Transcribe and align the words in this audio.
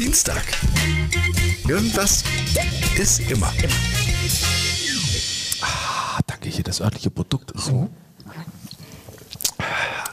Dienstag. 0.00 0.42
Irgendwas 1.68 2.24
ist 2.98 3.20
immer. 3.30 3.52
Ah, 5.60 6.20
danke, 6.26 6.48
hier 6.48 6.64
das 6.64 6.80
örtliche 6.80 7.10
Produkt 7.10 7.50
ist 7.50 7.66
so. 7.66 7.86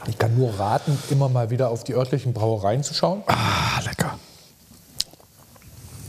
Ich 0.06 0.18
kann 0.18 0.36
nur 0.36 0.58
raten, 0.58 0.98
immer 1.08 1.30
mal 1.30 1.48
wieder 1.48 1.70
auf 1.70 1.84
die 1.84 1.94
örtlichen 1.94 2.34
Brauereien 2.34 2.82
zu 2.82 2.92
schauen. 2.92 3.22
Ah, 3.28 3.80
lecker. 3.82 4.18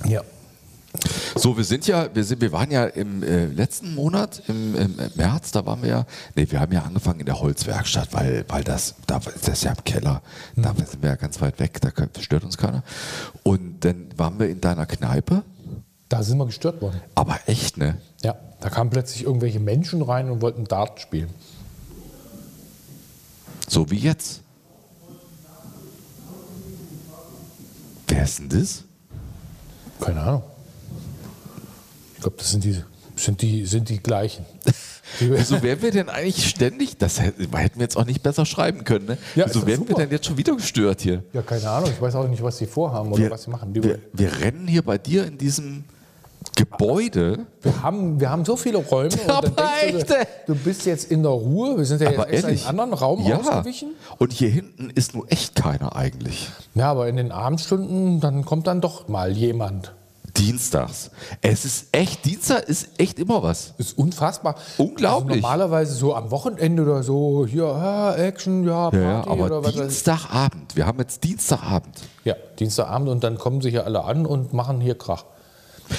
Ja. 0.03 0.23
So, 1.49 1.57
wir 1.57 1.63
sind 1.63 1.87
ja, 1.87 2.13
wir, 2.13 2.23
sind, 2.23 2.41
wir 2.41 2.51
waren 2.51 2.69
ja 2.69 2.85
im 2.85 3.23
äh, 3.23 3.47
letzten 3.47 3.95
Monat, 3.95 4.43
im, 4.47 4.75
im 4.75 4.95
März, 5.15 5.49
da 5.49 5.65
waren 5.65 5.81
wir 5.81 5.89
ja, 5.89 6.05
nee, 6.35 6.45
wir 6.47 6.59
haben 6.59 6.71
ja 6.71 6.83
angefangen 6.83 7.21
in 7.21 7.25
der 7.25 7.39
Holzwerkstatt, 7.39 8.13
weil, 8.13 8.45
weil 8.49 8.63
das, 8.63 8.93
da, 9.07 9.17
das 9.17 9.47
ist 9.47 9.63
ja 9.63 9.71
im 9.71 9.83
Keller, 9.83 10.21
da 10.55 10.75
sind 10.75 11.01
wir 11.01 11.09
ja 11.09 11.15
ganz 11.15 11.41
weit 11.41 11.59
weg, 11.59 11.81
da 11.81 11.89
stört 12.21 12.43
uns 12.43 12.55
keiner. 12.55 12.83
Und 13.41 13.83
dann 13.83 14.09
waren 14.15 14.37
wir 14.37 14.47
in 14.47 14.61
deiner 14.61 14.85
Kneipe, 14.85 15.41
Da 16.07 16.21
sind 16.21 16.37
wir 16.37 16.45
gestört 16.45 16.83
worden. 16.83 17.01
aber 17.15 17.39
echt, 17.47 17.77
ne? 17.77 17.97
Ja. 18.21 18.35
Da 18.59 18.69
kamen 18.69 18.91
plötzlich 18.91 19.23
irgendwelche 19.23 19.59
Menschen 19.59 20.03
rein 20.03 20.29
und 20.29 20.43
wollten 20.43 20.65
Dart 20.65 20.99
spielen. 20.99 21.31
So 23.67 23.89
wie 23.89 23.97
jetzt. 23.97 24.41
Wer 28.07 28.23
ist 28.23 28.37
denn 28.37 28.49
das? 28.49 28.83
Keine 29.99 30.21
Ahnung. 30.21 30.43
Ich 32.19 32.23
glaube, 32.23 32.35
das 32.37 32.51
sind 32.51 32.65
die, 32.65 32.75
sind 33.15 33.41
die, 33.41 33.65
sind 33.65 33.87
die 33.87 34.03
gleichen. 34.03 34.43
Wieso 35.19 35.61
wären 35.61 35.81
wir 35.81 35.91
denn 35.91 36.09
eigentlich 36.09 36.49
ständig, 36.49 36.97
das 36.97 37.21
hätten 37.21 37.49
wir 37.53 37.69
jetzt 37.77 37.95
auch 37.95 38.03
nicht 38.03 38.21
besser 38.21 38.45
schreiben 38.45 38.83
können, 38.83 39.05
ne? 39.05 39.17
Ja, 39.35 39.45
Wieso 39.47 39.65
werden 39.65 39.87
wir 39.87 39.87
super. 39.87 40.01
denn 40.01 40.11
jetzt 40.11 40.25
schon 40.25 40.35
wieder 40.35 40.53
gestört 40.53 40.99
hier? 40.99 41.23
ja, 41.31 41.41
keine 41.41 41.69
Ahnung. 41.69 41.89
Ich 41.89 42.01
weiß 42.01 42.15
auch 42.15 42.27
nicht, 42.27 42.43
was 42.43 42.57
sie 42.57 42.65
vorhaben 42.65 43.13
oder 43.13 43.23
Wir, 43.23 43.31
was 43.31 43.43
sie 43.43 43.51
machen. 43.51 43.73
Wir, 43.73 43.99
wir 44.11 44.41
rennen 44.41 44.67
hier 44.67 44.81
bei 44.81 44.97
dir 44.97 45.27
in 45.27 45.37
diesem 45.37 45.85
Gebäude. 46.57 47.45
wir, 47.61 47.83
haben, 47.83 48.19
wir 48.19 48.29
haben 48.29 48.43
so 48.43 48.57
viele 48.57 48.79
Räume 48.79 49.11
und 49.13 49.29
Aber 49.29 49.49
dann 49.49 49.69
denkst 49.81 50.03
du, 50.05 50.53
du 50.53 50.55
bist 50.55 50.85
jetzt 50.85 51.09
in 51.09 51.23
der 51.23 51.31
Ruhe. 51.31 51.77
Wir 51.77 51.85
sind 51.85 52.01
ja 52.01 52.09
jetzt 52.09 52.19
Aber 52.19 52.29
extra 52.29 52.49
in 52.49 52.57
einen 52.57 52.67
anderen 52.67 52.93
Raum 52.93 53.25
ja. 53.25 53.37
ausgewichen. 53.37 53.91
Und 54.17 54.33
hier 54.33 54.49
hinten 54.49 54.89
ist 54.89 55.15
nur 55.15 55.31
echt 55.31 55.55
keiner 55.55 55.95
eigentlich. 55.95 56.49
Ja, 56.75 56.91
aber 56.91 57.07
in 57.07 57.15
den 57.15 57.31
Abendstunden, 57.31 58.19
dann 58.19 58.43
kommt 58.43 58.67
dann 58.67 58.81
doch 58.81 59.07
mal 59.07 59.31
jemand. 59.31 59.93
Dienstags. 60.39 61.11
Es 61.41 61.65
ist 61.65 61.87
echt, 61.91 62.23
Dienstag 62.25 62.63
ist 62.69 62.89
echt 62.97 63.19
immer 63.19 63.43
was. 63.43 63.73
Ist 63.77 63.97
unfassbar. 63.97 64.55
Unglaublich. 64.77 65.37
Also 65.37 65.41
normalerweise 65.41 65.93
so 65.93 66.15
am 66.15 66.31
Wochenende 66.31 66.83
oder 66.83 67.03
so, 67.03 67.45
hier, 67.45 67.65
ah, 67.65 68.15
Action, 68.15 68.63
ja, 68.63 68.89
Party 68.89 68.97
Ja, 68.97 69.03
ja, 69.03 69.27
aber 69.27 69.45
oder 69.45 69.63
was. 69.63 69.73
Dienstagabend. 69.73 70.75
Wir 70.75 70.85
haben 70.85 70.99
jetzt 70.99 71.23
Dienstagabend. 71.23 71.99
Ja, 72.23 72.35
Dienstagabend 72.57 73.09
und 73.09 73.23
dann 73.23 73.37
kommen 73.37 73.61
sie 73.61 73.69
hier 73.69 73.85
alle 73.85 74.03
an 74.03 74.25
und 74.25 74.53
machen 74.53 74.79
hier 74.79 74.97
Krach. 74.97 75.25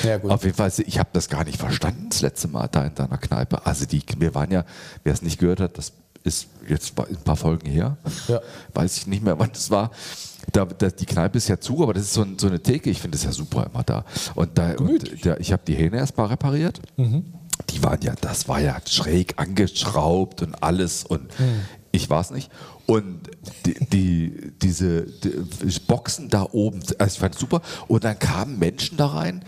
Ja, 0.04 0.18
gut. 0.18 0.30
Auf 0.30 0.44
jeden 0.44 0.56
Fall, 0.56 0.72
ich 0.86 0.98
habe 0.98 1.10
das 1.12 1.28
gar 1.28 1.44
nicht 1.44 1.58
verstanden 1.58 2.06
das 2.10 2.22
letzte 2.22 2.48
Mal 2.48 2.68
da 2.68 2.84
in 2.84 2.94
deiner 2.94 3.18
Kneipe. 3.18 3.66
Also 3.66 3.86
die, 3.86 4.02
wir 4.18 4.34
waren 4.34 4.50
ja, 4.50 4.64
wer 5.04 5.12
es 5.12 5.20
nicht 5.22 5.38
gehört 5.38 5.60
hat, 5.60 5.76
das 5.76 5.92
ist 6.22 6.48
jetzt 6.68 6.98
ein 6.98 7.16
paar 7.24 7.36
Folgen 7.36 7.68
her. 7.68 7.96
Ja. 8.28 8.40
Weiß 8.74 8.96
ich 8.98 9.06
nicht 9.06 9.22
mehr, 9.22 9.38
wann 9.38 9.50
das 9.52 9.70
war. 9.70 9.90
Da, 10.52 10.64
da, 10.64 10.88
die 10.88 11.06
Kneipe 11.06 11.38
ist 11.38 11.48
ja 11.48 11.60
zu, 11.60 11.82
aber 11.82 11.94
das 11.94 12.04
ist 12.04 12.14
so, 12.14 12.22
ein, 12.22 12.38
so 12.38 12.46
eine 12.46 12.60
Theke. 12.60 12.90
Ich 12.90 13.00
finde 13.00 13.16
das 13.16 13.24
ja 13.24 13.32
super 13.32 13.68
immer 13.72 13.82
da. 13.84 14.04
Und, 14.34 14.56
da, 14.58 14.74
und 14.76 15.24
da, 15.26 15.36
ich 15.38 15.52
habe 15.52 15.62
die 15.66 15.74
Hähne 15.74 15.98
erst 15.98 16.16
mal 16.16 16.26
repariert. 16.26 16.80
Die 17.70 17.82
waren 17.82 18.00
ja, 18.02 18.14
das 18.20 18.48
war 18.48 18.60
ja 18.60 18.76
schräg 18.86 19.34
angeschraubt 19.36 20.42
und 20.42 20.62
alles 20.62 21.04
und 21.04 21.30
ich 21.92 22.08
war 22.08 22.20
es 22.20 22.30
nicht. 22.30 22.50
Und 22.86 23.30
die, 23.66 23.74
die, 23.86 24.52
diese 24.60 25.02
die 25.02 25.80
Boxen 25.86 26.28
da 26.28 26.46
oben, 26.50 26.80
also 26.98 27.14
ich 27.14 27.20
fand 27.20 27.34
es 27.34 27.40
super. 27.40 27.62
Und 27.86 28.04
dann 28.04 28.18
kamen 28.18 28.58
Menschen 28.58 28.96
da 28.96 29.06
rein, 29.06 29.44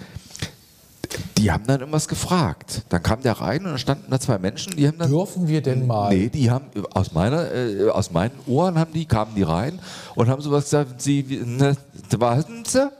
die 1.39 1.51
haben 1.51 1.65
dann 1.67 1.81
irgendwas 1.81 2.09
gefragt. 2.09 2.83
Dann 2.89 3.03
kam 3.03 3.23
der 3.23 3.33
rein 3.41 3.65
und 3.65 3.71
dann 3.71 3.79
standen 3.79 4.11
da 4.11 4.21
zwei 4.21 4.39
Menschen, 4.39 4.77
die 4.77 4.87
haben 4.87 4.99
dann. 4.99 5.11
Dürfen 5.11 5.49
wir 5.49 5.63
denn 5.63 5.87
mal? 5.87 6.15
Nee, 6.15 6.29
die 6.29 6.51
haben 6.51 6.67
aus 6.93 7.13
meiner, 7.13 7.53
äh, 7.53 7.89
aus 7.89 8.11
meinen 8.11 8.35
Ohren 8.47 8.79
haben 8.79 8.93
die, 8.93 9.07
kamen 9.07 9.35
die 9.35 9.43
rein 9.43 9.79
und 10.15 10.29
haben 10.29 10.43
sowas 10.43 10.65
gesagt, 10.65 11.01
sie, 11.03 11.23
ne, 11.45 11.77
warten 12.11 12.65
Sie? 12.65 12.91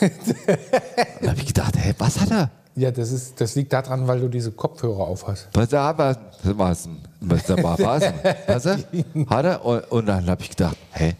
da 1.22 1.28
habe 1.28 1.38
ich 1.38 1.46
gedacht, 1.46 1.74
hä, 1.76 1.94
was 1.98 2.20
hat 2.20 2.30
er? 2.30 2.50
Ja, 2.76 2.90
das, 2.90 3.10
ist, 3.10 3.40
das 3.40 3.56
liegt 3.56 3.72
daran, 3.72 4.06
weil 4.06 4.20
du 4.20 4.28
diese 4.28 4.52
Kopfhörer 4.52 5.00
auf 5.00 5.26
hast. 5.26 5.48
Was 5.52 5.68
da 5.68 5.96
was, 5.98 6.88
was, 7.20 7.44
da 7.44 7.56
er? 7.56 9.26
Hat 9.28 9.44
er? 9.44 9.64
Und, 9.64 9.90
und 9.90 10.06
dann 10.06 10.26
habe 10.28 10.42
ich 10.42 10.50
gedacht, 10.50 10.76
hä? 10.92 11.14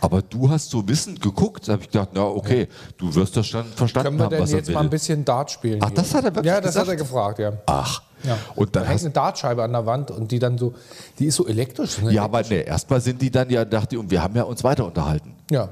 Aber 0.00 0.22
du 0.22 0.50
hast 0.50 0.70
so 0.70 0.86
wissend 0.88 1.20
geguckt, 1.20 1.68
da 1.68 1.72
habe 1.74 1.82
ich 1.82 1.90
gedacht, 1.90 2.10
na 2.12 2.24
okay, 2.24 2.68
du 2.96 3.14
wirst 3.14 3.36
das 3.36 3.46
schon 3.46 3.64
verstanden 3.66 4.06
Können 4.08 4.18
wir 4.18 4.24
haben, 4.24 4.30
denn 4.30 4.42
was 4.42 4.50
er 4.52 4.58
jetzt 4.58 4.68
will. 4.68 4.74
mal 4.74 4.80
ein 4.82 4.90
bisschen 4.90 5.24
Dart 5.24 5.50
spielen? 5.50 5.78
Ach, 5.82 5.88
hier? 5.88 5.96
das 5.96 6.14
hat 6.14 6.24
er 6.24 6.34
wirklich 6.34 6.46
Ja, 6.52 6.60
das 6.60 6.70
gesagt? 6.70 6.86
hat 6.88 6.94
er 6.94 6.96
gefragt, 6.96 7.38
ja. 7.38 7.52
Ach, 7.66 8.02
ja. 8.24 8.36
und 8.56 8.74
da 8.74 8.80
dann 8.80 8.88
hängt 8.88 8.98
hast 8.98 9.04
eine 9.04 9.14
Dartscheibe 9.14 9.62
an 9.62 9.72
der 9.72 9.86
Wand 9.86 10.10
und 10.10 10.30
die 10.32 10.38
dann 10.38 10.58
so, 10.58 10.74
die 11.18 11.26
ist 11.26 11.36
so 11.36 11.46
elektrisch. 11.46 12.00
Ne? 12.02 12.12
Ja, 12.12 12.24
aber 12.24 12.42
nee, 12.42 12.62
erstmal 12.62 13.00
sind 13.00 13.22
die 13.22 13.30
dann 13.30 13.48
ja, 13.50 13.64
dachte 13.64 13.94
ich, 13.94 14.00
und 14.00 14.10
wir 14.10 14.22
haben 14.22 14.34
ja 14.34 14.42
uns 14.42 14.64
weiter 14.64 14.86
unterhalten. 14.86 15.34
Ja. 15.50 15.68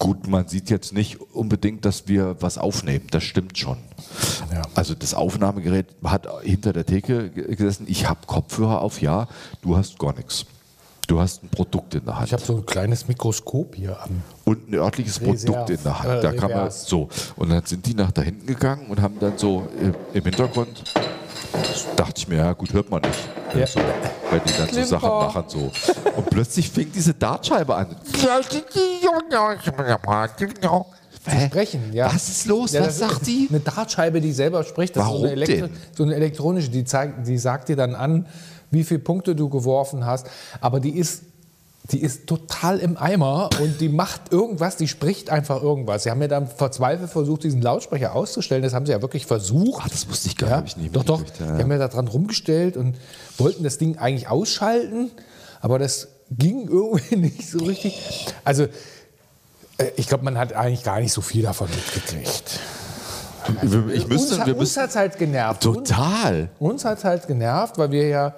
Gut, 0.00 0.26
man 0.26 0.48
sieht 0.48 0.70
jetzt 0.70 0.94
nicht 0.94 1.20
unbedingt, 1.20 1.84
dass 1.84 2.08
wir 2.08 2.34
was 2.40 2.56
aufnehmen. 2.56 3.06
Das 3.10 3.22
stimmt 3.22 3.58
schon. 3.58 3.76
Ja. 4.50 4.62
Also 4.74 4.94
das 4.94 5.12
Aufnahmegerät 5.12 5.86
hat 6.02 6.26
hinter 6.42 6.72
der 6.72 6.86
Theke 6.86 7.28
ge- 7.28 7.54
gesessen. 7.54 7.84
Ich 7.86 8.08
habe 8.08 8.20
Kopfhörer 8.26 8.80
auf, 8.80 9.02
ja. 9.02 9.28
Du 9.60 9.76
hast 9.76 9.98
gar 9.98 10.14
nichts. 10.16 10.46
Du 11.06 11.20
hast 11.20 11.42
ein 11.42 11.48
Produkt 11.50 11.94
in 11.96 12.04
der 12.06 12.16
Hand. 12.16 12.28
Ich 12.28 12.32
habe 12.32 12.42
so 12.42 12.56
ein 12.56 12.64
kleines 12.64 13.08
Mikroskop 13.08 13.74
hier 13.74 14.00
an. 14.00 14.22
und 14.44 14.70
ein 14.70 14.74
örtliches 14.74 15.20
Reserve, 15.20 15.52
Produkt 15.52 15.70
in 15.70 15.82
der 15.84 15.98
Hand. 16.02 16.10
äh, 16.10 16.20
da 16.22 16.32
kann 16.32 16.50
man 16.50 16.70
so. 16.70 17.08
Und 17.36 17.50
dann 17.50 17.66
sind 17.66 17.84
die 17.84 17.94
nach 17.94 18.10
da 18.12 18.22
hinten 18.22 18.46
gegangen 18.46 18.86
und 18.88 19.02
haben 19.02 19.16
dann 19.20 19.36
so 19.36 19.68
im 20.14 20.22
Hintergrund, 20.24 20.82
dachte 21.96 22.14
ich 22.16 22.28
mir, 22.28 22.36
ja 22.36 22.52
gut, 22.52 22.72
hört 22.72 22.90
man 22.90 23.02
nicht. 23.02 23.18
Ja. 23.54 23.66
So, 23.66 23.80
wenn 24.30 24.40
die 24.44 24.52
dann 24.56 24.84
so. 24.84 24.90
Sachen 24.90 25.08
machen 25.08 25.44
so. 25.48 25.70
Und 26.16 26.30
plötzlich 26.30 26.70
fing 26.70 26.90
diese 26.92 27.14
Dartscheibe 27.14 27.74
an. 27.74 27.96
Hä? 31.26 31.46
Sprechen, 31.46 31.92
ja. 31.92 32.06
Was 32.12 32.28
ist 32.28 32.46
los? 32.46 32.72
Ja, 32.72 32.80
Was 32.80 32.86
das 32.86 32.94
ist 32.94 33.00
sagt 33.00 33.26
die? 33.26 33.46
Eine 33.50 33.60
Dartscheibe, 33.60 34.20
die 34.20 34.32
selber 34.32 34.64
spricht. 34.64 34.96
Das 34.96 35.04
Warum 35.04 35.24
ist 35.24 35.30
so 35.30 35.36
eine, 35.36 35.44
denn? 35.44 35.70
so 35.94 36.02
eine 36.02 36.14
elektronische, 36.14 36.70
die, 36.70 36.84
zeigt, 36.84 37.26
die 37.26 37.38
sagt 37.38 37.68
dir 37.68 37.76
dann 37.76 37.94
an, 37.94 38.26
wie 38.70 38.84
viele 38.84 39.00
Punkte 39.00 39.34
du 39.34 39.48
geworfen 39.48 40.06
hast. 40.06 40.26
Aber 40.60 40.80
die 40.80 40.96
ist, 40.96 41.24
die 41.92 42.00
ist 42.02 42.26
total 42.26 42.78
im 42.78 42.96
Eimer 42.96 43.50
und 43.60 43.80
die 43.80 43.88
macht 43.88 44.32
irgendwas, 44.32 44.76
die 44.76 44.86
spricht 44.88 45.30
einfach 45.30 45.62
irgendwas. 45.62 46.04
Sie 46.04 46.10
haben 46.10 46.20
ja 46.22 46.28
dann 46.28 46.46
verzweifelt 46.46 47.10
versucht, 47.10 47.42
diesen 47.44 47.60
Lautsprecher 47.62 48.14
auszustellen. 48.14 48.62
Das 48.62 48.74
haben 48.74 48.86
sie 48.86 48.92
ja 48.92 49.02
wirklich 49.02 49.26
versucht. 49.26 49.82
Ach, 49.84 49.88
das 49.88 50.08
wusste 50.08 50.28
ich 50.28 50.36
gar 50.36 50.50
Ja, 50.50 50.60
nicht. 50.60 50.76
doch, 50.94 51.02
doch. 51.04 51.18
mitgekriegt, 51.18 51.48
ja, 51.48 51.56
Die 51.56 51.62
haben 51.62 51.70
ja 51.72 51.78
da 51.78 51.88
dran 51.88 52.06
rumgestellt 52.08 52.76
und 52.76 52.96
wollten 53.38 53.64
das 53.64 53.78
Ding 53.78 53.98
eigentlich 53.98 54.28
ausschalten, 54.28 55.10
aber 55.60 55.78
das 55.78 56.08
ging 56.30 56.68
irgendwie 56.68 57.16
nicht 57.16 57.48
so 57.48 57.58
richtig. 57.58 57.98
Also, 58.44 58.64
äh, 59.78 59.86
ich 59.96 60.06
glaube, 60.06 60.24
man 60.24 60.38
hat 60.38 60.52
eigentlich 60.52 60.84
gar 60.84 61.00
nicht 61.00 61.12
so 61.12 61.20
viel 61.20 61.42
davon 61.42 61.68
mitgekriegt. 61.70 62.60
Ich 63.92 64.06
müsste, 64.06 64.36
uns 64.36 64.46
wir 64.46 64.56
uns 64.56 64.76
hat 64.76 64.90
es 64.90 64.96
halt 64.96 65.18
genervt. 65.18 65.62
total. 65.62 66.50
Uns 66.58 66.84
hat 66.84 66.98
es 66.98 67.04
halt 67.04 67.26
genervt, 67.26 67.78
weil 67.78 67.90
wir 67.90 68.06
ja, 68.06 68.34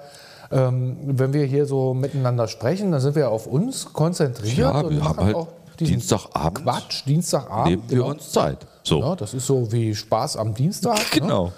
ähm, 0.53 0.97
wenn 1.03 1.33
wir 1.33 1.45
hier 1.45 1.65
so 1.65 1.93
miteinander 1.93 2.47
sprechen, 2.47 2.91
dann 2.91 3.01
sind 3.01 3.15
wir 3.15 3.29
auf 3.29 3.47
uns 3.47 3.91
konzentriert 3.91 4.57
Ja, 4.57 4.81
und 4.81 4.95
wir 4.95 5.03
haben 5.03 5.19
halt 5.19 5.35
auch 5.35 5.47
Dienstagabend 5.79 6.63
Quatsch, 6.63 7.03
Dienstagabend. 7.05 7.69
nehmen 7.69 7.83
wir 7.89 7.97
genau. 7.97 8.09
uns 8.11 8.31
Zeit. 8.31 8.59
So. 8.83 8.99
Ja, 8.99 9.15
das 9.15 9.33
ist 9.33 9.45
so 9.47 9.71
wie 9.71 9.95
Spaß 9.95 10.37
am 10.37 10.53
Dienstag. 10.53 10.99
Genau. 11.11 11.45
Ne? 11.45 11.51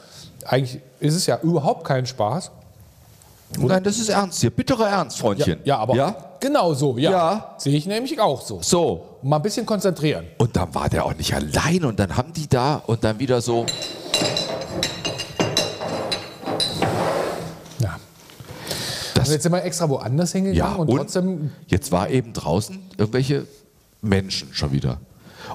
Eigentlich 0.45 0.79
ist 0.99 1.15
es 1.15 1.25
ja 1.25 1.39
überhaupt 1.41 1.83
kein 1.83 2.05
Spaß. 2.05 2.51
Nein, 3.57 3.83
das 3.83 3.97
ist 3.99 4.09
ernst 4.09 4.41
hier. 4.41 4.49
Bitterer 4.49 4.89
Ernst, 4.89 5.19
Freundchen. 5.19 5.59
Ja, 5.63 5.77
aber 5.77 5.95
Ja? 5.95 6.15
genau 6.39 6.73
so, 6.73 6.97
ja. 6.97 7.11
Ja. 7.11 7.55
Sehe 7.57 7.75
ich 7.77 7.85
nämlich 7.85 8.19
auch 8.19 8.41
so. 8.41 8.59
So. 8.61 9.05
Mal 9.21 9.37
ein 9.37 9.41
bisschen 9.41 9.65
konzentrieren. 9.65 10.25
Und 10.37 10.55
dann 10.55 10.73
war 10.73 10.89
der 10.89 11.05
auch 11.05 11.15
nicht 11.15 11.33
allein 11.33 11.83
und 11.85 11.99
dann 11.99 12.15
haben 12.17 12.33
die 12.33 12.47
da 12.47 12.81
und 12.87 13.03
dann 13.03 13.19
wieder 13.19 13.41
so. 13.41 13.65
Das, 19.25 19.29
Also 19.29 19.33
jetzt 19.33 19.43
sind 19.43 19.51
wir 19.51 19.63
extra 19.63 19.89
woanders 19.89 20.31
hingegangen 20.31 20.57
ja, 20.57 20.75
und, 20.75 20.87
trotzdem. 20.89 21.51
jetzt 21.67 21.91
war 21.91 22.09
eben 22.09 22.33
draußen 22.33 22.79
irgendwelche 22.97 23.47
Menschen 24.01 24.53
schon 24.53 24.71
wieder. 24.71 24.99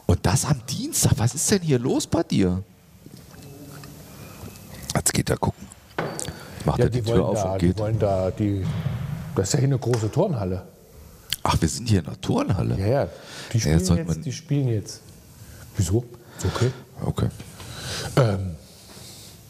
Und 0.06 0.24
das 0.26 0.44
am 0.44 0.60
Dienstag. 0.68 1.12
Was 1.16 1.34
ist 1.34 1.50
denn 1.50 1.62
hier 1.62 1.78
los 1.78 2.06
bei 2.06 2.22
dir? 2.22 2.62
Jetzt 4.94 5.12
geht 5.14 5.30
er 5.30 5.36
gucken. 5.36 5.66
Macht 6.64 6.78
Ja, 6.78 6.84
er 6.86 6.90
die, 6.90 7.00
die 7.02 7.10
Tür 7.10 7.26
auf 7.26 7.42
da, 7.42 7.52
und 7.54 7.62
die 7.62 7.66
geht. 7.68 7.78
wollen 7.78 7.98
da, 7.98 8.30
die. 8.30 8.64
Das 9.34 9.48
ist 9.48 9.52
ja 9.54 9.58
hier 9.60 9.68
eine 9.68 9.78
große 9.78 10.10
Turnhalle. 10.10 10.62
Ach, 11.42 11.56
wir 11.60 11.68
sind 11.68 11.88
hier 11.88 12.00
in 12.00 12.04
der 12.06 12.20
Turnhalle. 12.20 12.76
Ja, 12.78 12.86
ja. 12.86 13.08
Die 13.52 13.56
Ja, 13.56 13.60
spielen, 13.60 13.78
jetzt 13.78 13.86
sollte 13.86 14.04
man- 14.04 14.16
jetzt, 14.16 14.26
die 14.26 14.32
spielen 14.32 14.68
jetzt. 14.68 15.00
Wieso? 15.76 16.04
Okay. 16.44 16.70
Okay. 17.04 17.28
Ähm, 18.16 18.56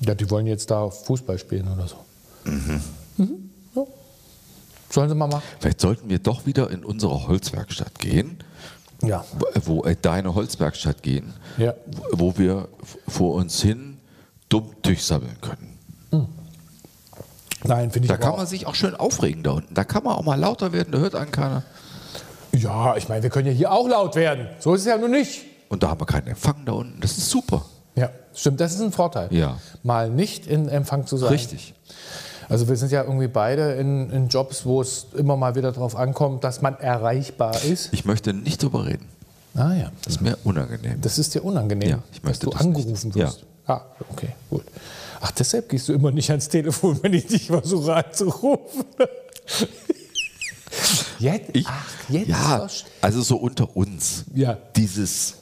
ja, 0.01 0.15
die 0.15 0.31
wollen 0.31 0.47
jetzt 0.47 0.71
da 0.71 0.89
Fußball 0.89 1.39
spielen 1.39 1.67
oder 1.69 1.89
so. 1.89 1.97
Mhm. 2.45 2.81
Ja. 3.19 3.27
Sollen 4.91 5.09
sie 5.09 5.15
mal 5.15 5.29
machen? 5.29 5.43
Vielleicht 5.61 5.81
sollten 5.81 6.09
wir 6.09 6.19
doch 6.19 6.47
wieder 6.47 6.71
in 6.71 6.85
unsere 6.85 7.29
Holzwerkstatt 7.29 7.99
gehen 7.99 8.39
Ja. 9.03 9.25
wo, 9.65 9.85
äh, 9.85 9.97
deine 10.01 10.35
Holzwerkstatt 10.35 11.03
gehen, 11.03 11.33
Ja. 11.59 11.75
wo, 12.13 12.37
wir 12.37 12.69
vor 13.09 13.35
uns 13.35 13.63
hin 13.63 13.99
dumm 14.49 14.71
durchsammeln 14.83 15.37
können. 15.41 16.29
Nein, 17.63 17.91
finde 17.91 18.07
ich 18.07 18.11
Da 18.11 18.17
kann 18.17 18.37
man 18.37 18.47
sich 18.47 18.67
auch 18.67 18.75
schön 18.75 18.95
aufregen 18.95 19.43
da 19.43 19.51
unten. 19.53 19.75
Da 19.75 19.85
kann 19.85 20.03
man 20.03 20.15
auch 20.15 20.23
mal 20.25 20.39
lauter 20.39 20.73
werden, 20.73 20.93
da 20.93 20.99
hört 20.99 21.15
einen 21.15 21.31
keiner. 21.31 21.63
Ja, 22.53 22.97
ich 22.97 23.09
meine, 23.09 23.23
wir 23.23 23.31
können 23.31 23.47
ja 23.47 23.53
hier 23.53 23.71
auch 23.71 23.87
laut 23.87 24.17
werden. 24.17 24.49
So 24.59 24.75
ist 24.75 24.81
es 24.81 24.87
ja 24.87 24.97
nun 24.97 25.11
nicht. 25.11 25.43
Und 25.69 25.83
da 25.83 25.91
haben 25.91 26.01
wir 26.01 26.07
keinen 26.07 26.27
Empfang 26.27 26.65
da 26.65 26.73
unten. 26.73 27.01
Das 27.01 27.17
ist 27.17 27.31
super. 27.31 27.65
Ja, 27.97 28.11
stimmt, 28.35 28.61
das 28.61 28.73
ist 28.75 28.81
ein 28.81 28.93
Vorteil. 28.93 29.29
Ja. 29.33 29.59
Mal 29.83 30.11
nicht 30.11 30.47
in 30.47 30.69
Empfang 30.69 31.07
zu 31.07 31.17
sein. 31.17 31.29
Richtig. 31.29 31.75
Also 32.51 32.69
wir 32.69 32.77
sind 32.77 32.93
ja 32.93 33.05
irgendwie 33.05 33.29
beide 33.29 33.73
in, 33.75 34.11
in 34.11 34.29
Jobs, 34.29 34.67
wo 34.67 34.83
es 34.83 35.07
immer 35.17 35.37
mal 35.37 35.55
wieder 35.55 35.73
darauf 35.73 35.97
ankommt, 35.97 36.45
dass 36.45 36.61
man 36.61 36.75
erreichbar 36.79 37.63
ist. 37.63 37.89
Ich 37.93 38.05
möchte 38.05 38.33
nicht 38.35 38.63
drüber 38.63 38.85
reden. 38.87 39.07
Ah 39.55 39.73
ja, 39.75 39.91
Das 40.05 40.15
ist 40.15 40.21
mir 40.21 40.37
unangenehm. 40.45 41.01
das 41.01 41.19
ist 41.19 41.35
dir 41.35 41.43
unangenehm, 41.45 41.89
Ja, 41.91 41.99
ich 42.13 42.23
möchte 42.23 42.47
dass 42.47 42.51
du 42.53 42.59
das 42.59 42.61
angerufen 42.61 43.07
nicht. 43.09 43.17
wirst. 43.17 43.45
Ah, 43.67 43.81
okay, 44.11 44.31
gut. 44.51 44.65
Ach, 45.21 45.31
deshalb 45.33 45.69
gehst 45.69 45.89
du 45.89 45.93
immer 45.93 46.11
nicht 46.11 46.29
ans 46.31 46.49
Telefon, 46.49 46.99
wenn 47.03 47.13
ich 47.15 47.27
dich 47.27 47.47
versuche 47.47 47.95
anzurufen. 47.95 48.85
Jetzt? 51.19 51.51
Ich, 51.53 51.67
Ach, 51.69 51.87
jetzt? 52.09 52.29
ja, 52.29 52.67
also 53.01 53.21
so 53.23 53.37
unter 53.37 53.77
uns. 53.77 54.25
Ja. 54.35 54.57
Dieses, 54.77 55.35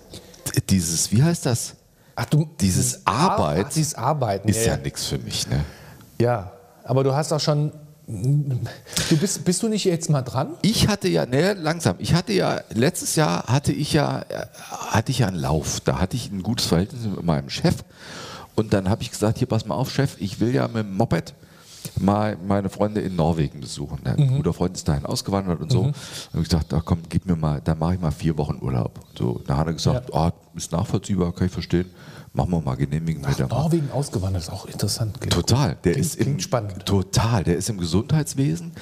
dieses, 0.68 1.12
wie 1.12 1.22
heißt 1.22 1.46
das? 1.46 1.74
Ach, 2.16 2.24
du, 2.24 2.48
Dieses 2.60 3.06
Arbeit 3.06 3.66
Ach, 3.68 3.72
dieses 3.72 3.94
Arbeiten. 3.94 4.48
Ist 4.48 4.64
ja, 4.66 4.72
ja, 4.74 4.76
nichts 4.78 5.06
für 5.06 5.18
mich. 5.18 5.46
Ne? 5.48 5.64
ja, 6.20 6.50
aber 6.88 7.04
du 7.04 7.14
hast 7.14 7.32
auch 7.32 7.40
schon. 7.40 7.72
Du 8.06 9.16
bist, 9.20 9.44
bist 9.44 9.62
du 9.62 9.68
nicht 9.68 9.84
jetzt 9.84 10.08
mal 10.08 10.22
dran? 10.22 10.54
Ich 10.62 10.88
hatte 10.88 11.08
ja, 11.08 11.26
ne, 11.26 11.52
langsam. 11.52 11.96
Ich 11.98 12.14
hatte 12.14 12.32
ja, 12.32 12.62
letztes 12.72 13.16
Jahr 13.16 13.44
hatte 13.46 13.70
ich 13.70 13.92
ja, 13.92 14.24
hatte 14.70 15.10
ich 15.12 15.18
ja 15.18 15.26
einen 15.28 15.36
Lauf. 15.36 15.80
Da 15.80 15.98
hatte 16.00 16.16
ich 16.16 16.30
ein 16.32 16.42
gutes 16.42 16.64
Verhältnis 16.66 17.02
mit 17.04 17.22
meinem 17.22 17.50
Chef. 17.50 17.74
Und 18.54 18.72
dann 18.72 18.88
habe 18.88 19.02
ich 19.02 19.10
gesagt, 19.10 19.36
hier 19.38 19.46
pass 19.46 19.66
mal 19.66 19.74
auf, 19.74 19.90
Chef, 19.90 20.16
ich 20.20 20.40
will 20.40 20.54
ja 20.54 20.66
mit 20.68 20.78
dem 20.86 20.96
Moped 20.96 21.34
mal 22.00 22.36
meine 22.46 22.70
Freunde 22.70 23.02
in 23.02 23.14
Norwegen 23.14 23.60
besuchen. 23.60 23.98
Ein 24.04 24.16
Mhm. 24.16 24.36
guter 24.38 24.54
Freund 24.54 24.74
ist 24.76 24.88
dahin 24.88 25.04
ausgewandert 25.04 25.60
und 25.60 25.70
so. 25.70 25.80
Und 25.82 25.94
habe 26.32 26.42
ich 26.42 26.48
gesagt, 26.48 26.72
ach 26.72 26.82
komm, 26.86 27.00
gib 27.10 27.26
mir 27.26 27.36
mal, 27.36 27.60
dann 27.62 27.78
mache 27.78 27.94
ich 27.94 28.00
mal 28.00 28.10
vier 28.10 28.36
Wochen 28.38 28.58
Urlaub. 28.62 28.98
So, 29.18 29.40
da 29.46 29.58
hat 29.58 29.66
er 29.66 29.74
gesagt, 29.74 30.14
ah, 30.14 30.32
ist 30.56 30.72
nachvollziehbar, 30.72 31.32
kann 31.34 31.46
ich 31.48 31.52
verstehen. 31.52 31.90
Machen 32.32 32.50
wir 32.50 32.60
mal, 32.60 32.76
genehmigen 32.76 33.22
wir 33.22 33.28
Nach 33.30 33.36
da 33.36 33.46
mal. 33.48 33.62
Norwegen 33.62 33.90
ausgewandert 33.90 34.42
ist 34.42 34.50
auch 34.50 34.66
interessant. 34.66 35.20
Klingt 35.20 35.32
Total. 35.32 35.76
Der 35.84 35.92
Klingt- 35.92 36.06
ist 36.06 36.14
im, 36.16 36.40
spannend. 36.40 36.86
Total. 36.86 37.42
Der 37.44 37.56
ist 37.56 37.68
im 37.68 37.78
Gesundheitswesen. 37.78 38.72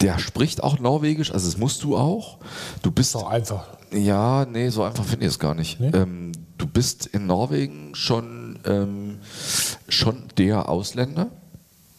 Der 0.00 0.18
spricht 0.20 0.62
auch 0.62 0.78
Norwegisch, 0.78 1.32
also 1.32 1.50
das 1.50 1.58
musst 1.58 1.82
du 1.82 1.96
auch. 1.96 2.38
Du 2.82 2.90
bist. 2.92 3.14
Doch 3.16 3.28
einfach. 3.28 3.66
Ja, 3.92 4.44
nee, 4.46 4.68
so 4.68 4.84
einfach 4.84 5.04
finde 5.04 5.26
ich 5.26 5.32
es 5.32 5.38
gar 5.38 5.54
nicht. 5.54 5.80
Nee? 5.80 5.90
Ähm, 5.92 6.32
du 6.56 6.66
bist 6.66 7.06
in 7.06 7.26
Norwegen 7.26 7.94
schon, 7.96 8.60
ähm, 8.64 9.18
schon 9.88 10.24
der 10.38 10.68
Ausländer. 10.68 11.28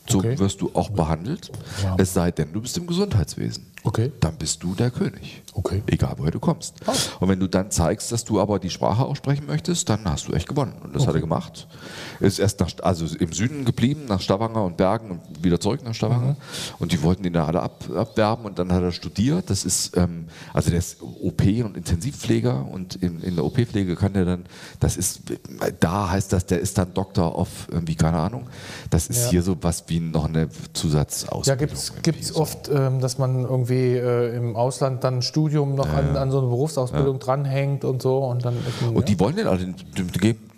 So 0.07 0.19
Okay. 0.19 0.39
wirst 0.39 0.61
du 0.61 0.71
auch 0.73 0.89
behandelt. 0.89 1.51
Ja. 1.83 1.95
Es 1.99 2.13
sei 2.13 2.31
denn, 2.31 2.53
du 2.53 2.61
bist 2.61 2.77
im 2.77 2.87
Gesundheitswesen. 2.87 3.65
Okay. 3.83 4.11
Dann 4.19 4.35
bist 4.35 4.61
du 4.63 4.75
der 4.75 4.91
König. 4.91 5.41
Okay. 5.53 5.83
Egal, 5.87 6.13
woher 6.17 6.31
du 6.31 6.39
kommst. 6.39 6.75
Ah. 6.85 6.93
Und 7.21 7.29
wenn 7.29 7.39
du 7.39 7.47
dann 7.47 7.71
zeigst, 7.71 8.11
dass 8.11 8.25
du 8.25 8.39
aber 8.39 8.59
die 8.59 8.69
Sprache 8.69 9.05
auch 9.05 9.15
sprechen 9.15 9.45
möchtest, 9.47 9.87
dann 9.89 10.03
hast 10.05 10.27
du 10.27 10.33
echt 10.33 10.47
gewonnen. 10.49 10.73
Und 10.83 10.95
das 10.95 11.07
hat 11.07 11.15
er 11.15 11.21
gemacht. 11.21 11.67
Ist 12.19 12.39
erst 12.39 12.59
nach, 12.59 12.69
also 12.81 13.05
im 13.17 13.31
Süden 13.31 13.63
geblieben, 13.65 14.05
nach 14.07 14.19
Stavanger 14.21 14.63
und 14.65 14.75
Bergen 14.77 15.11
und 15.11 15.21
wieder 15.43 15.59
zurück 15.59 15.81
nach 15.83 15.93
Stavanger. 15.95 16.35
Und 16.79 16.91
die 16.91 17.01
wollten 17.03 17.23
ihn 17.23 17.33
da 17.33 17.45
alle 17.45 17.61
ab, 17.61 17.85
abwerben 17.95 18.45
und 18.45 18.59
dann 18.59 18.71
hat 18.73 18.83
er 18.83 18.91
studiert. 18.91 19.49
Das 19.49 19.63
ist, 19.63 19.95
ähm, 19.95 20.25
also 20.53 20.69
der 20.69 20.79
ist 20.79 21.01
OP- 21.01 21.41
und 21.63 21.77
Intensivpfleger 21.77 22.65
und 22.69 22.95
in, 22.95 23.21
in 23.21 23.35
der 23.35 23.45
OP-Pflege 23.45 23.95
kann 23.95 24.13
der 24.13 24.25
dann, 24.25 24.45
das 24.79 24.97
ist, 24.97 25.21
da 25.79 26.09
heißt 26.09 26.33
das, 26.33 26.45
der 26.45 26.59
ist 26.59 26.77
dann 26.77 26.93
Doktor 26.93 27.37
of, 27.37 27.67
irgendwie, 27.71 27.95
keine 27.95 28.17
Ahnung. 28.19 28.47
Das 28.89 29.07
ist 29.07 29.25
Ja. 29.25 29.29
hier 29.31 29.43
so 29.43 29.55
was 29.61 29.85
wie 29.87 29.99
noch 29.99 30.25
eine 30.25 30.49
Zusatzausbildung. 30.73 31.45
Ja, 31.45 32.01
gibt 32.01 32.21
es 32.21 32.27
so. 32.29 32.39
oft, 32.41 32.69
ähm, 32.73 32.99
dass 32.99 33.17
man 33.17 33.43
irgendwie 33.43 33.68
äh, 33.75 34.35
im 34.35 34.55
Ausland 34.55 35.03
dann 35.03 35.17
ein 35.17 35.21
Studium 35.21 35.75
noch 35.75 35.89
an, 35.89 36.15
an 36.17 36.31
so 36.31 36.39
eine 36.39 36.47
Berufsausbildung 36.47 37.19
dranhängt 37.19 37.83
und 37.85 38.01
so. 38.01 38.17
Und, 38.19 38.45
dann, 38.45 38.55
Und 38.93 39.09
die 39.09 39.19
wollen 39.19 39.35
den 39.35 39.47
alle, 39.47 39.59
dem, 39.59 39.75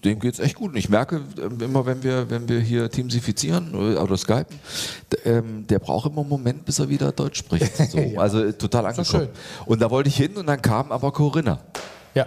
dem, 0.04 0.20
geht 0.20 0.34
es 0.34 0.40
echt 0.40 0.56
gut. 0.56 0.72
Und 0.72 0.78
ich 0.78 0.90
merke 0.90 1.22
ähm, 1.42 1.60
immer, 1.62 1.86
wenn 1.86 2.04
wir, 2.04 2.30
wenn 2.30 2.48
wir 2.50 2.60
hier 2.60 2.90
teamsifizieren 2.90 3.76
oder, 3.76 4.18
skypen, 4.18 4.58
ähm, 5.26 5.68
der 5.68 5.80
braucht 5.80 6.10
immer 6.12 6.22
einen 6.22 6.30
Moment, 6.30 6.66
bis 6.66 6.80
er 6.80 6.90
wieder 6.90 7.12
Deutsch 7.12 7.40
spricht. 7.40 7.72
So, 7.92 8.00
Also 8.18 8.44
äh, 8.44 8.54
total 8.54 8.86
angekommen. 8.86 9.30
Und 9.66 9.82
da 9.82 9.90
wollte 9.92 10.10
ich 10.10 10.16
hin 10.18 10.36
und 10.38 10.48
dann 10.48 10.62
kam 10.62 10.92
aber 10.92 11.12
Corinna. 11.12 11.60
ja. 12.14 12.26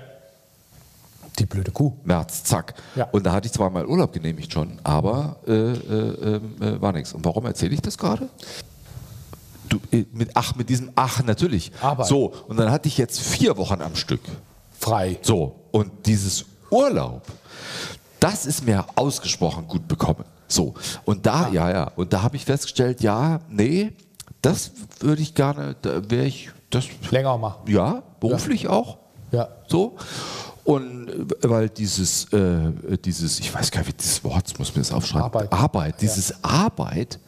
Die 1.39 1.47
blöde 1.47 1.73
Kuh. 1.73 1.93
März, 2.05 2.45
zack. 2.45 2.75
Ja. 2.95 3.09
Und 3.11 3.27
da 3.27 3.33
hatte 3.33 3.47
ich 3.47 3.53
zwar 3.53 3.69
mal 3.69 3.87
Urlaub 3.87 4.13
genehmigt 4.13 4.53
schon, 4.53 4.79
aber 4.85 5.37
äh, 5.49 5.53
äh, 5.53 6.37
äh, 6.37 6.81
war 6.81 6.93
nichts. 6.93 7.13
Und 7.13 7.25
warum 7.25 7.45
erzähle 7.47 7.75
ich 7.75 7.83
das 7.83 7.99
gerade? 7.99 8.29
Du, 9.75 9.97
äh, 9.97 10.05
mit, 10.13 10.31
ach, 10.35 10.55
mit 10.55 10.69
diesem 10.69 10.91
Ach, 10.95 11.23
natürlich. 11.25 11.73
Arbeit. 11.81 12.07
So, 12.07 12.33
und 12.49 12.57
dann 12.59 12.71
hatte 12.71 12.89
ich 12.89 12.97
jetzt 12.99 13.21
vier 13.21 13.57
Wochen 13.57 13.81
am 13.83 13.97
Stück. 13.97 14.21
Frei. 14.79 15.19
So, 15.23 15.57
und 15.73 15.91
dieses 16.07 16.45
Urlaub, 16.71 17.23
das 18.21 18.47
ist 18.47 18.65
mir 18.67 18.85
ausgesprochen 18.95 19.67
gut 19.67 19.89
bekommen. 19.89 20.25
So, 20.47 20.75
und 21.05 21.27
da, 21.27 21.49
ja, 21.49 21.71
ja, 21.71 21.91
und 21.97 22.13
da 22.13 22.23
habe 22.23 22.37
ich 22.37 22.45
festgestellt, 22.45 23.01
ja, 23.01 23.41
nee, 23.49 23.93
das 24.43 24.71
würde 25.01 25.23
ich 25.23 25.35
gerne, 25.35 25.75
da 25.83 26.09
wäre 26.11 26.27
ich, 26.27 26.51
das, 26.71 26.85
Länger 27.11 27.39
machen. 27.39 27.63
ja, 27.71 28.03
beruflich 28.21 28.69
auch, 28.69 28.99
Ja. 29.33 29.49
so. 29.69 29.97
Und 30.65 31.09
äh, 31.09 31.51
weil 31.51 31.69
dieses, 31.69 32.33
äh, 32.33 32.73
dieses, 33.05 33.39
ich 33.41 33.53
weiß 33.53 33.71
gar 33.71 33.81
nicht, 33.81 33.89
wie 33.89 33.93
dieses 33.97 34.23
Wort, 34.25 34.59
muss 34.59 34.75
mir 34.75 34.83
das 34.83 34.93
aufschreiben. 34.93 35.25
Arbeit. 35.25 35.53
Arbeit, 35.53 36.01
dieses 36.01 36.43
Arbeit, 36.45 37.19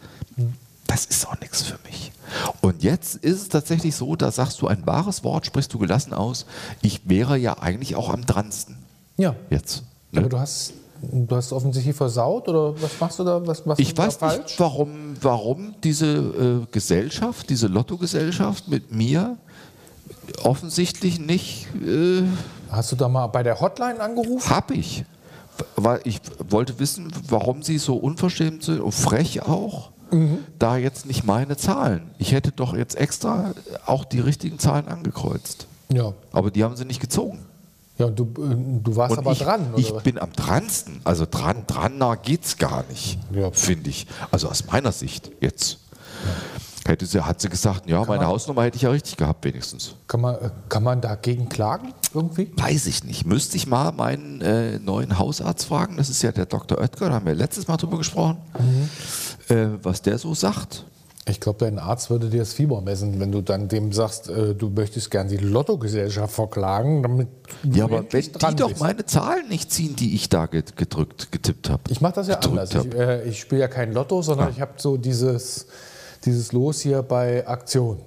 das 0.87 1.05
ist 1.07 1.27
auch 1.27 1.39
nichts 1.41 1.63
für 1.63 1.79
mich. 1.85 2.13
Und 2.61 2.83
jetzt 2.83 3.17
ist 3.17 3.43
es 3.43 3.49
tatsächlich 3.49 3.95
so, 3.95 4.17
da 4.17 4.31
sagst 4.31 4.61
du 4.61 4.67
ein 4.67 4.87
wahres 4.87 5.23
Wort, 5.25 5.47
sprichst 5.47 5.73
du 5.73 5.79
gelassen 5.79 6.13
aus. 6.13 6.47
Ich 6.83 7.09
wäre 7.09 7.37
ja 7.37 7.59
eigentlich 7.59 7.95
auch 7.97 8.11
am 8.13 8.27
dransten. 8.27 8.77
Ja. 9.17 9.35
Jetzt. 9.51 9.85
ne? 10.13 10.21
Aber 10.21 10.29
du 10.29 10.39
hast, 10.39 10.73
du 11.01 11.37
hast 11.37 11.53
offensichtlich 11.53 11.97
versaut 11.97 12.49
oder 12.49 12.81
was 12.83 12.99
machst 13.01 13.19
du 13.19 13.25
da? 13.25 13.47
Was 13.47 13.65
machst 13.65 13.81
Ich 13.81 13.95
du 13.95 14.03
weiß 14.03 14.19
da 14.19 14.27
nicht, 14.27 14.39
falsch? 14.39 14.55
warum, 14.61 15.17
warum 15.23 15.75
diese 15.83 16.07
äh, 16.07 16.67
Gesellschaft, 16.73 17.49
diese 17.49 17.69
Lottogesellschaft 17.69 18.69
mit 18.69 18.93
mir 18.93 19.37
offensichtlich 20.43 21.19
nicht 21.19 21.67
äh, 21.85 22.23
Hast 22.71 22.93
du 22.93 22.97
da 22.97 23.09
mal 23.09 23.29
bei 23.29 23.43
der 23.43 23.61
Hotline 23.61 24.01
angerufen? 24.01 24.51
Hab 24.51 24.71
ich. 24.73 25.05
Weil 25.77 26.01
ich 26.05 26.21
wollte 26.49 26.79
wissen, 26.81 27.13
warum 27.29 27.63
sie 27.63 27.79
so 27.79 27.97
unverschämt 27.97 28.63
sind 28.65 28.81
und 28.81 28.93
frech 28.93 29.43
auch. 29.43 29.91
Da 30.59 30.77
jetzt 30.77 31.07
nicht 31.07 31.25
meine 31.25 31.57
Zahlen. 31.57 32.11
Ich 32.19 32.33
hätte 32.33 32.53
doch 32.53 32.75
jetzt 32.77 32.95
extra 32.97 33.55
auch 33.87 34.05
die 34.05 34.21
richtigen 34.21 34.59
Zahlen 34.59 34.89
angekreuzt. 34.89 35.67
Ja. 35.89 36.13
Aber 36.33 36.51
die 36.51 36.65
haben 36.65 36.77
sie 36.77 36.85
nicht 36.85 37.01
gezogen. 37.01 37.41
Ja, 37.99 38.07
und 38.07 38.19
du, 38.19 38.25
äh, 38.25 38.83
du 38.85 38.97
warst 38.97 39.13
Und 39.13 39.19
aber 39.19 39.33
ich, 39.33 39.39
dran, 39.39 39.73
oder? 39.73 39.79
ich 39.79 39.91
bin 40.03 40.19
am 40.19 40.33
dransten. 40.33 41.01
Also 41.05 41.27
dran, 41.31 41.65
dran 41.67 41.97
nah 41.99 42.15
geht's 42.15 42.59
gar 42.59 42.85
nicht, 42.91 43.19
Ja. 43.33 43.51
finde 43.53 43.89
ich. 43.91 44.07
Also 44.31 44.49
aus 44.49 44.67
meiner 44.67 44.93
Sicht 44.93 45.31
jetzt. 45.41 45.79
Hätte 46.87 47.05
sie, 47.05 47.21
hat 47.21 47.41
sie 47.41 47.49
gesagt, 47.49 47.89
ja, 47.89 47.99
meine 48.05 48.19
man- 48.19 48.27
Hausnummer 48.29 48.63
hätte 48.63 48.77
ich 48.77 48.83
ja 48.83 48.91
richtig 48.91 49.17
gehabt, 49.17 49.45
wenigstens. 49.45 49.95
Kann 50.07 50.21
man, 50.21 50.37
äh, 50.37 50.51
kann 50.69 50.83
man 50.85 51.01
dagegen 51.01 51.49
klagen 51.49 51.93
irgendwie? 52.15 52.53
Weiß 52.57 52.87
ich 52.87 53.03
nicht. 53.03 53.27
Müsste 53.27 53.57
ich 53.57 53.67
mal 53.67 53.91
meinen 53.93 54.41
äh, 54.41 54.79
neuen 54.79 55.19
Hausarzt 55.19 55.67
fragen. 55.67 55.97
Das 55.97 56.09
ist 56.09 56.23
ja 56.23 56.31
der 56.33 56.47
Dr. 56.47 56.79
Oetker, 56.79 57.09
da 57.09 57.15
haben 57.17 57.27
wir 57.27 57.35
letztes 57.35 57.67
Mal 57.67 57.77
drüber 57.77 57.99
gesprochen, 57.99 58.37
äh, 59.49 59.67
was 59.83 60.03
der 60.03 60.19
so 60.19 60.35
sagt. 60.35 60.85
Ich 61.29 61.41
glaube, 61.41 61.59
dein 61.59 61.81
Arzt 61.81 62.09
würde 62.09 62.31
dir 62.31 62.39
das 62.39 62.53
Fieber 62.53 62.81
messen, 62.81 63.19
wenn 63.19 63.33
du 63.33 63.41
dann 63.43 63.67
dem 63.67 63.93
sagst, 63.93 64.29
äh, 64.29 64.55
du 64.55 64.69
möchtest 64.71 65.11
gern 65.11 65.27
die 65.27 65.39
Lottogesellschaft 65.39 66.33
verklagen, 66.33 67.03
damit 67.03 67.27
du 67.65 67.77
Ja, 67.77 67.85
aber 67.87 68.05
wenn 68.13 68.21
die 68.23 68.31
dran 68.31 68.55
doch 68.55 68.69
bist. 68.69 68.81
meine 68.81 69.05
Zahlen 69.07 69.49
nicht 69.49 69.73
ziehen, 69.73 69.97
die 69.97 70.15
ich 70.15 70.29
da 70.29 70.47
gedrückt, 70.47 71.33
getippt 71.33 71.69
habe. 71.69 71.83
Ich 71.89 72.01
mache 72.01 72.13
das 72.15 72.29
ja 72.29 72.37
anders. 72.39 72.71
Ich, 72.71 72.77
hab. 72.77 72.95
äh, 72.95 73.25
ich 73.25 73.41
spiele 73.41 73.63
ja 73.63 73.67
kein 73.69 73.93
Lotto, 73.93 74.23
sondern 74.23 74.47
Ah. 74.47 74.51
ich 74.55 74.61
habe 74.61 74.75
so 74.77 74.97
dieses, 74.97 75.67
dieses 76.27 76.53
Los 76.53 76.81
hier 76.81 77.03
bei 77.03 77.47
Aktion. 77.47 77.99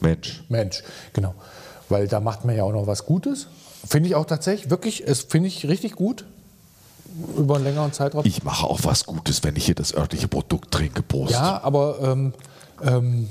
Mensch. 0.00 0.44
Mensch, 0.48 0.82
genau. 1.12 1.34
Weil 1.88 2.08
da 2.08 2.20
macht 2.20 2.44
man 2.44 2.56
ja 2.56 2.64
auch 2.64 2.72
noch 2.72 2.86
was 2.86 3.06
Gutes. 3.06 3.46
Finde 3.86 4.08
ich 4.08 4.14
auch 4.14 4.24
tatsächlich, 4.24 4.70
wirklich, 4.70 5.06
es 5.06 5.22
finde 5.22 5.48
ich 5.48 5.68
richtig 5.68 5.94
gut. 5.94 6.24
Über 7.36 7.56
einen 7.56 7.64
längeren 7.64 7.92
Zeitraum. 7.92 8.24
Ich 8.26 8.44
mache 8.44 8.66
auch 8.66 8.80
was 8.82 9.04
Gutes, 9.04 9.42
wenn 9.42 9.56
ich 9.56 9.66
hier 9.66 9.74
das 9.74 9.94
örtliche 9.94 10.28
Produkt 10.28 10.72
trinke. 10.72 11.02
Prost. 11.02 11.32
Ja, 11.32 11.62
aber 11.62 11.98
ähm, 12.02 12.34
ähm, 12.82 13.28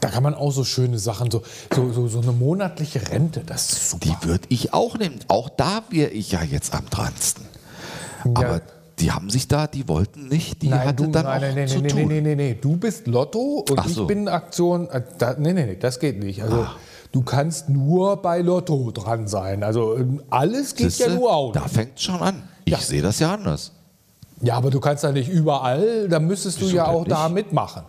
da 0.00 0.08
kann 0.10 0.22
man 0.22 0.34
auch 0.34 0.50
so 0.50 0.64
schöne 0.64 0.98
Sachen, 0.98 1.30
so, 1.30 1.42
so, 1.74 1.92
so, 1.92 2.08
so 2.08 2.20
eine 2.20 2.32
monatliche 2.32 3.08
Rente, 3.08 3.42
das 3.44 3.72
ist 3.72 3.90
super. 3.90 4.04
Die 4.04 4.28
würde 4.28 4.44
ich 4.50 4.74
auch 4.74 4.98
nehmen. 4.98 5.18
Auch 5.28 5.48
da 5.48 5.82
wäre 5.90 6.10
ich 6.10 6.32
ja 6.32 6.42
jetzt 6.42 6.74
am 6.74 6.86
dransten. 6.90 7.46
Aber 8.34 8.60
die 8.98 9.10
haben 9.12 9.28
sich 9.30 9.48
da, 9.48 9.66
die 9.66 9.88
wollten 9.88 10.28
nicht, 10.28 10.62
die 10.62 10.68
Nein, 10.68 10.88
hatte 10.88 11.04
du, 11.04 11.10
dann 11.10 11.24
nein, 11.24 11.36
auch 11.36 11.40
nein, 11.40 11.54
nein, 11.56 11.68
zu 11.68 11.78
nein, 11.80 11.88
tun. 11.88 11.98
nein, 12.00 12.08
nein, 12.08 12.22
nein, 12.22 12.36
nein. 12.36 12.58
Du 12.60 12.76
bist 12.76 13.06
Lotto 13.06 13.64
und 13.68 13.78
Ach 13.78 13.86
ich 13.86 13.94
so. 13.94 14.06
bin 14.06 14.28
Aktion. 14.28 14.88
Äh, 14.88 15.02
da, 15.18 15.34
nee, 15.38 15.52
nee, 15.52 15.66
nee, 15.66 15.76
das 15.76 15.98
geht 15.98 16.22
nicht. 16.22 16.42
Also, 16.42 16.56
Ah. 16.62 16.76
du 17.12 17.22
kannst 17.22 17.68
nur 17.68 18.16
bei 18.22 18.40
Lotto 18.40 18.90
dran 18.92 19.26
sein. 19.26 19.62
Also 19.64 19.98
alles 20.30 20.74
geht 20.76 20.92
Siehste, 20.92 21.10
ja 21.12 21.18
nur 21.18 21.32
auch. 21.34 21.52
Da 21.52 21.66
fängt 21.68 22.00
schon 22.00 22.20
an. 22.20 22.42
Ich 22.64 22.72
Ja. 22.72 22.78
sehe 22.78 23.02
das 23.02 23.18
ja 23.18 23.34
anders. 23.34 23.72
Ja, 24.42 24.56
aber 24.56 24.70
du 24.70 24.78
kannst 24.80 25.02
ja 25.04 25.12
nicht 25.12 25.28
überall, 25.28 26.08
da 26.08 26.18
müsstest 26.20 26.60
du 26.60 26.66
Wieso 26.66 26.76
ja 26.76 26.84
denn 26.86 26.94
auch 26.94 27.04
da 27.06 27.28
mitmachen. 27.28 27.82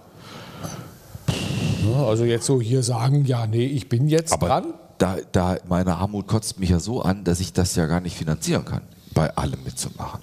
Ja, 1.91 2.05
also 2.05 2.23
jetzt 2.23 2.45
so 2.45 2.59
hier 2.61 2.81
sagen, 2.83 3.25
ja, 3.25 3.45
nee, 3.47 3.65
ich 3.65 3.89
bin 3.89 4.07
jetzt 4.07 4.33
Aber 4.33 4.47
dran. 4.47 4.73
da, 4.97 5.17
da 5.31 5.57
meine 5.67 5.95
Armut 5.95 6.27
kotzt 6.27 6.59
mich 6.59 6.69
ja 6.69 6.79
so 6.79 7.01
an, 7.01 7.23
dass 7.23 7.39
ich 7.39 7.53
das 7.53 7.75
ja 7.75 7.85
gar 7.85 8.01
nicht 8.01 8.15
finanzieren 8.17 8.65
kann, 8.65 8.81
bei 9.13 9.35
allem 9.35 9.63
mitzumachen. 9.63 10.21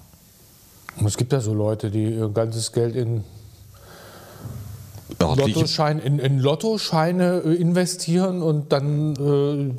Und 0.99 1.07
Es 1.07 1.17
gibt 1.17 1.33
ja 1.33 1.39
so 1.39 1.53
Leute, 1.53 1.89
die 1.89 2.13
ihr 2.15 2.29
ganzes 2.29 2.71
Geld 2.71 2.95
in 2.95 3.23
Lottoschein, 5.19 5.99
in, 5.99 6.19
in 6.19 6.39
Lottoscheine 6.39 7.41
äh, 7.45 7.53
investieren 7.55 8.41
und 8.41 8.71
dann 8.71 9.15
äh, 9.15 9.73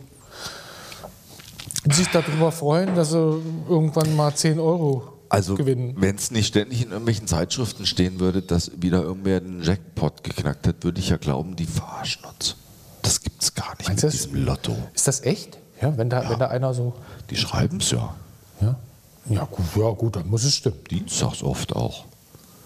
sich 1.92 2.08
darüber 2.08 2.52
freuen, 2.52 2.94
dass 2.94 3.10
sie 3.10 3.40
irgendwann 3.68 4.14
mal 4.16 4.34
10 4.34 4.58
Euro 4.58 5.02
also 5.28 5.54
gewinnen. 5.54 5.94
wenn 5.98 6.16
es 6.16 6.30
nicht 6.30 6.46
ständig 6.46 6.82
in 6.82 6.90
irgendwelchen 6.90 7.26
Zeitschriften 7.26 7.86
stehen 7.86 8.20
würde, 8.20 8.42
dass 8.42 8.70
wieder 8.80 9.02
irgendwer 9.02 9.38
einen 9.38 9.62
Jackpot 9.62 10.22
geknackt 10.22 10.66
hat, 10.66 10.84
würde 10.84 11.00
ich 11.00 11.08
ja 11.10 11.16
glauben, 11.16 11.56
die 11.56 11.66
verarschen 11.66 12.24
uns. 12.24 12.56
Das 13.02 13.20
gibt 13.20 13.42
es 13.42 13.54
gar 13.54 13.76
nicht 13.76 13.88
Meinst 13.88 14.04
mit 14.04 14.14
das? 14.14 14.22
diesem 14.22 14.44
Lotto. 14.44 14.76
Ist 14.94 15.08
das 15.08 15.22
echt? 15.22 15.58
Ja, 15.82 15.96
wenn 15.98 16.08
da, 16.08 16.30
wenn 16.30 16.38
da 16.38 16.46
einer 16.46 16.72
so. 16.72 16.94
Die 17.30 17.36
schreiben 17.36 17.78
es 17.78 17.90
ja. 17.90 18.14
Ja? 18.60 18.76
Ja, 19.26 19.44
gut, 19.50 19.64
ja, 19.76 19.90
gut, 19.90 20.16
dann 20.16 20.28
muss 20.28 20.44
es 20.44 20.56
stimmen. 20.56 20.78
Dienstags 20.90 21.42
oft 21.42 21.74
auch. 21.74 22.04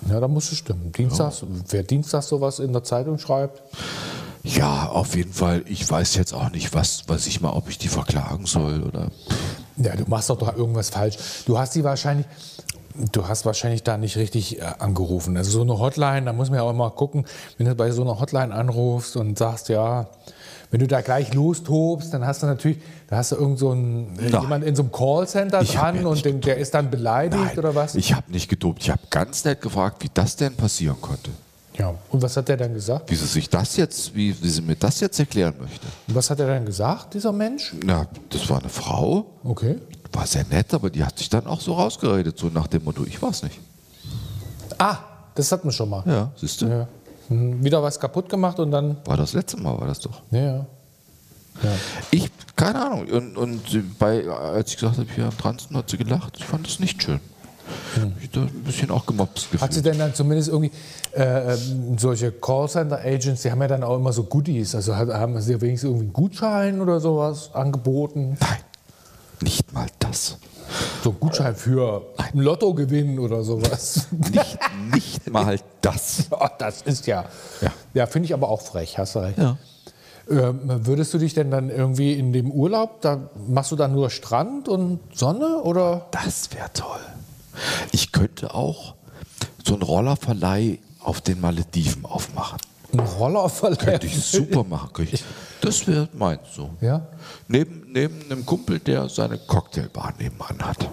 Ja, 0.09 0.21
dann 0.21 0.33
muss 0.33 0.51
es 0.53 0.59
stimmen. 0.59 0.93
Dienstags, 0.93 1.45
wer 1.69 1.83
Dienstags 1.83 2.29
sowas 2.29 2.59
in 2.59 2.73
der 2.73 2.85
Zeitung 2.85 3.19
schreibt, 3.19 3.63
Ja, 4.45 4.89
auf 4.89 5.17
jeden 5.17 5.33
Fall. 5.33 5.65
Ich 5.67 5.89
weiß 5.89 6.15
jetzt 6.15 6.33
auch 6.33 6.51
nicht, 6.51 6.75
was, 6.75 7.05
was 7.09 7.27
ich 7.27 7.41
mal, 7.41 7.51
ob 7.51 7.69
ich 7.69 7.79
die 7.79 7.89
verklagen 7.89 8.47
soll 8.47 8.83
oder. 8.83 9.09
Ja, 9.77 9.95
du 9.95 10.05
machst 10.09 10.31
doch 10.31 10.39
da 10.39 10.55
irgendwas 10.55 10.91
falsch. 10.91 11.17
Du 11.47 11.59
hast 11.59 11.75
die 11.75 11.85
wahrscheinlich, 11.85 12.27
du 13.13 13.29
hast 13.29 13.45
wahrscheinlich 13.45 13.83
da 13.83 13.97
nicht 13.97 14.17
richtig 14.17 14.59
äh, 14.59 14.63
angerufen. 14.79 15.37
Also 15.37 15.51
so 15.51 15.63
eine 15.63 15.79
Hotline, 15.79 16.25
da 16.27 16.33
muss 16.33 16.51
man 16.51 16.59
ja 16.59 16.63
auch 16.63 16.73
mal 16.73 16.91
gucken, 16.91 17.27
wenn 17.57 17.67
du 17.67 17.75
bei 17.75 17.91
so 17.91 18.03
einer 18.03 18.19
Hotline 18.21 18.55
anrufst 18.55 19.17
und 19.17 19.39
sagst, 19.39 19.69
ja, 19.69 20.09
wenn 20.71 20.81
du 20.81 20.87
da 20.87 21.01
gleich 21.01 21.33
lostobst, 21.35 22.13
dann 22.13 22.27
hast 22.27 22.43
du 22.43 22.47
natürlich, 22.47 22.79
da 23.09 23.17
hast 23.17 23.33
du 23.33 23.37
irgend 23.37 23.59
so 23.59 23.71
einen, 23.71 24.13
Nein. 24.15 24.43
jemand 24.43 24.65
in 24.65 24.77
so 24.77 24.83
einem 24.83 24.93
Callcenter 24.93 25.63
Ich 25.63 25.73
dran 25.75 25.97
ja 26.03 26.07
und 26.07 26.25
den, 26.25 26.41
der 26.41 26.59
ist 26.59 26.75
dann 26.75 26.91
beleidigt 26.91 27.57
oder 27.57 27.75
was? 27.75 27.95
Ich 27.95 28.13
habe 28.15 28.31
nicht 28.31 28.49
gedopt. 28.49 28.83
Ich 28.83 28.91
habe 28.91 29.01
ganz 29.11 29.45
nett 29.45 29.61
gefragt, 29.63 30.03
wie 30.05 30.11
das 30.13 30.37
denn 30.37 30.55
passieren 30.55 31.01
konnte. 31.01 31.31
ja. 31.79 31.95
Und 32.11 32.21
was 32.23 32.37
hat 32.37 32.49
der 32.49 32.57
dann 32.59 32.75
gesagt? 32.75 33.11
Wie 33.11 33.15
sie 33.15 33.25
sich 33.27 33.49
das 33.49 33.77
jetzt, 33.77 34.15
wie, 34.15 34.35
wie 34.43 34.49
sie 34.49 34.61
mir 34.63 34.77
das 34.77 35.01
jetzt 35.01 35.19
erklären 35.19 35.55
möchte. 35.61 35.87
Und 36.07 36.15
was 36.15 36.29
hat 36.29 36.39
er 36.41 36.47
dann 36.49 36.67
gesagt, 36.67 37.15
dieser 37.15 37.33
Mensch? 37.33 37.75
Na, 37.85 38.07
das 38.31 38.49
war 38.51 38.59
eine 38.61 38.69
Frau, 38.69 39.25
Okay. 39.45 39.77
war 40.13 40.27
sehr 40.27 40.45
nett, 40.51 40.75
aber 40.75 40.91
die 40.91 41.03
hat 41.05 41.17
sich 41.19 41.29
dann 41.31 41.47
auch 41.47 41.61
so 41.61 41.73
rausgeredet, 41.75 42.37
so 42.39 42.49
nach 42.49 42.67
dem 42.67 42.85
Motto, 42.85 43.05
ich 43.07 43.21
war's 43.23 43.43
nicht. 43.43 43.59
Ah, 44.79 44.99
das 45.35 45.51
hatten 45.53 45.69
wir 45.69 45.73
schon 45.73 45.89
mal. 45.89 46.03
Ja, 46.07 46.31
siehst 46.37 46.61
du? 46.61 46.67
Ja. 46.67 46.89
Hm, 47.29 47.63
Wieder 47.65 47.83
was 47.83 47.99
kaputt 48.01 48.29
gemacht 48.29 48.59
und 48.59 48.71
dann. 48.71 48.97
War 49.05 49.17
das 49.17 49.33
letzte 49.33 49.57
Mal, 49.59 49.79
war 49.79 49.87
das 49.87 50.01
doch. 50.01 50.23
Ja, 50.31 50.41
ja. 50.41 50.67
ja. 51.63 51.71
Ich, 52.11 52.31
keine 52.57 52.85
Ahnung. 52.85 53.07
Und, 53.09 53.37
und 53.37 53.99
bei, 53.99 54.27
als 54.29 54.71
ich 54.71 54.77
gesagt 54.79 54.99
habe, 54.99 55.09
hier 55.15 55.27
am 55.27 55.37
Transen 55.39 55.77
hat 55.77 55.91
sie 55.91 55.97
gelacht. 55.99 56.37
Ich 56.39 56.45
fand 56.45 56.67
das 56.67 56.81
nicht 56.81 57.03
schön. 57.03 57.21
Ich 58.23 58.31
da 58.31 58.41
ein 58.41 58.63
bisschen 58.65 58.91
auch 58.91 59.05
gemobst 59.05 59.49
Hat 59.61 59.75
sie 59.75 59.83
gefühlt. 59.83 59.85
denn 59.85 59.99
dann 59.99 60.15
zumindest 60.15 60.49
irgendwie 60.49 60.71
äh, 61.15 61.53
ähm, 61.55 61.99
solche 61.99 62.33
Callcenter-Agents, 62.33 63.43
die 63.43 63.51
haben 63.51 63.61
ja 63.61 63.69
dann 63.69 63.83
auch 63.85 63.97
immer 63.97 64.11
so 64.13 64.25
Goodies, 64.25 64.75
also 64.75 64.97
haben 64.97 65.39
sie 65.43 65.53
ja 65.53 65.61
wenigstens 65.61 65.89
irgendwie 65.89 66.05
einen 66.07 66.13
Gutschein 66.15 66.81
oder 66.81 66.99
sowas 66.99 67.51
angeboten? 67.53 68.39
Nein, 68.41 68.59
nicht 69.43 69.71
mal 69.75 69.87
das. 69.99 70.39
So 71.03 71.11
ein 71.11 71.21
Gutschein 71.21 71.55
für 71.55 72.07
ein 72.17 72.39
Lottogewinn 72.39 73.19
oder 73.19 73.43
sowas. 73.43 74.09
Nicht, 74.33 74.59
nicht 74.93 75.31
mal 75.31 75.59
das. 75.81 76.29
Das 76.59 76.83
ist 76.83 77.07
ja. 77.07 77.25
Ja. 77.61 77.73
Ja, 77.95 78.07
finde 78.07 78.27
ich 78.27 78.35
aber 78.35 78.49
auch 78.49 78.61
frech, 78.61 78.99
hast 78.99 79.15
du 79.15 79.21
recht. 79.21 79.39
Ja. 79.39 79.57
Ähm, 80.31 80.61
würdest 80.87 81.15
du 81.15 81.19
dich 81.19 81.35
denn 81.35 81.51
dann 81.51 81.71
irgendwie 81.71 82.13
in 82.13 82.33
dem 82.33 82.51
Urlaub, 82.51 83.01
da 83.01 83.31
machst 83.49 83.73
du 83.73 83.77
dann 83.77 83.93
nur 83.93 84.11
Strand 84.11 84.69
und 84.69 85.01
Sonne 85.15 85.63
oder? 85.63 86.07
Das 86.11 86.53
wäre 86.53 86.71
toll. 86.75 87.01
Ich 87.93 88.13
könnte 88.13 88.55
auch 88.55 88.95
so 89.65 89.75
einen 89.75 89.83
Rollerverleih 89.83 90.79
auf 91.01 91.21
den 91.21 91.41
Malediven 91.41 92.05
aufmachen. 92.05 92.59
Ein 92.93 93.01
Rollerverleih? 93.01 93.77
Könnte 93.77 94.07
ich 94.07 94.23
super 94.25 94.65
machen. 94.65 94.91
Könnte 94.93 95.15
ich, 95.15 95.25
das 95.61 95.87
wäre 95.87 96.09
meins 96.15 96.41
so. 96.55 96.71
Ja? 96.81 97.03
Neben, 97.47 97.87
neben 97.93 98.23
einem 98.31 98.47
Kumpel, 98.47 98.79
der 98.79 99.09
seine 99.09 99.39
Cocktailbar 99.39 100.15
nebenan 100.19 100.59
hat. 100.63 100.89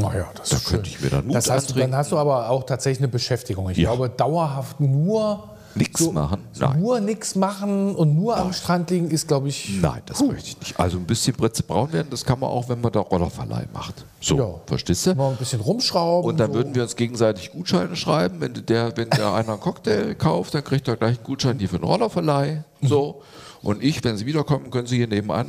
Naja, 0.00 0.28
das 0.36 0.50
Da 0.50 0.56
ist 0.56 0.66
könnte 0.66 0.88
schön. 0.90 0.98
ich 0.98 1.00
mir 1.02 1.10
dann 1.10 1.26
Mut 1.26 1.34
das 1.36 1.46
du- 1.46 1.52
antrinken. 1.52 1.90
Dann 1.90 1.98
hast 2.00 2.12
du 2.12 2.18
aber 2.18 2.50
auch 2.50 2.64
tatsächlich 2.64 2.98
eine 3.00 3.08
Beschäftigung. 3.08 3.70
Ich 3.70 3.78
Ja. 3.78 3.90
glaube, 3.90 4.10
dauerhaft 4.10 4.78
nur 4.80 5.48
Nix 5.74 6.10
machen? 6.10 6.42
Nein. 6.58 6.80
Nur 6.80 7.00
nichts 7.00 7.34
machen 7.34 7.94
und 7.94 8.14
nur 8.16 8.36
am 8.36 8.52
Strand 8.52 8.90
liegen 8.90 9.10
ist, 9.10 9.28
glaube 9.28 9.48
ich. 9.48 9.78
Nein, 9.80 10.02
das 10.06 10.20
möchte 10.22 10.48
ich 10.48 10.58
nicht. 10.60 10.80
Also 10.80 10.96
ein 10.98 11.04
bisschen 11.04 11.34
Britze 11.36 11.62
braun 11.62 11.92
werden, 11.92 12.08
das 12.10 12.24
kann 12.24 12.40
man 12.40 12.50
auch, 12.50 12.68
wenn 12.68 12.80
man 12.80 12.90
da 12.92 13.00
Rollerverleih 13.00 13.66
macht. 13.72 14.04
So, 14.20 14.36
Ja. 14.36 14.48
verstehst 14.66 15.06
du? 15.06 15.14
Mal 15.14 15.30
ein 15.30 15.36
bisschen 15.36 15.60
rumschrauben. 15.60 16.28
Und 16.30 16.38
dann 16.40 16.50
so. 16.52 16.58
würden 16.58 16.74
wir 16.74 16.82
uns 16.82 16.96
gegenseitig 16.96 17.52
Gutscheine 17.52 17.94
schreiben. 17.96 18.40
Wenn 18.40 18.54
der, 18.66 18.96
wenn 18.96 19.10
der 19.10 19.32
einer 19.34 19.52
einen 19.52 19.60
Cocktail 19.60 20.14
kauft, 20.14 20.54
dann 20.54 20.64
kriegt 20.64 20.88
er 20.88 20.96
gleich 20.96 21.16
einen 21.18 21.24
Gutschein 21.24 21.58
hier 21.58 21.68
für 21.68 21.78
den 21.78 21.84
Rollerverleih. 21.84 22.64
So. 22.82 23.22
Und 23.62 23.82
ich, 23.82 24.02
wenn 24.04 24.16
sie 24.16 24.26
wiederkommen, 24.26 24.70
können 24.70 24.86
sie 24.86 24.96
hier 24.96 25.08
nebenan. 25.08 25.46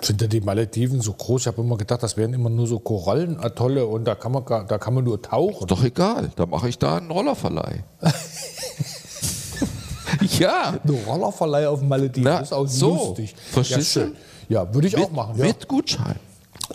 Sind 0.00 0.20
denn 0.20 0.30
die 0.30 0.40
Malediven 0.40 1.00
so 1.00 1.12
groß? 1.12 1.40
Ich 1.42 1.46
habe 1.48 1.60
immer 1.60 1.76
gedacht, 1.76 2.04
das 2.04 2.16
wären 2.16 2.32
immer 2.32 2.50
nur 2.50 2.68
so 2.68 2.78
Korallenatolle 2.78 3.84
und 3.84 4.04
da 4.04 4.14
kann 4.14 4.30
man, 4.30 4.44
da 4.46 4.78
kann 4.78 4.94
man 4.94 5.02
nur 5.02 5.20
tauchen. 5.20 5.66
Doch 5.66 5.82
egal, 5.82 6.30
da 6.36 6.46
mache 6.46 6.68
ich 6.68 6.78
da 6.78 6.96
einen 6.98 7.10
Rollerverleih. 7.10 7.82
ja. 10.38 10.78
Ein 10.82 10.90
Rollerverleih 11.06 11.68
auf 11.68 11.80
den 11.80 11.88
Malediven 11.88 12.24
Na, 12.24 12.40
ist 12.40 12.52
auch 12.52 12.66
so. 12.66 12.90
lustig. 12.94 13.34
Verstehst 13.50 13.96
ja, 13.96 14.04
du? 14.04 14.12
Ja, 14.48 14.74
würde 14.74 14.88
ich 14.88 14.96
auch 14.96 15.00
Mit, 15.00 15.12
machen. 15.12 15.38
Ja. 15.38 15.46
mit 15.46 15.68
Gutschein. 15.68 16.16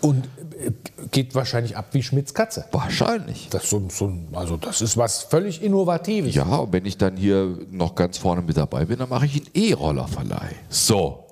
Und 0.02 0.26
äh, 0.60 0.72
geht 1.12 1.36
wahrscheinlich 1.36 1.78
ab 1.78 1.88
wie 1.92 2.02
Schmidts 2.02 2.34
Katze. 2.34 2.66
Wahrscheinlich. 2.72 3.48
Das, 3.50 3.64
ist 3.64 3.70
so, 3.70 3.84
so, 3.90 4.12
also 4.34 4.58
das 4.58 4.82
ist 4.82 4.98
was 4.98 5.22
völlig 5.24 5.62
Innovatives. 5.62 6.34
Ja, 6.34 6.46
und 6.46 6.74
wenn 6.74 6.86
ich 6.86 6.98
dann 6.98 7.18
hier 7.18 7.58
noch 7.72 7.96
ganz 7.96 8.18
vorne 8.18 8.42
mit 8.42 8.58
dabei 8.58 8.86
bin, 8.86 9.00
dann 9.00 9.10
mache 9.10 9.26
ich 9.26 9.36
einen 9.36 9.50
E-Rollerverleih. 9.54 10.56
So. 10.70 11.26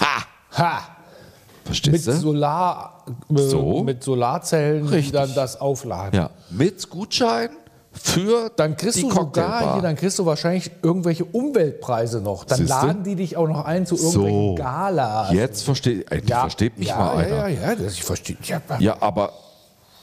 Ha! 0.00 0.24
Ha! 0.56 0.78
Mit, 0.78 1.66
Verstehst 1.66 2.08
du? 2.08 2.12
Solar, 2.12 3.04
äh, 3.32 3.38
So. 3.38 3.84
mit 3.84 4.02
Solarzellen, 4.02 4.86
die 4.86 4.94
Richtig. 4.94 5.12
dann 5.12 5.32
das 5.34 5.60
aufladen. 5.60 6.18
Ja, 6.18 6.30
mit 6.50 6.90
Gutschein 6.90 7.50
für 7.92 8.50
Dann 8.56 8.76
kriegst 8.76 8.96
die 8.96 9.02
du 9.02 9.10
sogar 9.10 9.74
hier, 9.74 9.82
dann 9.82 9.96
kriegst 9.96 10.18
du 10.18 10.26
wahrscheinlich 10.26 10.70
irgendwelche 10.82 11.24
Umweltpreise 11.24 12.20
noch. 12.20 12.44
Dann 12.44 12.58
Siehste? 12.58 12.72
laden 12.72 13.04
die 13.04 13.16
dich 13.16 13.36
auch 13.36 13.46
noch 13.46 13.64
ein 13.64 13.86
zu 13.86 13.96
irgendwelchen 13.96 14.48
so. 14.48 14.54
Galas. 14.54 15.32
Jetzt 15.32 15.62
versteht, 15.62 16.10
endlich 16.10 16.34
versteht 16.34 16.78
mich 16.78 16.88
ja, 16.88 16.96
mal 16.96 17.16
einer. 17.16 17.28
Ja, 17.28 17.48
ja, 17.48 17.68
ja, 17.70 17.74
das, 17.76 17.92
ich 17.94 18.02
verstehe. 18.04 18.36
Ja, 18.44 18.60
Ja, 18.78 18.96
aber 19.00 19.32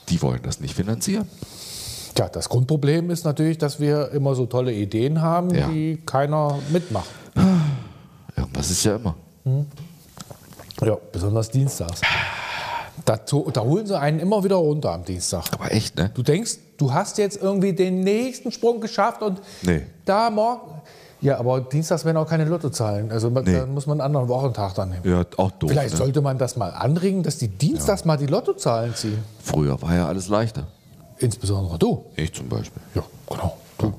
die 0.08 0.20
wollen 0.22 0.40
das 0.42 0.60
nicht 0.60 0.74
finanzieren. 0.74 1.28
Tja, 2.14 2.28
das 2.28 2.48
Grundproblem 2.48 3.10
ist 3.10 3.24
natürlich, 3.24 3.58
dass 3.58 3.80
wir 3.80 4.10
immer 4.10 4.34
so 4.34 4.46
tolle 4.46 4.72
Ideen 4.72 5.20
haben, 5.20 5.54
Ja. 5.54 5.68
die 5.68 6.02
keiner 6.06 6.58
mitmacht. 6.70 7.08
Irgendwas 8.36 8.70
ist 8.70 8.84
ja 8.84 8.96
immer. 8.96 9.14
Ja, 10.82 10.96
besonders 11.12 11.50
dienstags. 11.50 12.00
Da, 13.10 13.16
to- 13.16 13.50
da 13.52 13.62
holen 13.62 13.86
sie 13.88 13.98
einen 13.98 14.20
immer 14.20 14.44
wieder 14.44 14.54
runter 14.54 14.92
am 14.92 15.04
Dienstag. 15.04 15.42
Aber 15.52 15.72
echt, 15.72 15.96
ne? 15.96 16.12
Du 16.14 16.22
denkst, 16.22 16.58
du 16.76 16.92
hast 16.94 17.18
jetzt 17.18 17.42
irgendwie 17.42 17.72
den 17.72 18.02
nächsten 18.04 18.52
Sprung 18.52 18.80
geschafft 18.80 19.20
und 19.22 19.40
Nee. 19.62 19.82
da 20.04 20.30
morgen. 20.30 20.80
Ja, 21.20 21.36
aber 21.40 21.60
dienstags 21.60 22.04
werden 22.04 22.18
auch 22.18 22.28
keine 22.28 22.44
Lottozahlen. 22.44 23.10
Also 23.10 23.28
man- 23.28 23.42
Nee. 23.42 23.54
da 23.58 23.66
muss 23.66 23.88
man 23.88 23.94
einen 24.00 24.06
anderen 24.06 24.28
Wochentag 24.28 24.74
dann 24.76 24.90
nehmen. 24.90 25.02
Ja, 25.04 25.24
auch 25.38 25.50
doof. 25.50 25.70
Vielleicht 25.70 25.90
ne? 25.90 25.96
sollte 25.96 26.20
man 26.20 26.38
das 26.38 26.54
mal 26.56 26.68
anregen, 26.70 27.24
dass 27.24 27.36
die 27.38 27.48
dienstags 27.48 28.04
mal 28.04 28.16
die 28.16 28.26
Lottozahlen 28.26 28.94
ziehen. 28.94 29.18
Früher 29.42 29.82
war 29.82 29.92
ja 29.92 30.06
alles 30.06 30.28
leichter. 30.28 30.68
Insbesondere 31.18 31.80
du. 31.80 32.04
Ich 32.14 32.32
zum 32.32 32.48
Beispiel. 32.48 32.80
Ja, 32.94 33.02
genau. 33.28 33.56
Du. 33.76 33.92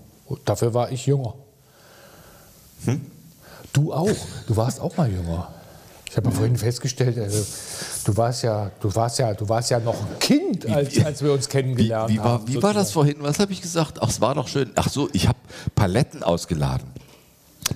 Dafür 0.45 0.73
war 0.73 0.89
ich 0.89 1.05
jünger. 1.05 1.33
Hm? 2.85 3.01
Du 3.73 3.91
auch. 3.91 4.07
Du 4.47 4.55
warst 4.55 4.79
auch 4.79 4.95
mal 4.95 5.11
jünger. 5.11 5.49
Ich 6.11 6.17
habe 6.17 6.27
ja 6.27 6.35
vorhin 6.35 6.57
festgestellt, 6.57 7.17
also, 7.17 7.45
du 8.03 8.17
warst 8.17 8.43
ja, 8.43 8.69
du 8.81 8.93
warst 8.93 9.17
ja, 9.19 9.33
du 9.33 9.47
warst 9.47 9.69
ja 9.69 9.79
noch 9.79 9.95
ein 9.95 10.19
Kind, 10.19 10.69
als, 10.69 11.01
als 11.05 11.23
wir 11.23 11.31
uns 11.31 11.47
Wie, 11.47 11.51
kennengelernt 11.51 12.09
wie, 12.09 12.17
war, 12.17 12.25
haben. 12.25 12.47
wie 12.49 12.61
war 12.61 12.73
das 12.73 12.91
vorhin? 12.91 13.15
Was 13.19 13.39
habe 13.39 13.53
ich 13.53 13.61
gesagt? 13.61 13.99
Ach, 14.01 14.09
es 14.09 14.19
war 14.19 14.35
doch 14.35 14.49
schön. 14.49 14.71
Ach 14.75 14.89
so, 14.89 15.07
ich 15.13 15.29
habe 15.29 15.39
Paletten 15.73 16.21
ausgeladen. 16.21 16.89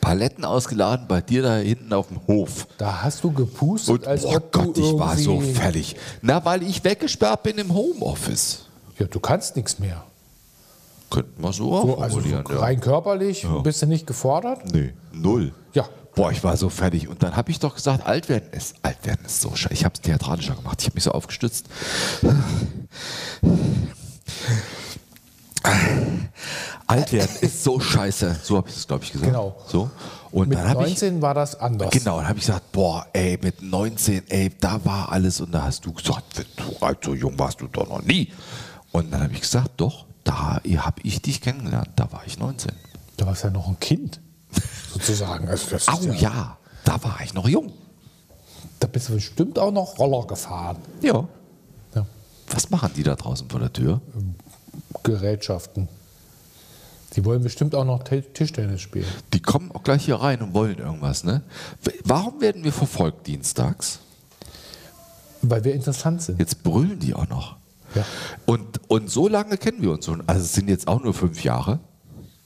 Paletten 0.02 0.44
ausgeladen 0.44 1.08
bei 1.08 1.22
dir 1.22 1.44
da 1.44 1.56
hinten 1.56 1.94
auf 1.94 2.10
dem 2.10 2.28
Hof. 2.28 2.68
Da 2.78 3.04
hast 3.04 3.24
du 3.24 3.32
gepustet, 3.32 4.00
Und 4.00 4.06
als 4.06 4.26
oh 4.26 4.38
Gott, 4.52 4.78
ich 4.78 5.00
war 5.00 5.16
so 5.16 5.40
fertig. 5.40 5.96
Na, 6.22 6.44
weil 6.44 6.62
ich 6.64 6.84
weggesperrt 6.84 7.42
bin 7.44 7.58
im 7.58 7.74
Homeoffice. 7.74 8.66
Ja, 9.00 9.06
du 9.06 9.22
kannst 9.22 9.56
nichts 9.56 9.80
mehr. 9.80 10.04
Könnten 11.10 11.42
wir 11.42 11.54
so, 11.54 11.70
So, 11.82 11.98
auch 11.98 12.02
also 12.02 12.18
formulieren. 12.20 12.46
ja. 12.50 12.60
rein 12.60 12.80
körperlich 12.80 13.46
bist 13.64 13.82
du 13.82 13.86
nicht 13.86 14.08
gefordert? 14.08 14.62
Nee, 14.74 14.94
null. 15.14 15.54
Ja. 15.74 15.88
Boah, 16.16 16.32
ich 16.32 16.44
war 16.44 16.56
so 16.56 16.70
fertig. 16.70 17.10
Und 17.10 17.22
dann 17.24 17.36
habe 17.36 17.52
ich 17.52 17.60
doch 17.60 17.76
gesagt, 17.76 18.06
alt 18.08 18.30
werden 18.30 18.50
ist, 18.54 18.76
alt 18.84 19.06
werden 19.06 19.26
ist 19.26 19.42
so 19.42 19.54
scheiße. 19.54 19.74
Ich 19.74 19.84
habe 19.84 19.96
es 19.96 20.02
theatralischer 20.02 20.56
gemacht. 20.56 20.78
Ich 20.82 20.88
habe 20.88 20.96
mich 20.96 21.04
so 21.04 21.12
aufgestützt. 21.12 21.66
Alt 26.88 27.12
werden 27.12 27.36
ist 27.42 27.64
so 27.64 27.80
scheiße. 27.80 28.38
So 28.44 28.58
habe 28.58 28.70
ich 28.70 28.76
es, 28.76 28.88
glaube 28.88 29.04
ich, 29.04 29.12
gesagt. 29.12 29.32
Genau. 29.32 29.56
So. 29.68 29.90
Und 30.32 30.50
Mit 30.50 30.58
dann 30.60 30.70
habe 30.70 30.84
ich 30.84 30.90
19 31.02 31.22
war 31.22 31.34
das 31.34 31.60
anders. 31.60 31.90
Genau, 31.92 32.18
dann 32.18 32.28
habe 32.28 32.38
ich 32.40 32.46
gesagt, 32.46 32.72
boah, 32.72 33.06
ey, 33.14 33.40
mit 33.42 33.62
19, 33.62 34.24
ey, 34.30 34.52
da 34.60 34.84
war 34.86 35.12
alles. 35.12 35.42
Und 35.42 35.52
da 35.52 35.64
hast 35.64 35.86
du 35.86 35.94
gesagt, 35.94 36.38
wenn 36.38 36.46
du 36.58 36.86
alt 36.86 37.00
so 37.04 37.14
jung 37.16 37.38
warst 37.40 37.60
du 37.62 37.68
doch 37.68 37.88
noch 37.90 38.04
nie. 38.04 38.32
Und 38.92 39.12
dann 39.12 39.24
habe 39.24 39.34
ich 39.34 39.42
gesagt, 39.42 39.72
doch, 39.78 40.06
da 40.26 40.60
habe 40.66 41.02
ich 41.04 41.22
dich 41.22 41.40
kennengelernt. 41.40 41.90
Da 41.96 42.12
war 42.12 42.24
ich 42.26 42.38
19. 42.38 42.72
Da 43.16 43.26
warst 43.26 43.44
du 43.44 43.48
ja 43.48 43.54
noch 43.54 43.68
ein 43.70 43.80
Kind, 43.80 44.20
sozusagen. 44.92 45.48
Also 45.48 45.78
Au 45.88 46.02
ja, 46.12 46.58
da 46.84 47.02
war 47.04 47.20
ich 47.24 47.34
noch 47.34 47.48
jung. 47.48 47.72
Da 48.82 48.88
bist 48.88 49.08
du 49.08 49.14
bestimmt 49.14 49.58
auch 49.58 49.72
noch 49.72 49.98
Roller 50.00 50.28
gefahren. 50.28 50.78
Ja. 51.02 51.26
Ja. 51.96 52.06
Was 52.50 52.70
machen 52.70 52.92
die 52.98 53.04
da 53.04 53.16
draußen 53.16 53.50
vor 53.50 53.62
der 53.62 53.72
Tür? 53.72 54.02
Gerätschaften. 55.04 55.88
Die 57.16 57.24
wollen 57.24 57.42
bestimmt 57.44 57.74
auch 57.76 57.86
noch 57.86 58.04
Ti- 58.04 58.24
Tischtennis 58.34 58.82
spielen. 58.82 59.06
Die 59.34 59.40
kommen 59.42 59.72
auch 59.72 59.84
gleich 59.84 60.04
hier 60.06 60.16
rein 60.18 60.42
und 60.42 60.54
wollen 60.54 60.78
irgendwas, 60.80 61.24
ne? 61.24 61.44
Warum 62.04 62.42
werden 62.42 62.64
wir 62.66 62.74
verfolgt 62.74 63.28
dienstags? 63.28 64.00
Weil 65.42 65.64
wir 65.64 65.74
interessant 65.74 66.22
sind. 66.24 66.40
Jetzt 66.40 66.64
brüllen 66.64 67.00
die 67.00 67.14
auch 67.14 67.30
noch. 67.30 67.56
Ja. 67.96 68.04
Und, 68.46 68.82
und 68.90 69.10
so 69.10 69.28
lange 69.28 69.58
kennen 69.58 69.82
wir 69.82 69.92
uns 69.92 70.06
schon. 70.06 70.24
Also 70.28 70.42
es 70.42 70.54
sind 70.54 70.70
jetzt 70.70 70.88
auch 70.88 71.02
nur 71.02 71.14
fünf 71.14 71.44
Jahre. 71.44 71.80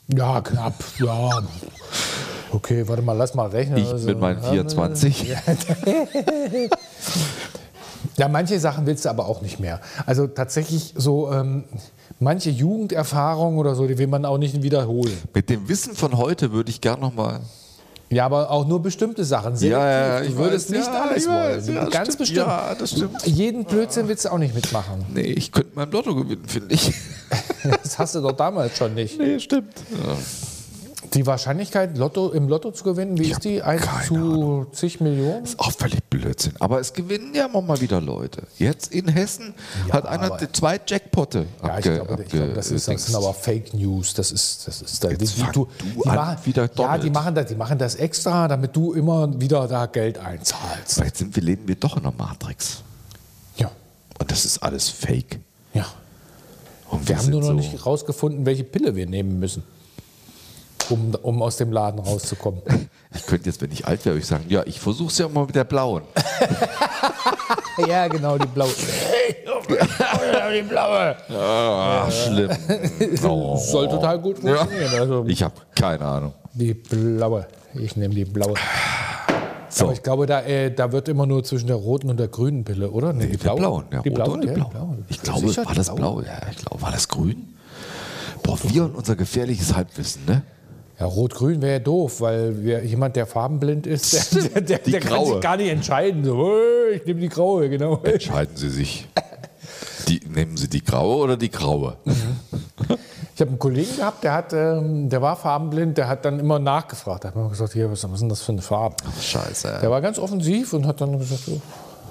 Ja, 0.07 0.41
knapp. 0.41 0.75
Ja. 0.99 1.41
Okay, 2.51 2.87
warte 2.87 3.01
mal, 3.03 3.13
lass 3.13 3.35
mal 3.35 3.47
rechnen. 3.47 3.77
Ich 3.77 3.87
Also, 3.87 4.07
mit 4.07 4.19
meinen 4.19 4.41
ja, 4.41 4.49
24. 4.49 5.35
Ja, 8.17 8.27
manche 8.27 8.59
Sachen 8.59 8.85
willst 8.85 9.05
du 9.05 9.09
aber 9.09 9.27
auch 9.27 9.41
nicht 9.41 9.59
mehr. 9.59 9.79
Also 10.05 10.27
tatsächlich 10.27 10.93
so 10.97 11.31
ähm, 11.31 11.63
manche 12.19 12.49
Jugenderfahrungen 12.49 13.59
oder 13.59 13.75
so, 13.75 13.87
die 13.87 13.97
will 13.97 14.07
man 14.07 14.25
auch 14.25 14.37
nicht 14.37 14.61
wiederholen. 14.61 15.17
Mit 15.33 15.49
dem 15.49 15.69
Wissen 15.69 15.95
von 15.95 16.17
heute 16.17 16.51
würde 16.51 16.69
ich 16.69 16.81
gern 16.81 16.99
noch 16.99 17.13
mal. 17.13 17.39
Ja, 18.11 18.25
aber 18.25 18.49
auch 18.49 18.65
nur 18.67 18.81
bestimmte 18.81 19.23
Sachen. 19.23 19.55
Selektiv. 19.55 19.79
Ja, 19.83 20.19
ja, 20.19 20.21
ich 20.23 20.35
würdest 20.35 20.71
weiß. 20.71 20.77
nicht 20.79 20.87
Ja, 20.87 21.01
alles 21.03 21.27
weiß. 21.27 21.67
wollen. 21.67 21.75
Ja, 21.75 21.83
Ganz 21.89 21.95
stimmt. 22.07 22.17
bestimmt. 22.17 22.37
Ja, 22.47 22.75
das 22.77 22.91
stimmt. 22.91 23.25
Jeden 23.27 23.65
Blödsinn 23.65 24.07
willst 24.07 24.25
du 24.25 24.29
auch 24.31 24.37
nicht 24.39 24.55
mitmachen. 24.55 25.05
Nee, 25.13 25.21
ich 25.21 25.51
könnte 25.51 25.69
beim 25.75 25.91
Lotto 25.91 26.15
gewinnen, 26.15 26.45
finde 26.47 26.73
ich. 26.75 26.91
Das 27.83 27.99
hast 27.99 28.15
du 28.15 28.21
doch 28.21 28.31
damals 28.31 28.77
schon 28.77 28.93
nicht. 28.95 29.19
Nee, 29.19 29.37
stimmt. 29.39 29.73
Ja. 29.91 30.15
Die 31.13 31.25
Wahrscheinlichkeit, 31.25 31.97
Lotto, 31.97 32.29
im 32.29 32.47
Lotto 32.47 32.71
zu 32.71 32.83
gewinnen, 32.83 33.17
wie 33.17 33.23
Ich 33.23 33.31
ist 33.31 33.43
die? 33.43 33.61
hab 33.61 33.67
1 33.69 33.81
keine 33.81 34.05
zu 34.07 34.67
zig 34.71 34.99
Millionen? 35.01 35.43
Ist 35.43 35.59
auch 35.59 35.71
völlig 35.71 36.03
Blödsinn. 36.09 36.53
Aber 36.59 36.79
es 36.79 36.93
gewinnen 36.93 37.33
ja 37.33 37.45
immer 37.47 37.61
mal 37.61 37.81
wieder 37.81 37.99
Leute. 37.99 38.43
Jetzt 38.57 38.91
in 38.93 39.07
Hessen 39.07 39.53
Ja, 39.87 39.95
hat 39.95 40.05
einer 40.05 40.37
die 40.37 40.51
zwei 40.51 40.79
Jackpotte 40.85 41.45
Ja, 41.63 41.77
ich 41.79 41.83
glaube, 41.83 42.21
ich 42.23 42.29
glaube 42.29 42.53
das, 42.53 42.69
ist, 42.69 42.87
das 42.87 43.05
sind 43.07 43.15
aber 43.15 43.33
Fake 43.33 43.73
News. 43.73 44.13
Das 44.13 44.31
ist, 44.31 44.67
das 44.67 44.81
ist 44.83 45.03
da, 45.03 45.09
Jetzt 45.09 45.33
fang 45.33 45.51
du 45.51 45.67
an, 46.05 46.37
wieder 46.45 46.63
ja, 46.63 46.67
Donald. 46.67 47.03
die 47.03 47.09
machen, 47.09 47.33
das, 47.33 47.47
die 47.47 47.55
machen 47.55 47.77
das 47.79 47.95
extra, 47.95 48.47
damit 48.47 48.75
du 48.75 48.93
immer 48.93 49.39
wieder 49.41 49.67
da 49.67 49.87
Geld 49.87 50.17
einzahlst. 50.19 50.93
Vielleicht 50.95 51.17
sind 51.17 51.35
wir, 51.35 51.41
leben 51.41 51.67
wir 51.67 51.75
doch 51.75 51.97
in 51.97 52.03
der 52.03 52.13
Matrix. 52.17 52.83
Ja, 53.57 53.71
Und 54.19 54.29
das 54.31 54.45
ist 54.45 54.61
alles 54.61 54.89
Fake. 54.89 55.39
ja. 55.73 55.85
Und 56.91 57.07
Wir 57.07 57.15
haben 57.17 57.21
sind 57.23 57.31
nur 57.31 57.41
noch 57.41 57.47
so- 57.49 57.53
nicht 57.53 57.71
herausgefunden, 57.71 58.45
welche 58.47 58.63
Pille 58.63 58.95
wir 58.95 59.05
nehmen 59.05 59.39
müssen, 59.39 59.61
um, 60.89 61.13
um 61.21 61.41
aus 61.41 61.57
dem 61.57 61.71
Laden 61.71 61.99
rauszukommen. 61.99 62.61
Ich 63.11 63.25
könnte 63.25 63.47
jetzt, 63.49 63.59
wenn 63.59 63.71
ich 63.71 63.87
alt 63.87 64.05
wäre, 64.05 64.19
ich 64.19 64.27
sagen, 64.27 64.45
ja, 64.49 64.61
ich 64.67 64.79
versuche 64.79 65.09
es 65.09 65.17
ja 65.17 65.27
mal 65.27 65.43
mit 65.47 65.55
der 65.55 65.63
blauen. 65.63 66.03
ja, 67.87 68.07
genau, 68.07 68.37
die 68.37 68.45
blaue. 68.45 68.69
die 70.53 70.61
blaue. 70.61 71.15
Ah, 71.29 72.09
schlimm. 72.11 72.51
Oh. 73.23 73.57
Soll 73.71 73.87
total 73.89 74.19
gut 74.19 74.43
Ja. 74.43 74.57
funktionieren. 74.57 74.93
Also 74.99 75.25
Ich 75.27 75.41
habe 75.41 75.55
keine 75.75 76.05
Ahnung. 76.05 76.33
die 76.53 76.75
blaue. 76.75 77.47
Ich 77.73 77.95
nehme 77.95 78.13
die 78.13 78.25
blaue. 78.25 78.53
So, 79.69 79.85
Aber 79.85 79.93
ich 79.93 80.03
glaube, 80.03 80.25
da, 80.25 80.41
äh, 80.41 80.71
da 80.73 80.91
wird 80.91 81.07
immer 81.09 81.25
nur 81.25 81.43
zwischen 81.43 81.67
der 81.67 81.75
roten 81.77 82.09
und 82.09 82.19
der 82.19 82.27
grünen 82.27 82.63
Pille, 82.63 82.89
oder? 82.91 83.11
Nee, 83.13 83.27
die 83.27 83.37
blauen, 83.37 83.85
ja, 83.91 84.01
die 84.01 84.09
rote 84.09 84.11
blaue, 84.11 84.33
und 84.33 84.41
die 84.43 84.47
ja, 84.47 84.53
blaue. 84.53 84.69
blaue. 84.69 84.97
Ich 85.09 85.21
glaube, 85.21 85.47
Sicher, 85.47 85.65
war 85.65 85.71
die 85.73 85.77
das 85.77 85.93
blau? 85.95 86.21
Ja, 86.21 86.39
ich 86.51 86.57
glaube, 86.57 86.81
war 86.81 86.91
das 86.91 87.07
grün? 87.07 87.55
Boah, 88.43 88.57
wir 88.63 88.83
und 88.85 88.95
unser 88.95 89.15
gefährliches 89.15 89.75
Halbwissen, 89.75 90.25
ne? 90.25 90.41
Ja, 90.99 91.05
rot-grün 91.05 91.61
wäre 91.61 91.73
ja 91.73 91.79
doof, 91.79 92.19
weil 92.19 92.61
wir, 92.63 92.83
jemand, 92.83 93.15
der 93.15 93.25
farbenblind 93.25 93.87
ist, 93.87 94.35
der, 94.53 94.61
der, 94.61 94.79
der, 94.79 94.99
kann 94.99 95.13
graue. 95.13 95.33
sich 95.33 95.41
gar 95.41 95.55
nicht 95.55 95.69
entscheiden. 95.69 96.25
So, 96.25 96.51
"Äh, 96.51 96.95
ich 96.95 97.05
nehme 97.05 97.21
die 97.21 97.29
graue, 97.29 97.69
genau. 97.69 98.01
Entscheiden 98.03 98.55
Sie 98.57 98.69
sich. 98.69 99.07
Die, 100.09 100.19
nehmen 100.27 100.57
Sie 100.57 100.67
die 100.67 100.83
graue 100.83 101.17
oder 101.23 101.37
die 101.37 101.49
graue? 101.51 101.97
Ich 103.35 103.41
habe 103.41 103.51
einen 103.51 103.59
Kollegen 103.59 103.95
gehabt, 103.95 104.25
der, 104.25 104.33
hat, 104.33 104.51
ähm, 104.51 105.07
der 105.07 105.21
war 105.21 105.37
farbenblind, 105.37 105.97
der 105.97 106.09
hat 106.09 106.25
dann 106.25 106.41
immer 106.41 106.59
nachgefragt. 106.59 107.23
Da 107.23 107.29
hat 107.29 107.37
man 107.37 107.47
gesagt, 107.47 107.71
hier, 107.71 107.89
was 107.89 108.03
ist 108.03 108.19
denn 108.19 108.27
das 108.27 108.41
für 108.41 108.51
eine 108.51 108.61
Farbe? 108.61 108.97
Scheiße. 109.21 109.79
Der 109.81 109.89
war 109.89 110.01
ganz 110.01 110.19
offensiv 110.19 110.73
und 110.73 110.85
hat 110.85 110.99
dann 110.99 111.17
gesagt, 111.17 111.43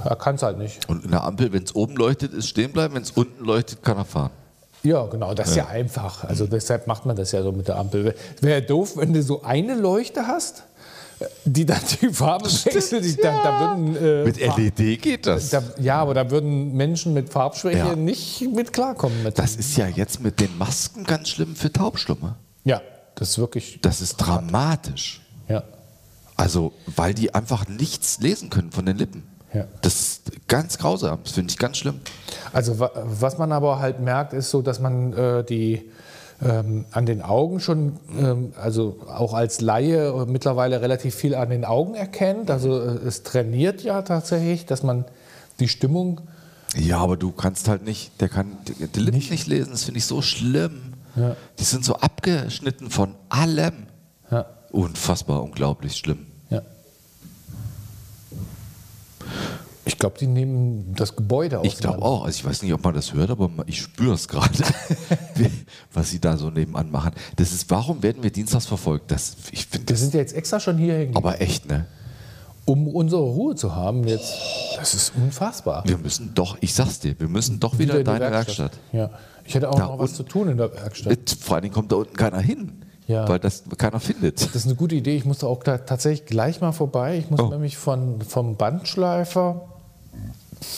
er 0.04 0.16
kann 0.16 0.36
es 0.36 0.42
halt 0.42 0.56
nicht. 0.56 0.88
Und 0.88 1.04
in 1.04 1.10
der 1.10 1.24
Ampel, 1.24 1.52
wenn 1.52 1.64
es 1.64 1.74
oben 1.74 1.96
leuchtet, 1.96 2.32
ist 2.32 2.48
stehen 2.48 2.72
bleiben, 2.72 2.94
wenn 2.94 3.02
es 3.02 3.10
unten 3.10 3.44
leuchtet, 3.44 3.82
kann 3.82 3.98
er 3.98 4.06
fahren. 4.06 4.30
Ja, 4.88 5.06
genau, 5.06 5.34
das 5.34 5.50
ist 5.50 5.56
ja, 5.56 5.66
einfach. 5.66 6.24
Also 6.24 6.46
deshalb 6.46 6.86
macht 6.86 7.04
man 7.06 7.14
das 7.16 7.32
ja 7.32 7.42
so 7.42 7.52
mit 7.52 7.68
der 7.68 7.76
Ampel. 7.76 8.14
Wäre 8.40 8.62
doof, 8.62 8.96
wenn 8.96 9.12
du 9.12 9.22
so 9.22 9.42
eine 9.42 9.74
Leuchte 9.74 10.26
hast, 10.26 10.64
die 11.44 11.66
dann 11.66 11.80
die 12.00 12.08
Farbe 12.10 12.46
wechselt. 12.46 13.04
Die, 13.04 13.16
da, 13.16 13.42
da 13.42 13.60
würden, 13.60 13.96
äh, 13.96 14.24
Mit 14.24 14.38
LED 14.38 15.02
geht 15.02 15.26
das. 15.26 15.50
Da, 15.50 15.62
ja, 15.80 15.96
aber 15.98 16.14
da 16.14 16.30
würden 16.30 16.72
Menschen 16.74 17.12
mit 17.12 17.28
Farbschwäche 17.30 17.78
Ja. 17.78 17.96
nicht 17.96 18.40
mit 18.54 18.72
klarkommen. 18.72 19.22
Mit 19.24 19.38
Das 19.38 19.56
ist 19.56 19.76
ja 19.76 19.88
jetzt 19.88 20.20
mit 20.20 20.38
den 20.40 20.56
Masken 20.56 21.04
ganz 21.04 21.28
schlimm 21.28 21.56
für 21.56 21.72
Taubstumme. 21.72 22.36
ja, 22.64 22.80
das 23.16 23.30
ist 23.30 23.38
wirklich. 23.38 23.80
Das 23.82 24.00
ist 24.00 24.16
dramatisch. 24.16 25.20
Ja. 25.48 25.64
Also, 26.36 26.72
weil 26.94 27.14
die 27.14 27.34
einfach 27.34 27.66
nichts 27.66 28.20
lesen 28.20 28.48
können 28.48 28.70
von 28.70 28.86
den 28.86 28.96
Lippen. 28.96 29.24
Ja. 29.54 29.64
Das 29.82 29.94
ist 30.00 30.48
ganz 30.48 30.78
grausam. 30.78 31.18
Das 31.24 31.32
finde 31.32 31.50
ich 31.50 31.58
ganz 31.58 31.78
schlimm. 31.78 32.00
Also 32.52 32.78
wa- 32.78 32.90
was 33.04 33.38
man 33.38 33.50
aber 33.52 33.78
halt 33.78 34.00
merkt, 34.00 34.32
ist 34.32 34.50
so, 34.50 34.60
dass 34.62 34.78
man 34.80 35.12
äh, 35.14 35.44
die 35.44 35.90
ähm, 36.40 36.84
an 36.92 37.04
den 37.06 37.20
Augen 37.22 37.58
schon, 37.58 37.98
ähm, 38.16 38.52
also 38.60 38.98
auch 39.08 39.34
als 39.34 39.60
Laie 39.60 40.08
äh, 40.10 40.26
mittlerweile 40.26 40.80
relativ 40.82 41.14
viel 41.14 41.34
an 41.34 41.50
den 41.50 41.64
Augen 41.64 41.94
erkennt. 41.94 42.50
Also 42.50 42.78
äh, 42.80 42.98
es 43.06 43.22
trainiert 43.24 43.82
ja 43.82 44.02
tatsächlich, 44.02 44.64
dass 44.66 44.82
man 44.82 45.04
die 45.60 45.66
Stimmung 45.68 46.20
Ja, 46.76 46.98
aber 46.98 47.16
du 47.16 47.32
kannst 47.32 47.66
halt 47.68 47.84
nicht, 47.84 48.20
der 48.20 48.28
kann 48.28 48.52
die, 48.68 48.86
die 48.86 49.00
Lippen 49.00 49.18
nicht, 49.30 49.46
lesen. 49.48 49.70
Das 49.72 49.84
finde 49.84 49.98
ich 49.98 50.04
so 50.04 50.22
schlimm. 50.22 50.92
Ja. 51.16 51.34
Die 51.58 51.64
sind 51.64 51.84
so 51.84 51.96
abgeschnitten 51.96 52.90
von 52.90 53.14
allem. 53.30 53.86
Ja. 54.30 54.46
Unfassbar, 54.70 55.42
unglaublich 55.42 55.96
schlimm. 55.96 56.26
Ich 59.98 60.00
glaube, 60.00 60.16
die 60.16 60.28
nehmen 60.28 60.94
das 60.94 61.16
Gebäude 61.16 61.58
Ich 61.64 61.78
glaube 61.78 62.02
auch. 62.02 62.22
Also 62.24 62.36
ich 62.38 62.44
weiß 62.44 62.62
nicht, 62.62 62.72
ob 62.72 62.84
man 62.84 62.94
das 62.94 63.14
hört, 63.14 63.30
aber 63.30 63.50
ich 63.66 63.80
spüre 63.82 64.14
es 64.14 64.28
gerade, 64.28 64.52
was 65.92 66.10
sie 66.10 66.20
da 66.20 66.36
so 66.36 66.50
nebenan 66.50 66.92
machen. 66.92 67.10
Das 67.34 67.50
ist, 67.50 67.68
warum 67.68 68.00
werden 68.00 68.22
wir 68.22 68.30
dienstags 68.30 68.66
verfolgt? 68.66 69.10
Das, 69.10 69.34
ich 69.50 69.66
Wir 69.72 69.80
das 69.80 69.98
sind 69.98 70.14
ja 70.14 70.20
jetzt 70.20 70.34
extra 70.34 70.60
schon 70.60 70.78
hier 70.78 70.94
hingegangen, 70.98 71.16
aber 71.16 71.40
echt, 71.40 71.68
ne? 71.68 71.86
um 72.64 72.86
unsere 72.86 73.22
Ruhe 73.22 73.56
zu 73.56 73.74
haben. 73.74 74.06
Jetzt, 74.06 74.34
das 74.76 74.94
ist 74.94 75.14
unfassbar. 75.16 75.82
Wir 75.84 75.98
müssen 75.98 76.32
doch, 76.32 76.56
ich 76.60 76.74
sag's 76.74 77.00
dir, 77.00 77.18
wir 77.18 77.26
müssen 77.28 77.58
doch 77.58 77.76
wieder, 77.80 77.94
in 77.94 77.98
die 77.98 78.04
deine 78.04 78.30
Werkstatt. 78.30 78.78
Ja. 78.92 79.10
Ich 79.46 79.56
hätte 79.56 79.68
auch 79.68 79.74
Da 79.74 79.86
noch 79.86 79.98
was 79.98 80.10
unten. 80.10 80.14
zu 80.14 80.22
tun 80.22 80.48
in 80.48 80.58
der 80.58 80.72
Werkstatt. 80.74 81.18
Vor 81.40 81.56
allen 81.56 81.62
Dingen 81.62 81.74
kommt 81.74 81.90
da 81.90 81.96
unten 81.96 82.14
keiner 82.16 82.38
hin, 82.38 82.82
Ja. 83.08 83.28
weil 83.28 83.40
das 83.40 83.64
keiner 83.78 83.98
findet. 83.98 84.42
Das 84.44 84.54
ist 84.54 84.66
eine 84.66 84.76
gute 84.76 84.94
Idee. 84.94 85.16
Ich 85.16 85.24
musste 85.24 85.48
auch 85.48 85.64
da 85.64 85.78
tatsächlich 85.78 86.26
gleich 86.28 86.60
mal 86.60 86.70
vorbei. 86.70 87.18
Ich 87.18 87.30
muss 87.30 87.40
Oh. 87.40 87.48
nämlich 87.48 87.76
von, 87.76 88.20
vom 88.20 88.54
Bandschleifer 88.56 89.62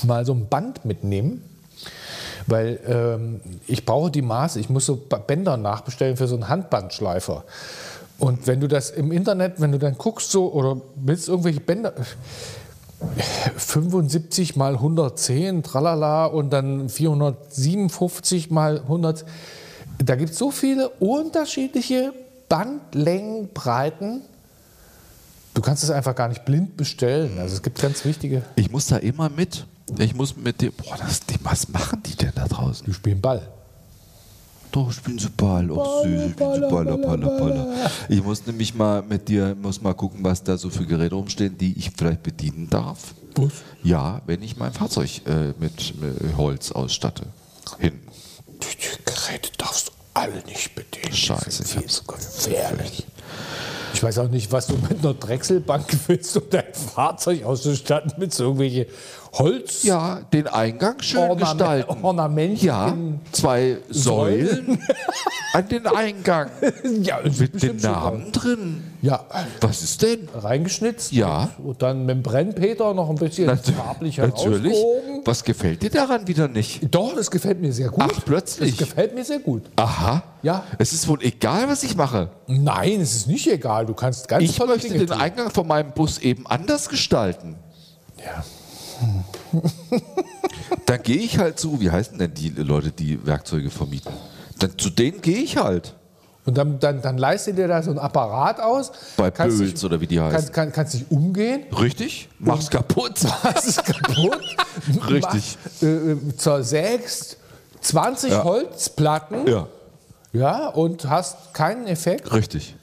mal 0.05 0.25
so 0.25 0.33
ein 0.33 0.49
Band 0.49 0.85
mitnehmen. 0.85 1.45
Weil 2.47 2.81
ähm, 2.87 3.41
ich 3.67 3.85
brauche 3.85 4.11
die 4.11 4.23
Maße. 4.23 4.61
Ich 4.61 4.71
muss 4.71 4.87
so 4.87 4.97
Bänder 4.97 5.57
nachbestellen 5.57 6.17
für 6.17 6.27
so 6.27 6.35
einen 6.35 6.49
Handbandschleifer. 6.49 7.45
Und 8.19 8.47
wenn 8.47 8.61
du 8.61 8.69
das 8.69 8.91
im 8.91 9.13
Internet, 9.13 9.61
wenn 9.61 9.73
du 9.73 9.79
dann 9.79 9.97
guckst 9.97 10.31
so 10.31 10.53
oder 10.53 10.81
willst 10.97 11.29
irgendwelche 11.29 11.61
Bänder, 11.61 11.95
75 13.57 14.57
mal 14.57 14.75
110, 14.75 15.63
tralala, 15.63 16.27
und 16.27 16.51
dann 16.51 16.89
457 16.89 18.51
mal 18.51 18.81
100. 18.81 19.25
Da 20.05 20.17
gibt 20.17 20.33
es 20.33 20.39
so 20.39 20.51
viele 20.51 20.89
unterschiedliche 20.89 22.13
Bandlängen, 22.49 23.49
Breiten. 23.55 24.23
Du 25.55 25.63
kannst 25.63 25.83
es 25.83 25.91
einfach 25.91 26.15
gar 26.15 26.29
nicht 26.29 26.45
blind 26.45 26.77
bestellen. 26.77 27.39
Also 27.39 27.57
es 27.57 27.63
gibt 27.63 27.81
ganz 27.81 28.05
wichtige. 28.05 28.43
Ich 28.57 28.71
muss 28.71 28.87
da 28.87 28.97
immer 28.99 29.29
mit. 29.29 29.67
Ich 29.99 30.15
muss 30.15 30.37
mit 30.37 30.61
dem. 30.63 30.73
Boah, 30.73 30.97
das, 30.97 31.21
was 31.43 31.69
machen 31.69 32.03
die 32.05 32.15
denn 32.15 32.33
da 32.35 32.47
draußen? 32.47 32.87
Die 32.87 32.95
spielen 32.95 33.21
Ball. 33.21 33.43
Doch, 34.71 34.91
ich 34.93 35.01
bin 35.01 35.19
so 35.19 35.29
Ball. 35.37 35.69
Oh, 35.71 36.05
süß, 36.05 36.27
ich 36.31 36.37
bin 36.37 36.55
so 36.55 36.69
Baller, 36.69 36.97
Baller, 36.97 37.39
Baller. 37.39 37.91
Ich 38.09 38.23
muss 38.23 38.47
nämlich 38.47 38.75
mal 38.75 39.03
mit 39.03 39.29
dir, 39.29 39.57
muss 39.61 39.81
mal 39.83 39.95
gucken, 39.95 40.23
was 40.23 40.45
da 40.45 40.57
so 40.57 40.71
für 40.71 40.87
Geräte 40.87 41.17
rumstehen, 41.17 41.59
die 41.59 41.77
ich 41.77 41.91
vielleicht 41.97 42.23
bedienen 42.23 42.71
darf. 42.71 43.15
Was? 43.35 43.53
Ja, 43.83 44.23
wenn 44.27 44.43
ich 44.43 44.57
mein 44.57 44.73
Fahrzeug 44.73 45.23
äh, 45.27 45.53
mit, 45.59 46.01
mit 46.01 46.37
Holz 46.37 46.71
ausstatte. 46.71 47.25
Hinten. 47.79 48.07
Die, 48.47 48.77
die 48.77 49.05
Geräte 49.05 49.51
darfst 49.59 49.89
du 49.89 49.93
alle 50.15 50.43
nicht 50.45 50.75
bedienen. 50.77 51.15
Scheiße, 51.15 51.65
ich 51.65 51.77
hab's 51.77 52.05
gefährlich. 52.07 53.07
Ich 53.93 54.03
weiß 54.03 54.19
auch 54.19 54.29
nicht, 54.29 54.53
was 54.53 54.67
du 54.67 54.75
mit 54.77 55.05
einer 55.05 55.15
Drechselbank 55.15 55.87
willst, 56.07 56.37
um 56.37 56.45
dein 56.51 56.73
Fahrzeug 56.73 57.45
auszustatten 57.45 58.13
mit 58.19 58.33
so 58.33 58.45
irgendwelche 58.45 58.87
Holz. 59.33 59.85
Ja, 59.85 60.21
den 60.33 60.49
Eingang 60.49 61.01
schön 61.03 61.21
Ornament- 61.21 61.41
gestalten. 61.59 62.05
Ornamentchen. 62.05 62.67
Ja, 62.67 62.97
zwei 63.33 63.77
Säulen 63.89 64.79
an 65.53 65.69
den 65.69 65.87
Eingang. 65.87 66.51
ja 67.03 67.19
Mit 67.39 67.61
schön 67.61 67.77
Namen 67.77 68.33
drin. 68.33 68.83
aus. 68.85 68.91
Ja, 69.03 69.25
Was 69.61 69.83
ist 69.83 70.03
denn? 70.03 70.29
reingeschnitzt. 70.35 71.13
Ja. 71.13 71.51
Und 71.63 71.81
dann 71.81 72.01
mit 72.07 72.17
dem 72.17 72.23
Brennpeter 72.23 72.93
noch 72.93 73.09
ein 73.09 73.15
bisschen 73.17 73.47
Nat- 73.47 73.65
farblich 73.65 74.19
Natürlich. 74.19 74.77
Was 75.25 75.45
gefällt 75.45 75.83
dir 75.83 75.91
daran 75.91 76.27
wieder 76.27 76.49
nicht? 76.49 76.81
Doch, 76.95 77.15
das 77.15 77.31
gefällt 77.31 77.61
mir 77.61 77.73
sehr 77.73 77.89
gut. 77.89 78.03
Ach, 78.05 78.21
plötzlich. 78.25 78.77
Das 78.77 78.89
gefällt 78.89 79.15
mir 79.15 79.25
sehr 79.25 79.39
gut. 79.39 79.63
Aha. 79.77 80.23
Ja. 80.43 80.65
Es 80.79 80.93
ist 80.93 81.07
wohl 81.09 81.23
egal, 81.23 81.69
was 81.69 81.83
ich 81.85 81.95
mache. 81.97 82.31
Nein, 82.49 83.01
es 83.01 83.15
ist 83.15 83.27
nicht 83.29 83.47
egal. 83.47 83.87
Du 83.87 83.95
kannst 83.95 84.27
ganz 84.29 84.43
Ich 84.45 84.59
möchte 84.59 84.89
Dinge 84.89 84.99
den 84.99 85.07
tun. 85.07 85.21
Eingang 85.21 85.51
von 85.51 85.67
meinem 85.69 85.93
Bus 85.93 86.19
eben 86.19 86.47
anders 86.47 86.89
gestalten. 86.89 87.55
Ja. 88.19 88.45
Dann 90.87 91.03
gehe 91.03 91.17
ich 91.19 91.39
halt 91.39 91.59
zu, 91.59 91.81
wie 91.81 91.91
heißen 91.91 92.19
denn 92.19 92.35
die 92.35 92.51
Leute, 92.51 92.91
die 92.91 93.25
Werkzeuge 93.27 93.71
vermieten? 93.71 94.13
Dann, 94.59 94.77
zu 94.79 94.91
denen 94.91 95.21
gehe 95.21 95.39
ich 95.39 95.57
halt. 95.57 95.95
Und 96.47 96.57
dann, 96.57 96.79
dann, 96.81 97.03
dann 97.03 97.19
leistet 97.19 97.59
dir 97.59 97.69
da 97.69 97.83
so 97.83 97.91
ein 97.91 97.99
Apparat 97.99 98.61
aus. 98.61 98.91
Bei 99.17 99.31
kannst 99.31 99.59
Böhls 99.59 99.75
dich- 99.75 99.85
oder 99.85 100.01
wie 100.01 100.07
die 100.07 100.19
heißen. 100.21 100.33
Kannst, 100.33 100.53
kann, 100.53 100.73
kannst 100.73 100.95
dich 100.95 101.11
umgehen. 101.11 101.65
Richtig? 101.79 102.29
Mach's 102.39 102.71
kaputt. 102.71 103.21
Das 103.43 103.67
ist 103.67 103.85
kaputt. 103.85 104.41
Richtig. 105.11 105.59
Mach, 105.81 105.89
äh, 105.89 106.37
zersägst 106.37 107.37
20 107.83 108.31
Ja. 108.33 108.45
Holzplatten. 108.45 109.47
Ja, 109.47 109.67
Ja, 110.33 110.69
und 110.69 111.09
hast 111.09 111.53
keinen 111.55 111.87
Effekt. 111.87 112.33
richtig. 112.33 112.75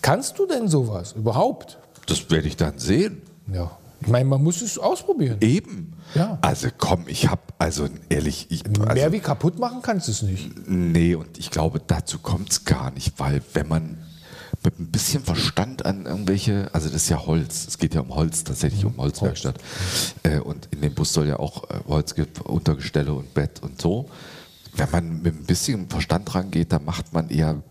Kannst 0.00 0.38
du 0.38 0.46
denn 0.46 0.68
sowas 0.68 1.12
überhaupt? 1.12 1.76
Das 2.06 2.30
werde 2.30 2.46
ich 2.48 2.56
dann 2.56 2.78
sehen. 2.78 3.20
Ja. 3.52 3.70
Ich 4.00 4.08
meine, 4.08 4.24
man 4.28 4.42
muss 4.42 4.62
es 4.62 4.78
ausprobieren. 4.78 5.38
Eben. 5.40 5.94
Ja. 6.14 6.38
Also 6.40 6.68
komm, 6.76 7.04
ich 7.06 7.28
habe, 7.28 7.42
also 7.58 7.88
ehrlich, 8.08 8.46
ich, 8.50 8.64
also, 8.66 8.94
Mehr 8.94 9.12
wie 9.12 9.20
kaputt 9.20 9.58
machen 9.58 9.80
kannst 9.82 10.08
du 10.08 10.12
es 10.12 10.22
nicht. 10.22 10.68
nee, 10.68 11.14
und 11.14 11.38
ich 11.38 11.50
glaube, 11.50 11.80
dazu 11.84 12.18
kommt 12.18 12.50
es 12.50 12.64
gar 12.64 12.90
nicht, 12.92 13.18
weil 13.18 13.42
wenn 13.54 13.68
man 13.68 13.98
mit 14.64 14.78
ein 14.78 14.90
bisschen 14.90 15.22
Verstand 15.22 15.84
an 15.84 16.06
irgendwelche, 16.06 16.70
also 16.72 16.88
das 16.88 17.02
ist 17.02 17.08
ja 17.08 17.26
Holz, 17.26 17.66
es 17.68 17.78
geht 17.78 17.94
ja 17.94 18.00
um 18.00 18.14
Holz, 18.14 18.44
tatsächlich 18.44 18.84
um 18.84 18.96
Holzwerkstatt. 18.96 19.56
Äh, 20.22 20.38
und 20.38 20.68
in 20.72 20.80
dem 20.80 20.94
Bus 20.94 21.12
soll 21.12 21.28
ja 21.28 21.38
auch 21.38 21.68
äh, 21.70 21.80
Holzuntergestelle 21.86 23.12
und 23.12 23.34
Bett 23.34 23.62
und 23.62 23.80
so. 23.80 24.08
Wenn 24.74 24.90
man 24.90 25.22
mit 25.22 25.34
ein 25.34 25.44
bisschen 25.44 25.88
Verstand 25.88 26.34
rangeht, 26.34 26.72
dann 26.72 26.84
macht 26.84 27.12
man 27.12 27.30
eher 27.30 27.62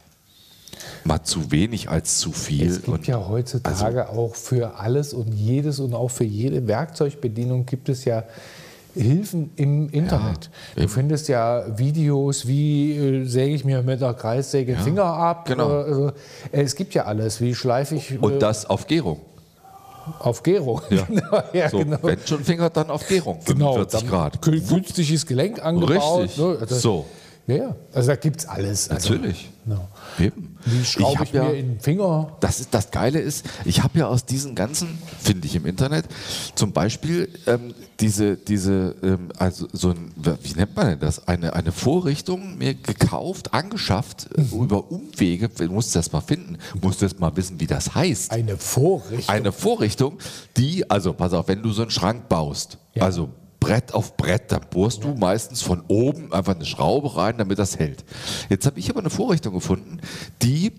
mal 1.04 1.24
zu 1.24 1.52
wenig 1.52 1.90
als 1.90 2.18
zu 2.20 2.32
viel. 2.32 2.68
Es 2.68 2.76
gibt 2.78 2.88
und 2.90 3.00
also 3.00 3.12
ja 3.12 3.28
heutzutage 3.28 4.10
auch 4.10 4.36
für 4.36 4.76
alles 4.80 5.14
und 5.14 5.34
jedes 5.34 5.80
und 5.80 5.94
auch 5.94 6.10
für 6.10 6.24
jede 6.26 6.68
Werkzeugbedienung 6.68 7.66
gibt 7.66 7.90
es 7.90 8.06
ja 8.06 8.24
Hilfen 8.96 9.52
im 9.58 9.90
Internet. 9.90 10.50
du 10.76 10.82
eben. 10.82 10.90
findest 10.90 11.28
ja 11.28 11.78
Videos, 11.78 12.48
wie 12.48 12.98
äh, 12.98 13.26
säge 13.26 13.54
ich 13.54 13.64
mir 13.64 13.84
mit 13.84 14.02
der 14.02 14.14
Kreissäge 14.14 14.74
den 14.74 14.82
Finger 14.82 15.06
ab. 15.06 15.46
genau. 15.46 15.70
Äh, 15.70 15.84
also, 15.84 16.08
äh, 16.08 16.12
es 16.64 16.76
gibt 16.76 16.94
ja 16.94 17.06
alles, 17.06 17.40
wie 17.40 17.54
schleife 17.54 17.96
ich 17.96 18.12
äh, 18.12 18.18
und 18.18 18.40
das 18.42 18.66
auf 18.66 18.88
Gärung. 18.88 19.20
auf 20.20 20.42
Gärung. 20.42 20.82
Ja. 20.90 21.04
genau, 21.08 21.44
ja, 21.54 21.70
So, 21.70 21.80
genau. 21.80 22.00
Wenn 22.02 22.20
schon 22.26 22.44
Finger, 22.44 22.70
dann 22.70 22.90
auf 22.90 23.08
Gärung. 23.08 23.40
Genau, 23.46 23.74
45 23.74 24.00
dann 24.00 24.10
Grad. 24.10 24.42
Künstliches 24.42 25.26
Gelenk 25.26 25.64
angebaut. 25.64 26.24
Richtig. 26.24 26.38
Ne? 26.38 26.58
Also, 26.60 26.76
So. 26.76 27.06
Ja, 27.48 27.56
ja. 27.56 27.76
Also 27.94 28.10
da 28.10 28.16
gibt 28.18 28.42
es 28.42 28.46
alles. 28.46 28.90
Also, 28.90 29.14
Natürlich. 29.14 29.50
genau. 29.64 29.88
Eben. 30.20 30.58
Wie 30.66 30.84
schraube 30.84 31.20
hab 31.20 31.28
ich, 31.28 31.34
mir 31.34 31.54
in 31.54 31.68
den 31.76 31.80
Finger? 31.80 32.36
Das, 32.42 32.60
ist, 32.60 32.74
das 32.74 32.92
Geile 32.92 33.20
ist, 33.20 33.46
ich 33.64 33.82
habe 33.84 34.00
ja 34.00 34.08
aus 34.08 34.26
diesen 34.26 34.54
ganzen, 34.54 34.98
finde 35.20 35.48
ich 35.48 35.56
im 35.56 35.66
Internet, 35.66 36.06
zum 36.56 36.74
Beispiel 36.74 37.30
ähm, 37.48 37.74
diese, 38.02 38.36
diese 38.36 38.96
ähm, 39.02 39.30
also 39.38 39.66
so 39.72 39.92
ein, 39.92 40.12
wie 40.44 40.54
nennt 40.56 40.76
man 40.76 40.88
denn 40.88 41.00
das? 41.00 41.26
Eine, 41.30 41.54
eine 41.54 41.72
Vorrichtung 41.72 42.58
mir 42.58 42.74
gekauft, 42.74 43.54
angeschafft, 43.54 44.28
äh, 44.36 44.42
Mhm. 44.42 44.64
über 44.64 44.92
Umwege, 44.92 45.48
du 45.48 45.72
musst 45.72 45.96
das 45.96 46.12
mal 46.12 46.20
finden, 46.22 46.58
musst 46.82 47.02
das 47.02 47.18
mal 47.18 47.34
wissen, 47.38 47.62
wie 47.62 47.68
das 47.68 47.96
heißt. 47.96 48.30
Eine 48.32 48.58
Vorrichtung. 48.58 49.34
Eine 49.34 49.52
Vorrichtung, 49.54 50.18
die, 50.58 50.90
also 50.90 51.14
pass 51.14 51.32
auf, 51.32 51.48
wenn 51.48 51.64
du 51.64 51.72
so 51.72 51.84
einen 51.84 51.92
Schrank 51.92 52.28
baust, 52.28 52.78
Ja. 52.94 53.04
also 53.04 53.30
Brett 53.68 53.94
auf 53.94 54.16
Brett, 54.16 54.54
dann 54.54 54.62
bohrst 54.70 55.04
du 55.04 55.14
meistens 55.16 55.62
von 55.62 55.84
oben 55.90 56.32
einfach 56.32 56.56
eine 56.56 56.64
Schraube 56.64 57.18
rein, 57.18 57.38
damit 57.38 57.60
das 57.60 57.78
hält. 57.78 58.06
Jetzt 58.48 58.66
habe 58.66 58.80
ich 58.80 58.90
aber 58.90 59.02
eine 59.02 59.10
Vorrichtung 59.10 59.54
gefunden, 59.54 60.00
die 60.42 60.72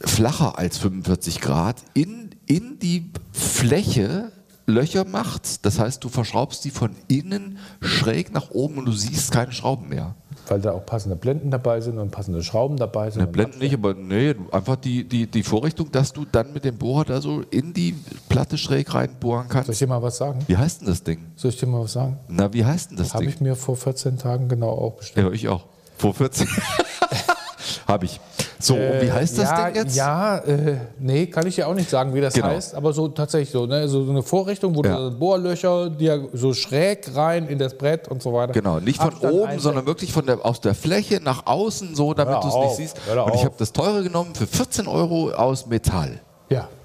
flacher 0.00 0.58
als 0.58 0.78
45 0.78 1.40
Grad 1.40 1.76
in, 1.94 2.30
in 2.46 2.80
die 2.80 3.12
Fläche 3.30 4.32
Löcher 4.66 5.04
macht. 5.04 5.64
Das 5.64 5.78
heißt, 5.78 6.02
du 6.02 6.08
verschraubst 6.08 6.64
die 6.64 6.72
von 6.72 6.90
innen 7.06 7.58
schräg 7.80 8.32
nach 8.32 8.50
oben 8.50 8.78
und 8.78 8.86
du 8.86 8.92
siehst 8.92 9.30
keine 9.30 9.52
Schrauben 9.52 9.88
mehr. 9.88 10.16
Weil 10.48 10.60
da 10.60 10.72
auch 10.72 10.84
passende 10.84 11.16
Blenden 11.16 11.50
dabei 11.50 11.80
sind 11.80 11.98
und 11.98 12.10
passende 12.10 12.42
Schrauben 12.42 12.76
dabei 12.76 13.10
sind. 13.10 13.22
Ne, 13.22 13.26
Blenden 13.28 13.60
nicht, 13.60 13.74
aber 13.74 13.94
nee, 13.94 14.34
einfach 14.50 14.76
die, 14.76 15.04
die, 15.08 15.26
die 15.26 15.42
Vorrichtung, 15.44 15.90
dass 15.92 16.12
du 16.12 16.24
dann 16.30 16.52
mit 16.52 16.64
dem 16.64 16.76
Bohrer 16.76 17.04
da 17.04 17.20
so 17.20 17.42
in 17.50 17.72
die 17.72 17.94
Platte 18.28 18.58
schräg 18.58 18.92
reinbohren 18.92 19.48
Soll 19.48 19.60
ich 19.60 19.66
kannst. 19.66 19.80
dir 19.80 19.86
mal 19.86 20.02
was 20.02 20.16
sagen? 20.16 20.40
Wie 20.48 20.56
heißt 20.56 20.80
denn 20.80 20.88
das 20.88 21.02
Ding? 21.04 21.18
Soll 21.36 21.50
ich 21.50 21.58
dir 21.58 21.66
mal 21.66 21.82
was 21.84 21.92
sagen? 21.92 22.18
Na, 22.28 22.52
wie 22.52 22.64
heißt 22.64 22.90
denn 22.90 22.98
das 22.98 23.14
Habe 23.14 23.24
Ding? 23.24 23.34
ich 23.34 23.40
mir 23.40 23.54
vor 23.56 23.76
14 23.76 24.18
Tagen 24.18 24.48
genau 24.48 24.70
auch 24.70 24.94
bestellt. 24.94 25.26
ja, 25.28 25.32
ich 25.32 25.48
auch. 25.48 25.64
Vor 25.96 26.12
14. 26.14 26.48
Habe 27.86 28.06
ich. 28.06 28.20
So, 28.62 28.74
und 28.74 29.00
wie 29.02 29.10
heißt 29.10 29.36
das 29.38 29.50
Äh, 29.50 29.54
ja, 29.54 29.66
Ding 29.66 29.74
jetzt? 29.74 29.96
Ja, 29.96 30.36
äh, 30.38 30.76
nee, 31.00 31.26
kann 31.26 31.46
ich 31.46 31.56
ja 31.56 31.66
auch 31.66 31.74
nicht 31.74 31.90
sagen, 31.90 32.14
wie 32.14 32.20
das 32.20 32.34
Genau. 32.34 32.46
heißt, 32.46 32.74
aber 32.76 32.92
so 32.92 33.08
tatsächlich 33.08 33.50
so, 33.50 33.66
ne? 33.66 33.88
so 33.88 34.06
eine 34.08 34.22
Vorrichtung, 34.22 34.74
wo 34.76 34.82
Ja. 34.84 35.10
du 35.10 35.18
Bohrlöcher 35.18 35.90
dir 35.90 36.28
so 36.32 36.54
schräg 36.54 37.10
rein 37.14 37.48
in 37.48 37.58
das 37.58 37.76
Brett 37.76 38.06
und 38.08 38.22
so 38.22 38.32
weiter. 38.32 38.52
Genau, 38.52 38.78
nicht 38.78 38.98
von 39.00 39.08
Abstand 39.08 39.34
oben, 39.34 39.58
sondern 39.58 39.86
wirklich 39.86 40.12
von 40.12 40.26
der, 40.26 40.44
aus 40.46 40.60
der 40.60 40.74
Fläche 40.76 41.20
nach 41.22 41.46
außen, 41.46 41.94
so 41.96 42.14
damit 42.14 42.42
du 42.42 42.48
es 42.48 42.54
nicht 42.54 42.76
siehst. 42.76 42.96
Und 43.26 43.34
ich 43.34 43.44
habe 43.44 43.54
das 43.58 43.72
teure 43.72 44.02
genommen 44.04 44.34
für 44.34 44.46
14 44.46 44.86
Euro 44.86 45.30
aus 45.32 45.66
Metall. 45.66 46.20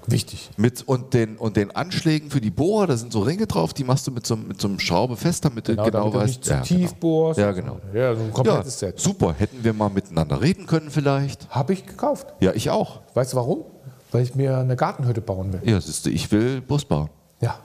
Ja, 0.08 0.12
wichtig. 0.12 0.50
Mit, 0.56 0.82
und, 0.88 1.14
den, 1.14 1.36
und 1.36 1.56
den 1.56 1.70
Anschlägen 1.74 2.30
für 2.30 2.40
die 2.40 2.50
Bohrer, 2.50 2.86
da 2.88 2.96
sind 2.96 3.12
so 3.12 3.20
Ringe 3.20 3.46
drauf, 3.46 3.72
die 3.74 3.84
machst 3.84 4.06
du 4.06 4.10
mit 4.10 4.26
so, 4.26 4.36
mit 4.36 4.60
so 4.60 4.68
einem 4.68 4.78
Schraube 4.80 5.16
fest, 5.16 5.44
damit 5.44 5.66
Genau, 5.66 5.84
du 5.84 5.90
genau 5.90 6.10
damit 6.10 6.14
du 6.14 6.18
weißt. 6.20 6.28
nicht 6.28 6.44
zu 6.44 6.74
tief 6.74 6.88
genau. 6.90 7.00
bohrst. 7.00 7.38
Ja, 7.40 7.52
genau. 7.52 7.78
Ja, 7.94 8.14
so 8.14 8.20
ein 8.20 8.26
Ja, 8.28 8.32
komplettes 8.32 8.78
Set. 8.78 8.98
super. 9.00 9.34
Hätten 9.38 9.62
wir 9.62 9.72
mal 9.72 9.88
miteinander 9.90 10.40
reden 10.40 10.66
können 10.66 10.90
vielleicht. 10.90 11.48
Habe 11.50 11.72
ich 11.72 11.86
gekauft. 11.86 12.26
Ja, 12.40 12.52
ich 12.54 12.70
auch. 12.70 13.00
Weißt 13.14 13.32
du 13.32 13.36
warum? 13.36 13.64
Weil 14.10 14.22
ich 14.22 14.34
mir 14.34 14.56
eine 14.58 14.74
Gartenhütte 14.76 15.20
bauen 15.20 15.52
will. 15.52 15.60
Ja, 15.64 15.80
siehst 15.80 16.06
du, 16.06 16.10
ich 16.10 16.30
will 16.32 16.60
Bus 16.62 16.84
bauen. 16.84 17.10
Ja. 17.40 17.58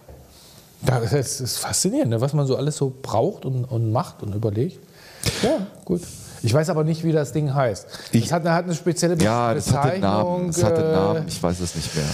Das 0.86 1.14
ist, 1.14 1.40
ist 1.40 1.58
faszinierend, 1.60 2.10
ne? 2.10 2.20
was 2.20 2.34
man 2.34 2.46
so 2.46 2.58
alles 2.58 2.76
so 2.76 2.92
braucht 3.02 3.46
und, 3.46 3.64
und 3.64 3.92
macht 3.94 4.22
und 4.22 4.36
überlegt. 4.36 4.80
Ja, 5.42 5.66
gut. 5.86 6.02
Ich 6.44 6.54
weiß 6.54 6.70
aber 6.70 6.84
nicht, 6.84 7.04
wie 7.04 7.12
das 7.14 7.32
Ding 7.32 7.54
heißt. 7.54 7.88
Ich- 8.12 8.26
es 8.26 8.32
hat, 8.32 8.42
eine- 8.46 8.54
hat 8.54 8.66
eine 8.66 8.76
spezielle 8.76 9.16
Be 9.16 9.24
Ja, 9.24 9.54
das 9.54 9.72
hat 9.72 9.86
den 9.86 10.02
Bezeichnung. 10.02 10.12
Namen. 10.42 10.48
Das 10.48 10.64
hat 10.64 10.78
den 10.78 10.86
äh, 10.86 10.92
Namen. 10.92 11.26
Ich 11.28 11.42
weiß 11.42 11.60
es 11.62 11.76
nicht 11.76 11.96
mehr. 11.96 12.06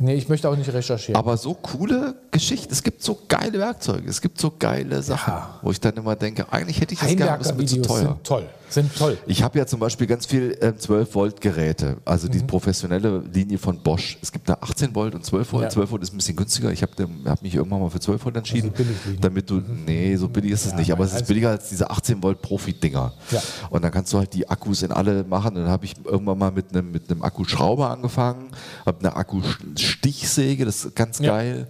Nee, 0.00 0.14
ich 0.14 0.28
möchte 0.28 0.48
auch 0.48 0.54
nicht 0.56 0.72
recherchieren. 0.72 1.18
Aber 1.18 1.36
so 1.36 1.54
coole 1.54 2.14
Geschichten. 2.30 2.72
Es 2.72 2.82
gibt 2.82 3.02
so 3.02 3.18
geile 3.26 3.58
Werkzeuge. 3.58 4.08
Es 4.08 4.20
gibt 4.20 4.40
so 4.40 4.52
geile 4.56 5.02
Sachen, 5.02 5.32
Ja. 5.32 5.58
wo 5.62 5.70
ich 5.72 5.80
dann 5.80 5.94
immer 5.96 6.14
denke, 6.14 6.46
eigentlich 6.52 6.80
hätte 6.80 6.94
ich 6.94 7.00
das 7.00 7.08
gerne, 7.16 7.32
aber 7.32 7.40
es 7.42 7.48
ist 7.50 7.56
mir 7.58 7.66
zu 7.66 7.82
teuer. 7.82 8.16
toll. 8.22 8.46
Sind 8.70 8.94
toll. 8.96 9.16
Ich 9.26 9.42
habe 9.42 9.58
ja 9.58 9.66
zum 9.66 9.80
Beispiel 9.80 10.06
ganz 10.06 10.26
viel 10.26 10.56
äh, 10.60 10.76
12 10.76 11.14
Volt 11.14 11.40
Geräte, 11.40 11.96
also 12.04 12.26
Mhm. 12.28 12.32
die 12.32 12.38
professionelle 12.40 13.20
Linie 13.32 13.58
von 13.58 13.82
Bosch. 13.82 14.18
Es 14.20 14.30
gibt 14.30 14.48
da 14.48 14.58
18 14.60 14.94
Volt 14.94 15.14
und 15.14 15.24
12 15.24 15.52
Volt. 15.52 15.64
Ja. 15.64 15.70
12 15.70 15.90
Volt 15.90 16.02
ist 16.02 16.12
ein 16.12 16.16
bisschen 16.18 16.36
günstiger. 16.36 16.70
Ich 16.70 16.82
habe 16.82 16.92
hab 17.26 17.42
mich 17.42 17.54
irgendwann 17.54 17.80
mal 17.80 17.90
für 17.90 18.00
12 18.00 18.24
Volt 18.24 18.36
entschieden, 18.36 18.72
Also 18.76 19.18
damit 19.20 19.48
du, 19.50 19.62
nee, 19.86 20.14
so 20.16 20.28
billig 20.28 20.50
ist 20.52 20.66
es 20.66 20.74
nicht, 20.74 20.92
aber 20.92 21.04
es 21.04 21.10
ist 21.10 21.16
also- 21.16 21.26
billiger 21.28 21.50
als 21.50 21.68
diese 21.70 21.88
18 21.90 22.22
Volt 22.22 22.42
Profi-Dinger. 22.42 23.12
Ja. 23.30 23.42
Und 23.70 23.82
dann 23.84 23.90
kannst 23.90 24.12
du 24.12 24.18
halt 24.18 24.34
die 24.34 24.48
Akkus 24.48 24.82
in 24.82 24.92
alle 24.92 25.24
machen. 25.24 25.54
Dann 25.54 25.68
habe 25.68 25.84
ich 25.84 25.94
irgendwann 26.04 26.38
mal 26.38 26.50
mit 26.52 26.70
einem 26.74 26.90
mit 26.92 27.10
einem 27.10 27.22
Akkuschrauber 27.22 27.90
angefangen, 27.90 28.50
habe 28.84 28.98
eine 29.00 29.16
Akkustichsäge, 29.16 30.64
das 30.64 30.84
ist 30.84 30.94
ganz 30.96 31.18
Ja. 31.18 31.32
geil. 31.36 31.68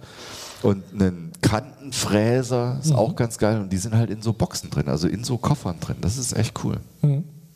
Und 0.61 0.83
einen 0.93 1.31
Kantenfräser, 1.41 2.75
Mhm. 2.75 2.79
ist 2.81 2.93
auch 2.93 3.15
ganz 3.15 3.37
geil. 3.37 3.59
Und 3.61 3.69
die 3.71 3.77
sind 3.77 3.95
halt 3.95 4.09
in 4.09 4.21
so 4.21 4.33
Boxen 4.33 4.69
drin, 4.69 4.87
also 4.89 5.07
in 5.07 5.23
so 5.23 5.37
Koffern 5.37 5.79
drin. 5.79 5.97
Das 6.01 6.17
ist 6.17 6.33
echt 6.35 6.53
cool. 6.63 6.77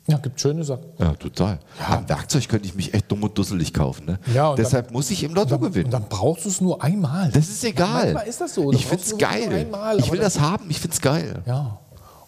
Ja, 0.06 0.18
gibt 0.18 0.40
schöne 0.42 0.66
Sachen. 0.66 0.84
Ja, 1.00 1.14
total. 1.14 1.60
Am 1.90 2.08
Werkzeug 2.10 2.50
könnte 2.50 2.68
ich 2.68 2.76
mich 2.76 2.94
echt 2.94 3.10
dumm 3.10 3.24
und 3.24 3.38
dusselig 3.38 3.74
kaufen. 3.74 4.06
Ne? 4.06 4.20
Ja, 4.34 4.54
Deshalb 4.54 4.92
muss 4.92 5.10
ich 5.12 5.24
im 5.24 5.34
Lotto 5.34 5.52
dann, 5.52 5.62
gewinnen. 5.62 5.86
und 5.86 5.92
dann 5.92 6.06
brauchst 6.10 6.44
du 6.44 6.50
es 6.50 6.60
nur 6.60 6.84
einmal. 6.84 7.32
das 7.32 7.48
ist 7.48 7.64
egal. 7.64 8.06
Manchmal 8.06 8.28
ist 8.28 8.42
das 8.42 8.54
so. 8.54 8.74
Ich 8.74 8.86
finde 8.86 9.04
es 9.04 9.18
geil. 9.18 9.50
einmal, 9.54 9.98
ich 10.00 10.12
will 10.12 10.20
das- 10.20 10.34
das 10.34 10.44
haben. 10.44 10.66
Ich 10.70 10.82
finde 10.82 10.94
es 10.96 11.00
geil. 11.02 11.42
Ja. 11.46 11.80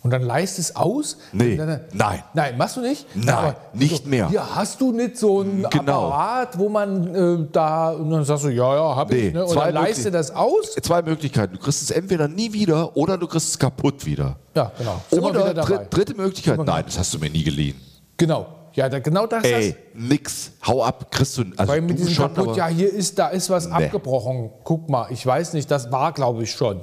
Und 0.06 0.12
dann 0.12 0.22
leist 0.22 0.60
es 0.60 0.76
aus. 0.76 1.18
Nee, 1.34 1.56
Dann, 1.58 1.80
nein. 1.92 2.22
Nein, 2.36 2.58
machst 2.60 2.78
du 2.78 2.82
nicht? 2.82 3.08
Nein, 3.16 3.56
nicht 3.74 4.06
mehr. 4.06 4.30
Ja, 4.32 4.48
hast 4.54 4.80
du 4.80 4.92
nicht 4.92 5.18
so 5.18 5.42
ein 5.42 5.66
Genau. 5.72 6.10
Apparat, 6.10 6.60
wo 6.60 6.70
man 6.70 7.16
äh, 7.16 7.48
da, 7.52 7.90
und 7.90 8.12
dann 8.12 8.24
sagst 8.24 8.44
du, 8.44 8.50
ja, 8.50 8.76
ja, 8.76 8.96
hab 8.96 9.10
Nee, 9.10 9.30
ich. 9.30 9.34
Ne? 9.34 9.44
Und 9.44 9.56
dann 9.56 9.74
leist 9.74 9.88
möglich- 9.98 10.04
du 10.06 10.12
das 10.12 10.30
aus. 10.30 10.76
Zwei 10.80 11.02
Möglichkeiten. 11.02 11.54
Du 11.56 11.60
kriegst 11.60 11.82
es 11.82 11.90
entweder 11.90 12.28
nie 12.28 12.54
wieder 12.54 12.96
oder 12.96 13.18
du 13.18 13.26
kriegst 13.26 13.50
es 13.50 13.58
kaputt 13.58 14.06
wieder. 14.06 14.36
Ja, 14.54 14.72
genau. 14.78 15.02
Sind 15.10 15.24
Oder 15.24 15.54
dr 15.56 15.78
dritte 15.90 16.14
Möglichkeit, 16.14 16.60
nein, 16.64 16.84
das 16.86 17.00
hast 17.00 17.12
du 17.16 17.18
mir 17.18 17.32
nie 17.32 17.44
geliehen. 17.44 17.82
Genau. 18.16 18.46
Ja, 18.74 18.88
da, 18.88 19.00
genau 19.00 19.26
das 19.26 19.44
Ey, 19.44 19.76
nix, 19.96 20.52
hau 20.68 20.84
ab, 20.84 21.10
kriegst 21.10 21.36
du. 21.40 21.46
Also 21.58 21.72
Weil 21.74 21.82
mit 21.82 21.98
diesem 21.98 22.14
schon, 22.14 22.26
kaputt, 22.32 22.50
aber- 22.50 22.58
ja, 22.58 22.68
hier 22.68 22.94
ist, 22.94 23.18
da 23.18 23.30
ist 23.30 23.50
was 23.50 23.66
abgebrochen. 23.72 24.52
Guck 24.64 24.88
mal, 24.88 25.08
ich 25.10 25.26
weiß 25.26 25.54
nicht, 25.54 25.72
das 25.72 25.92
war, 25.92 26.12
glaube 26.14 26.44
ich, 26.44 26.52
schon. 26.52 26.82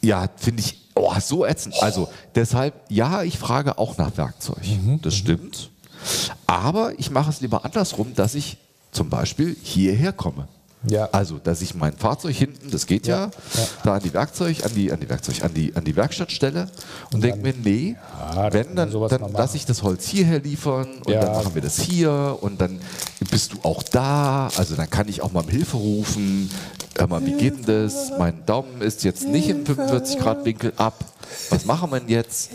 Ja, 0.00 0.26
finde 0.36 0.60
ich 0.60 0.87
oh, 1.16 1.20
so 1.20 1.46
ätzend. 1.46 1.74
Also 1.80 2.08
deshalb, 2.34 2.74
ja, 2.88 3.22
ich 3.22 3.38
frage 3.38 3.78
auch 3.78 3.96
nach 3.98 4.16
Werkzeug. 4.16 4.62
Mhm, 4.66 5.00
Das 5.02 5.14
stimmt. 5.14 5.70
Aber 6.46 6.98
ich 6.98 7.10
mache 7.10 7.30
es 7.30 7.40
lieber 7.40 7.64
andersrum, 7.64 8.14
dass 8.14 8.34
ich 8.34 8.56
zum 8.92 9.10
Beispiel 9.10 9.56
hierher 9.62 10.12
komme. 10.12 10.48
Ja. 10.86 11.08
Also, 11.12 11.38
dass 11.38 11.60
ich 11.60 11.74
mein 11.74 11.92
Fahrzeug 11.92 12.36
hinten, 12.36 12.70
das 12.70 12.86
geht 12.86 13.06
ja, 13.06 13.16
Ja, 13.16 13.30
ja. 13.54 13.68
da 13.84 13.94
an 13.94 14.02
die 14.02 14.14
Werkzeug, 14.14 14.64
an 14.64 14.72
die, 14.74 14.92
an 14.92 15.00
die 15.00 15.08
Werkzeug, 15.08 15.42
an 15.42 15.52
die, 15.52 15.74
an 15.74 15.84
die 15.84 15.96
Werkstatt 15.96 16.30
stelle 16.30 16.68
und, 17.12 17.22
denke 17.22 17.38
mir, 17.38 17.54
nee, 17.62 17.96
wenn 18.50 18.76
dann, 18.76 18.90
dann 19.08 19.32
lasse 19.32 19.56
ich 19.56 19.66
das 19.66 19.82
Holz 19.82 20.06
hierher 20.06 20.40
liefern 20.40 20.86
und 21.04 21.12
dann 21.12 21.32
machen 21.32 21.54
wir 21.54 21.62
das 21.62 21.80
hier 21.80 22.38
und 22.40 22.60
dann 22.60 22.80
bist 23.30 23.54
du 23.54 23.58
auch 23.62 23.82
da. 23.82 24.48
Also 24.56 24.76
dann 24.76 24.88
kann 24.88 25.08
ich 25.08 25.22
auch 25.22 25.32
mal 25.32 25.42
um 25.42 25.48
Hilfe 25.48 25.76
rufen. 25.76 26.50
Hör 26.96 27.06
mal, 27.06 27.24
wie 27.24 27.32
geht 27.32 27.66
denn 27.66 27.84
das? 27.84 28.12
Mein 28.18 28.44
Daumen 28.46 28.80
ist 28.80 29.04
jetzt 29.04 29.26
nicht 29.28 29.48
im 29.48 29.64
45 29.64 30.18
Grad 30.18 30.44
Winkel 30.44 30.72
ab. 30.76 31.04
Was 31.50 31.64
machen 31.64 31.90
wir 31.90 32.00
denn 32.00 32.08
jetzt? 32.08 32.50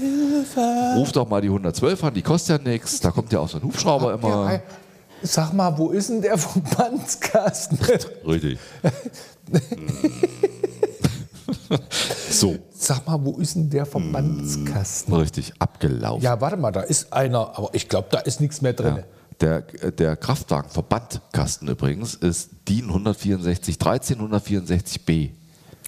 Ruf 0.96 1.12
doch 1.12 1.28
mal 1.28 1.42
die 1.42 1.48
112 1.48 2.04
an, 2.04 2.14
die 2.14 2.22
kostet 2.22 2.62
ja 2.62 2.72
nichts. 2.72 3.00
Da 3.00 3.12
kommt 3.12 3.32
ja 3.32 3.40
auch 3.40 3.50
so 3.50 3.58
ein 3.58 3.64
Hubschrauber 3.64 4.14
immer. 4.14 4.62
Ja, 5.24 5.28
sag 5.28 5.54
mal, 5.54 5.78
wo 5.78 5.90
ist 5.90 6.10
denn 6.10 6.22
der 6.22 6.38
Verbandskasten? 6.38 7.80
Richtig. 8.28 8.60
so, 12.30 12.58
sag 12.74 13.08
mal, 13.08 13.24
wo 13.24 13.38
ist 13.38 13.56
denn 13.56 13.70
der 13.70 13.86
Verbandskasten? 13.86 15.14
richtig, 15.14 15.54
abgelaufen. 15.60 16.24
Ja, 16.24 16.40
warte 16.40 16.58
mal, 16.58 16.72
da 16.72 16.82
ist 16.82 17.12
einer, 17.14 17.58
aber 17.58 17.70
ich 17.74 17.90
glaube, 17.90 18.08
da 18.12 18.20
ist 18.20 18.42
nichts 18.42 18.62
mehr 18.62 18.74
drin. 18.74 19.04
Der, 19.42 19.62
der 19.62 20.16
Kraftwagenverbandkasten 20.16 21.68
übrigens 21.68 22.16
ist 22.16 22.52
DIN 22.68 22.86
164 22.86 23.78
13164b. 23.78 25.32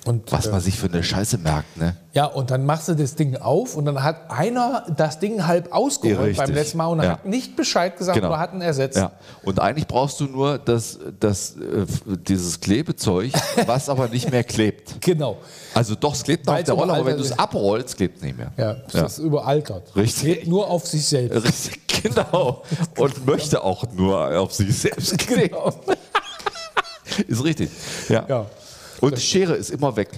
Und, 0.06 0.32
Was 0.32 0.46
äh, 0.46 0.52
man 0.52 0.62
sich 0.62 0.78
für 0.78 0.86
eine 0.88 1.04
Scheiße 1.04 1.40
merkt, 1.40 1.78
ne? 1.78 1.96
Ja, 2.14 2.26
und 2.26 2.52
dann 2.52 2.64
machst 2.64 2.88
du 2.88 2.94
das 2.94 3.16
Ding 3.16 3.38
auf 3.38 3.76
und 3.76 3.86
dann 3.86 4.04
hat 4.04 4.30
einer 4.30 4.86
das 4.96 5.18
Ding 5.20 5.48
halb 5.48 5.70
Ja, 5.74 5.78
richtig. 5.80 6.38
beim 6.38 6.54
letzten 6.54 6.78
Mal 6.78 6.86
und 6.88 7.02
Ja. 7.02 7.10
hat 7.14 7.26
nicht 7.26 7.56
Bescheid 7.56 7.98
gesagt 7.98 8.16
Genau. 8.16 8.28
oder 8.30 8.38
hat 8.40 8.54
ihn 8.54 8.62
ersetzt. 8.62 8.98
Ja. 8.98 9.14
Und 9.44 9.60
eigentlich 9.60 9.88
brauchst 9.88 10.20
du 10.20 10.26
nur 10.26 10.60
das, 10.60 11.00
das, 11.20 11.56
äh, 11.58 11.86
dieses 12.28 12.60
Klebezeug, 12.62 13.32
was 13.66 13.90
aber 13.90 14.08
nicht 14.08 14.30
mehr 14.30 14.44
klebt. 14.44 15.02
Genau. 15.02 15.38
Also 15.74 15.96
doch, 15.96 16.14
es 16.14 16.24
klebt 16.24 16.46
noch 16.46 16.54
auf 16.56 16.64
der 16.64 16.74
Rolle, 16.76 16.94
aber 16.94 17.06
wenn 17.08 17.18
du 17.18 17.24
es 17.24 17.38
abrollst, 17.38 17.98
klebt 17.98 18.18
es 18.18 18.24
nicht 18.24 18.38
mehr. 18.38 18.52
Ja, 18.58 18.76
das 18.92 19.14
ist 19.14 19.18
überaltert. 19.26 19.96
Richtig. 19.96 20.24
Geht 20.42 20.48
nur 20.48 20.70
auf 20.70 20.86
sich 20.86 21.04
selbst. 21.06 21.44
Richtig, 21.46 22.04
genau. 22.04 22.62
Und 22.98 23.26
möchte 23.26 23.64
auch 23.64 23.84
nur 23.92 24.38
auf 24.40 24.54
sich 24.54 24.78
selbst 24.78 25.18
kleben. 25.18 25.56
Genau. 25.56 25.74
Ist 27.28 27.44
richtig. 27.44 27.70
Ja. 28.10 28.46
Und 29.02 29.18
die 29.18 29.22
Schere 29.22 29.56
ist 29.56 29.70
immer 29.72 29.96
weg. 29.96 30.10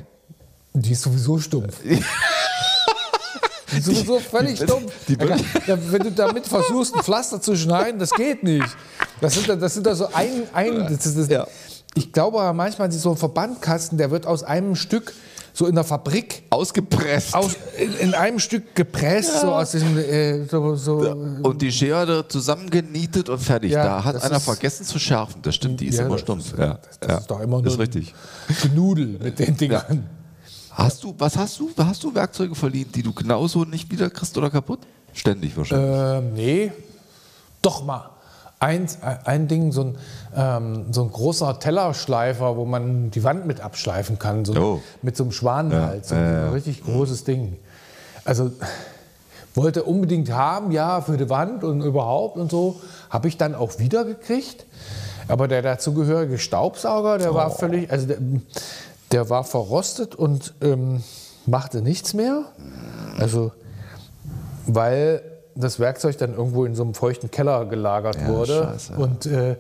Die 0.73 0.91
ist 0.91 1.01
sowieso 1.01 1.39
stumpf. 1.39 1.75
Die 3.73 3.79
ist 3.79 3.85
sowieso 3.85 4.19
völlig 4.19 4.57
stumpf. 4.57 4.93
wenn 5.07 6.01
du 6.03 6.11
damit 6.11 6.47
versuchst, 6.47 6.95
ein 6.95 7.03
Pflaster 7.03 7.41
zu 7.41 7.55
schneiden, 7.55 7.99
das 7.99 8.11
geht 8.11 8.41
nicht. 8.43 8.65
Das 9.19 9.33
sind, 9.33 9.49
da- 9.49 9.55
das 9.55 9.73
sind 9.73 9.85
da 9.85 9.93
so 9.93 10.07
ein. 10.13 10.43
ein 10.53 10.79
das 10.89 11.05
ist, 11.05 11.17
das, 11.17 11.27
Ja. 11.27 11.47
Ich 11.93 12.13
glaube 12.13 12.53
manchmal, 12.53 12.91
so 12.91 13.11
ein 13.11 13.17
Verbandkasten, 13.17 13.97
der 13.97 14.09
wird 14.11 14.25
aus 14.25 14.43
einem 14.43 14.75
Stück, 14.75 15.13
so 15.57 15.65
in 15.65 15.73
der 15.73 15.83
Fabrik, 15.83 16.43
Ausgepresst. 16.51 17.33
aus, 17.33 17.55
in, 17.79 17.93
in 18.09 18.13
einem 18.13 18.37
Stück 18.37 18.75
gepresst, 18.75 19.41
so 19.41 19.47
aus 19.51 19.71
diesem. 19.71 19.97
Äh, 19.97 20.45
so, 20.45 20.75
so, 20.75 20.97
und 21.41 21.61
die 21.63 21.71
Schere 21.71 22.27
zusammengenietet 22.27 23.27
und 23.29 23.39
fertig. 23.39 23.71
Ja, 23.71 23.83
da 23.83 24.03
hat 24.03 24.15
das 24.15 24.23
einer 24.23 24.39
vergessen 24.39 24.85
zu 24.85 24.99
schärfen. 24.99 25.41
Das 25.41 25.55
stimmt, 25.55 25.79
die 25.79 25.87
ist 25.87 25.97
Ja, 25.97 26.05
immer 26.05 26.11
das 26.15 26.21
stumpf. 26.21 26.53
ja. 26.57 26.77
das 26.99 27.09
ja. 27.09 27.17
ist 27.17 27.31
doch 27.31 27.39
immer 27.39 27.61
Das 27.63 27.73
ist 27.73 27.77
nur- 27.79 27.87
richtig. 27.87 28.13
Genudel 28.61 29.17
mit 29.21 29.39
den 29.39 29.57
Dingern. 29.57 30.07
Hast 30.71 31.03
du, 31.03 31.15
was 31.17 31.35
hast 31.35 31.59
du? 31.59 31.71
Hast 31.75 32.03
du 32.03 32.13
Werkzeuge 32.13 32.53
verliehen, 32.53 32.89
die 32.93 33.01
du 33.01 33.11
genauso 33.11 33.65
nicht 33.65 33.89
wieder 33.91 34.11
kriegst 34.11 34.37
oder 34.37 34.51
kaputt? 34.51 34.81
Ständig 35.11 35.57
wahrscheinlich. 35.57 35.89
Ähm, 36.29 36.33
nee, 36.35 36.71
doch 37.63 37.83
mal. 37.83 38.11
Eins, 38.59 38.97
ein, 39.03 39.17
ein 39.25 39.47
Ding, 39.47 39.71
so 39.71 39.81
ein, 39.83 39.97
ähm, 40.35 40.85
so 40.91 41.03
ein 41.03 41.11
großer 41.11 41.59
Tellerschleifer, 41.59 42.57
wo 42.57 42.65
man 42.65 43.11
die 43.11 43.23
Wand 43.23 43.45
mit 43.45 43.61
abschleifen 43.61 44.17
kann, 44.17 44.45
so 44.45 44.53
Oh. 44.59 44.81
mit 45.03 45.15
so 45.15 45.23
einem 45.25 45.31
Schwanenhals. 45.31 46.09
so 46.09 46.15
Ja, 46.15 46.21
ein 46.21 46.33
ja, 46.33 46.45
ja. 46.45 46.51
richtig 46.51 46.83
großes 46.83 47.23
Ding. 47.23 47.57
Also 48.25 48.51
wollte 49.53 49.83
unbedingt 49.83 50.31
haben, 50.31 50.71
ja, 50.71 51.01
für 51.01 51.17
die 51.17 51.29
Wand 51.29 51.63
und 51.63 51.81
überhaupt 51.81 52.37
und 52.37 52.49
so. 52.51 52.79
Habe 53.09 53.27
ich 53.27 53.37
dann 53.37 53.53
auch 53.55 53.77
wieder 53.79 54.05
gekriegt. 54.05 54.65
Aber 55.27 55.47
der 55.47 55.61
dazugehörige 55.61 56.37
Staubsauger, 56.39 57.17
der 57.19 57.31
Oh. 57.33 57.35
war 57.35 57.51
völlig, 57.51 57.91
also 57.91 58.07
der, 58.07 58.17
der 59.11 59.29
war 59.29 59.43
verrostet 59.43 60.15
und 60.15 60.53
ähm, 60.61 61.03
machte 61.45 61.81
nichts 61.81 62.13
mehr. 62.13 62.43
Also 63.19 63.51
weil 64.65 65.21
das 65.59 65.79
Werkzeug 65.79 66.17
dann 66.17 66.33
irgendwo 66.35 66.65
in 66.65 66.75
so 66.75 66.83
einem 66.83 66.93
feuchten 66.93 67.31
Keller 67.31 67.65
gelagert 67.65 68.17
Ja, 68.21 68.27
wurde. 68.27 68.63
scheiße. 68.71 68.93
Und 68.93 69.25
äh, 69.25 69.55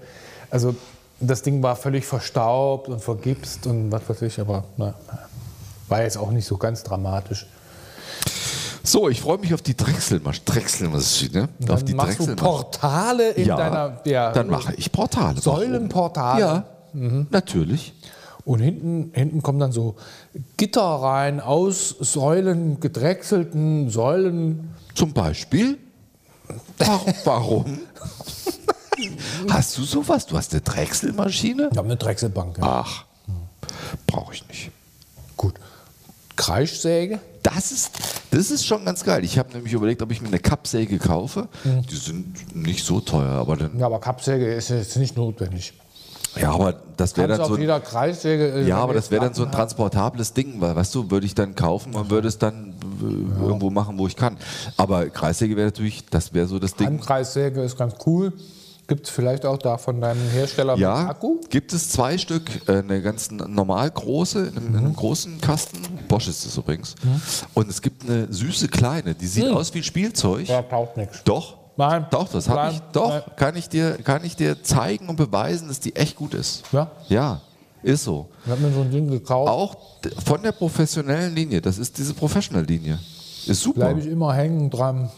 also 0.49 0.75
das 1.19 1.41
Ding 1.41 1.63
war 1.63 1.75
völlig 1.75 2.05
verstaubt 2.05 2.87
und 2.89 3.01
vergipst 3.01 3.65
und 3.67 3.91
was 3.91 4.07
weiß 4.07 4.21
ich, 4.23 4.39
aber 4.39 4.63
na, 4.77 4.93
war 5.87 6.03
jetzt 6.03 6.17
auch 6.17 6.31
nicht 6.31 6.45
so 6.45 6.57
ganz 6.57 6.83
dramatisch. 6.83 7.47
So, 8.83 9.09
ich 9.09 9.19
freue 9.19 9.37
mich 9.39 9.53
auf 9.53 9.61
die 9.61 9.75
Drechselmaschine. 9.75 10.45
Drechselmaschine. 10.45 11.43
Auf 11.43 11.49
Dann 11.67 11.85
die 11.85 11.93
machst 11.93 12.19
du. 12.21 12.35
Portale 12.35 13.31
in 13.31 13.47
Ja, 13.47 13.57
deiner 13.57 14.01
ja, 14.05 14.31
dann 14.31 14.47
mache 14.47 14.73
ich 14.75 14.91
Portale. 14.91 15.41
Säulenportale. 15.41 16.39
Ja, 16.39 16.63
natürlich. 17.29 17.93
Und 18.45 18.59
hinten, 18.59 19.11
hinten 19.13 19.43
kommen 19.43 19.59
dann 19.59 19.73
so 19.73 19.95
Gitter 20.55 20.81
rein 20.81 21.41
aus 21.41 21.89
Säulen, 21.99 22.79
gedrechselten 22.79 23.89
Säulen. 23.89 24.69
Zum 24.95 25.11
Beispiel. 25.11 25.77
Wa- 26.77 27.05
Warum? 27.25 27.79
Hast 29.49 29.77
du 29.77 29.83
sowas? 29.83 30.25
Du 30.25 30.37
hast 30.37 30.51
eine 30.53 30.61
Drechselmaschine? 30.61 31.69
Wir 31.71 31.77
haben 31.77 31.85
eine 31.87 31.97
Drechselbank. 31.97 32.57
Ja. 32.57 32.83
Ach, 32.85 33.05
brauche 34.07 34.33
ich 34.33 34.47
nicht. 34.47 34.71
Gut. 35.35 35.55
Kreischsäge. 36.35 37.19
Das 37.43 37.71
ist, 37.71 37.91
das 38.31 38.51
ist 38.51 38.65
schon 38.65 38.83
ganz 38.85 39.03
geil. 39.03 39.23
Ich 39.23 39.37
habe 39.39 39.53
nämlich 39.53 39.73
überlegt, 39.73 40.01
ob 40.01 40.11
ich 40.11 40.21
mir 40.21 40.27
eine 40.27 40.39
Kappsäge 40.39 40.97
kaufe. 40.99 41.47
Die 41.63 41.95
sind 41.95 42.55
nicht 42.55 42.85
so 42.85 42.99
teuer, 42.99 43.29
aber 43.31 43.55
dann. 43.55 43.79
Ja, 43.79 43.85
aber 43.85 43.99
Kappsäge 43.99 44.53
ist 44.53 44.69
jetzt 44.69 44.97
nicht 44.97 45.15
notwendig. 45.15 45.73
Ja, 46.41 46.51
aber 46.51 46.73
das 46.97 47.15
wäre 47.17 47.27
dann 47.27 47.37
so. 47.47 47.55
ein- 47.55 47.61
äh, 48.53 48.67
Ja, 48.67 48.77
aber 48.79 48.93
das 48.93 49.11
wäre 49.11 49.23
dann 49.25 49.33
so 49.33 49.43
ein 49.45 49.51
transportables 49.51 50.33
Ding, 50.33 50.55
weil, 50.59 50.75
weißt 50.75 50.93
du, 50.95 51.09
würde 51.11 51.25
ich 51.25 51.35
dann 51.35 51.55
kaufen 51.55 51.93
und 51.95 52.09
würde 52.09 52.27
es 52.27 52.37
dann 52.37 52.73
äh, 53.01 53.43
irgendwo 53.43 53.69
machen, 53.69 53.97
wo 53.97 54.07
ich 54.07 54.15
kann. 54.15 54.37
Aber 54.77 55.07
Kreissäge 55.09 55.55
wäre 55.55 55.67
natürlich, 55.67 56.05
das 56.09 56.33
wäre 56.33 56.47
so 56.47 56.59
das. 56.59 56.75
Ding. 56.75 56.87
Handkreissäge 56.87 57.61
ist 57.61 57.77
ganz 57.77 57.95
cool. 58.05 58.33
Gibt 58.89 59.05
es 59.07 59.09
vielleicht 59.09 59.45
auch 59.45 59.57
da 59.57 59.77
von 59.77 59.99
deinem 59.99 60.29
Hersteller 60.29 60.77
Ja, 60.77 61.09
Akku? 61.09 61.41
gibt 61.49 61.73
es 61.73 61.89
zwei 61.89 62.17
Stück, 62.17 62.49
äh, 62.69 62.77
eine 62.77 63.01
ganz 63.01 63.29
normal 63.31 63.91
große, 63.91 64.47
in 64.47 64.57
einem, 64.57 64.67
in 64.67 64.75
einem 64.77 64.95
großen 64.95 65.41
Kasten. 65.41 65.79
Bosch 66.07 66.29
ist 66.29 66.45
das 66.45 66.55
übrigens. 66.55 66.95
Und 67.53 67.69
es 67.69 67.81
gibt 67.81 68.09
eine 68.09 68.31
süße 68.31 68.69
kleine, 68.69 69.13
die 69.13 69.27
sieht 69.27 69.49
aus 69.49 69.73
wie 69.73 69.83
Spielzeug. 69.83 70.47
Ja, 70.47 70.61
taucht 70.61 70.95
nichts. 70.95 71.21
Doch. 71.25 71.56
Nein. 71.77 72.07
Doch, 72.09 72.27
das 72.27 72.49
habe 72.49 72.73
ich. 72.73 72.79
Doch, 72.91 73.09
Nein. 73.09 73.21
kann 73.35 73.55
ich 73.55 73.69
dir, 73.69 73.97
kann 74.03 74.23
ich 74.25 74.35
dir 74.35 74.61
zeigen 74.63 75.09
und 75.09 75.15
beweisen, 75.15 75.67
dass 75.67 75.79
die 75.79 75.95
echt 75.95 76.15
gut 76.15 76.33
ist. 76.33 76.63
Ja? 76.71 76.89
Ja, 77.07 77.41
ist 77.83 78.03
so. 78.03 78.27
Ich 78.45 78.51
habe 78.51 78.61
mir 78.61 78.73
so 78.73 78.81
ein 78.81 78.91
Ding 78.91 79.09
gekauft. 79.09 79.49
Auch 79.49 79.77
von 80.25 80.41
der 80.41 80.51
professionellen 80.51 81.33
Linie. 81.35 81.61
Das 81.61 81.77
ist 81.77 81.97
diese 81.97 82.13
Professional-Linie. 82.13 82.99
Ist 83.45 83.61
super. 83.61 83.81
Bleibe 83.81 84.01
ich 84.01 84.07
immer 84.07 84.33
hängen 84.33 84.69
dran. 84.69 85.09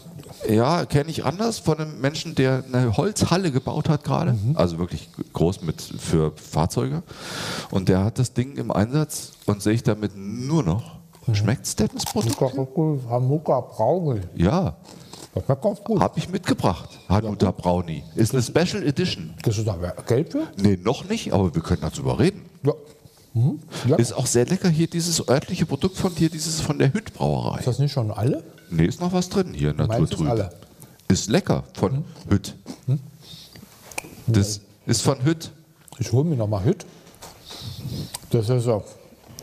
Ja, 0.48 0.84
kenne 0.86 1.10
ich 1.10 1.24
anders 1.24 1.58
von 1.58 1.78
einem 1.78 2.00
Menschen, 2.00 2.34
der 2.34 2.62
eine 2.72 2.96
Holzhalle 2.96 3.50
gebaut 3.50 3.88
hat 3.88 4.04
gerade. 4.04 4.36
Also 4.54 4.78
wirklich 4.78 5.08
groß 5.32 5.62
mit 5.62 5.80
für 5.82 6.32
Fahrzeuge. 6.36 7.02
Und 7.70 7.88
der 7.88 8.04
hat 8.04 8.18
das 8.18 8.32
Ding 8.32 8.56
im 8.56 8.70
Einsatz 8.70 9.32
und 9.46 9.62
sehe 9.62 9.72
ich 9.72 9.82
damit 9.82 10.12
nur 10.14 10.62
noch. 10.62 11.00
Schmeckt 11.32 11.66
es 11.66 11.76
denn 11.76 11.88
das 11.92 12.04
Produkt? 12.04 12.40
Hanukkah 12.40 13.60
Brauge. 13.60 14.22
Ja, 14.34 14.76
Habe 15.34 16.18
ich 16.18 16.28
mitgebracht. 16.28 16.88
Hanuta 17.08 17.52
Brownie. 17.52 18.02
Ist 18.16 18.34
eine 18.34 18.42
Special 18.42 18.82
Edition. 18.82 19.34
Kriegst 19.42 19.60
du 19.60 19.62
da 19.62 19.76
Geld 20.06 20.32
für? 20.32 20.48
Nee, 20.56 20.76
noch 20.82 21.08
nicht, 21.08 21.32
aber 21.32 21.54
wir 21.54 21.62
können 21.62 21.82
darüber 21.82 22.18
reden. 22.18 22.42
Ja. 22.64 22.72
Ja. 23.86 23.96
Ist 23.96 24.12
auch 24.12 24.26
sehr 24.26 24.44
lecker 24.44 24.68
hier 24.68 24.88
dieses 24.88 25.28
örtliche 25.28 25.64
Produkt 25.64 25.96
von 25.96 26.12
dir, 26.12 26.28
dieses 26.30 26.60
von 26.60 26.78
der 26.80 26.92
Hütt 26.92 27.14
Brauerei. 27.14 27.58
Ist 27.60 27.68
das 27.68 27.78
nicht 27.78 27.92
schon 27.92 28.10
alle? 28.10 28.42
Nee, 28.70 28.86
ist 28.86 29.00
noch 29.00 29.12
was 29.12 29.28
drin 29.28 29.54
hier, 29.54 29.70
ist 29.70 29.78
Naturtrüb. 29.78 30.28
alle? 30.28 30.50
Ist 31.06 31.28
lecker 31.28 31.62
von 31.74 32.04
Hütt. 32.28 32.56
Das 34.26 34.60
ist 34.86 35.02
von 35.02 35.24
Hütt. 35.24 35.52
Ich 35.98 36.10
hole 36.10 36.24
mir 36.24 36.36
noch 36.36 36.48
mal 36.48 36.64
Hüt. 36.64 36.84
Das 38.30 38.48
ist 38.48 38.66
ja. 38.66 38.82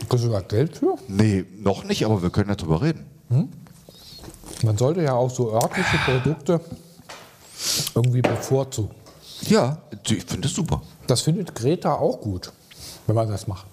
Kriegst 0.08 0.24
du 0.26 0.30
da 0.30 0.40
Geld 0.40 0.76
für? 0.76 0.96
Nee, 1.08 1.44
noch 1.58 1.84
nicht, 1.84 2.04
aber 2.04 2.22
wir 2.22 2.30
können 2.30 2.54
darüber 2.54 2.82
reden. 2.82 3.06
Man 4.62 4.76
sollte 4.76 5.02
ja 5.02 5.14
auch 5.14 5.30
so 5.30 5.52
örtliche 5.52 5.98
Produkte 6.04 6.60
irgendwie 7.94 8.22
bevorzugen. 8.22 8.94
Ja, 9.42 9.78
ich 10.04 10.24
finde 10.24 10.48
es 10.48 10.54
super. 10.54 10.82
Das 11.06 11.20
findet 11.22 11.54
Greta 11.54 11.94
auch 11.94 12.20
gut, 12.20 12.52
wenn 13.06 13.14
man 13.14 13.28
das 13.28 13.46
macht. 13.46 13.66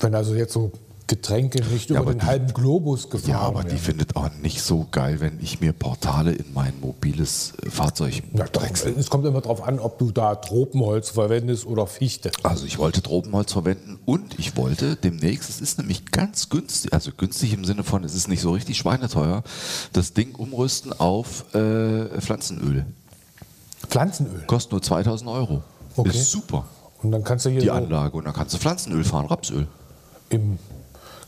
Wenn 0.00 0.14
also 0.14 0.34
jetzt 0.34 0.52
so 0.52 0.72
Getränke 1.08 1.62
nicht 1.64 1.88
Ja, 1.90 1.96
über 1.96 2.00
aber 2.00 2.14
den 2.14 2.18
die- 2.20 2.26
halben 2.26 2.52
Globus 2.52 3.08
gefahren 3.10 3.30
Ja, 3.30 3.38
aber 3.40 3.60
die 3.62 3.68
werden. 3.68 3.78
findet 3.78 4.16
auch 4.16 4.28
nicht 4.42 4.60
so 4.60 4.86
geil, 4.90 5.20
wenn 5.20 5.38
ich 5.40 5.60
mir 5.60 5.72
Portale 5.72 6.32
in 6.32 6.52
mein 6.52 6.72
mobiles 6.80 7.52
äh, 7.64 7.70
Fahrzeug 7.70 8.22
Na 8.32 8.44
wechsle. 8.60 8.90
es 8.98 9.08
kommt 9.08 9.24
immer 9.24 9.40
darauf 9.40 9.62
an, 9.62 9.78
ob 9.78 9.98
du 9.98 10.10
da 10.10 10.34
Tropenholz 10.34 11.10
verwendest 11.10 11.64
oder 11.66 11.86
Fichte. 11.86 12.32
Also 12.42 12.66
ich 12.66 12.78
wollte 12.78 13.02
Tropenholz 13.02 13.52
verwenden 13.52 13.98
und 14.04 14.36
ich 14.38 14.56
wollte 14.56 14.96
demnächst, 14.96 15.48
es 15.48 15.60
ist 15.60 15.78
nämlich 15.78 16.06
ganz 16.10 16.48
günstig, 16.48 16.92
also 16.92 17.12
günstig 17.16 17.52
im 17.52 17.64
Sinne 17.64 17.84
von, 17.84 18.02
es 18.02 18.14
ist 18.14 18.26
nicht 18.28 18.40
so 18.40 18.50
richtig 18.52 18.76
schweineteuer, 18.76 19.44
das 19.92 20.12
Ding 20.12 20.34
umrüsten 20.34 20.92
auf 20.92 21.44
äh, 21.54 22.20
Pflanzenöl. 22.20 22.84
Pflanzenöl. 23.88 24.42
Kostet 24.46 24.72
nur 24.72 24.82
2000 24.82 25.30
Euro. 25.30 25.62
Okay. 25.96 26.08
Ist 26.10 26.30
super, 26.30 26.64
Und 27.02 27.12
dann 27.12 27.22
kannst 27.24 27.46
du 27.46 27.50
hier 27.50 27.60
die 27.60 27.70
Anlage. 27.70 28.16
Und 28.16 28.24
dann 28.24 28.34
kannst 28.34 28.54
du 28.54 28.58
Pflanzenöl 28.58 29.04
fahren, 29.04 29.26
Rapsöl. 29.26 29.66
im, 30.30 30.58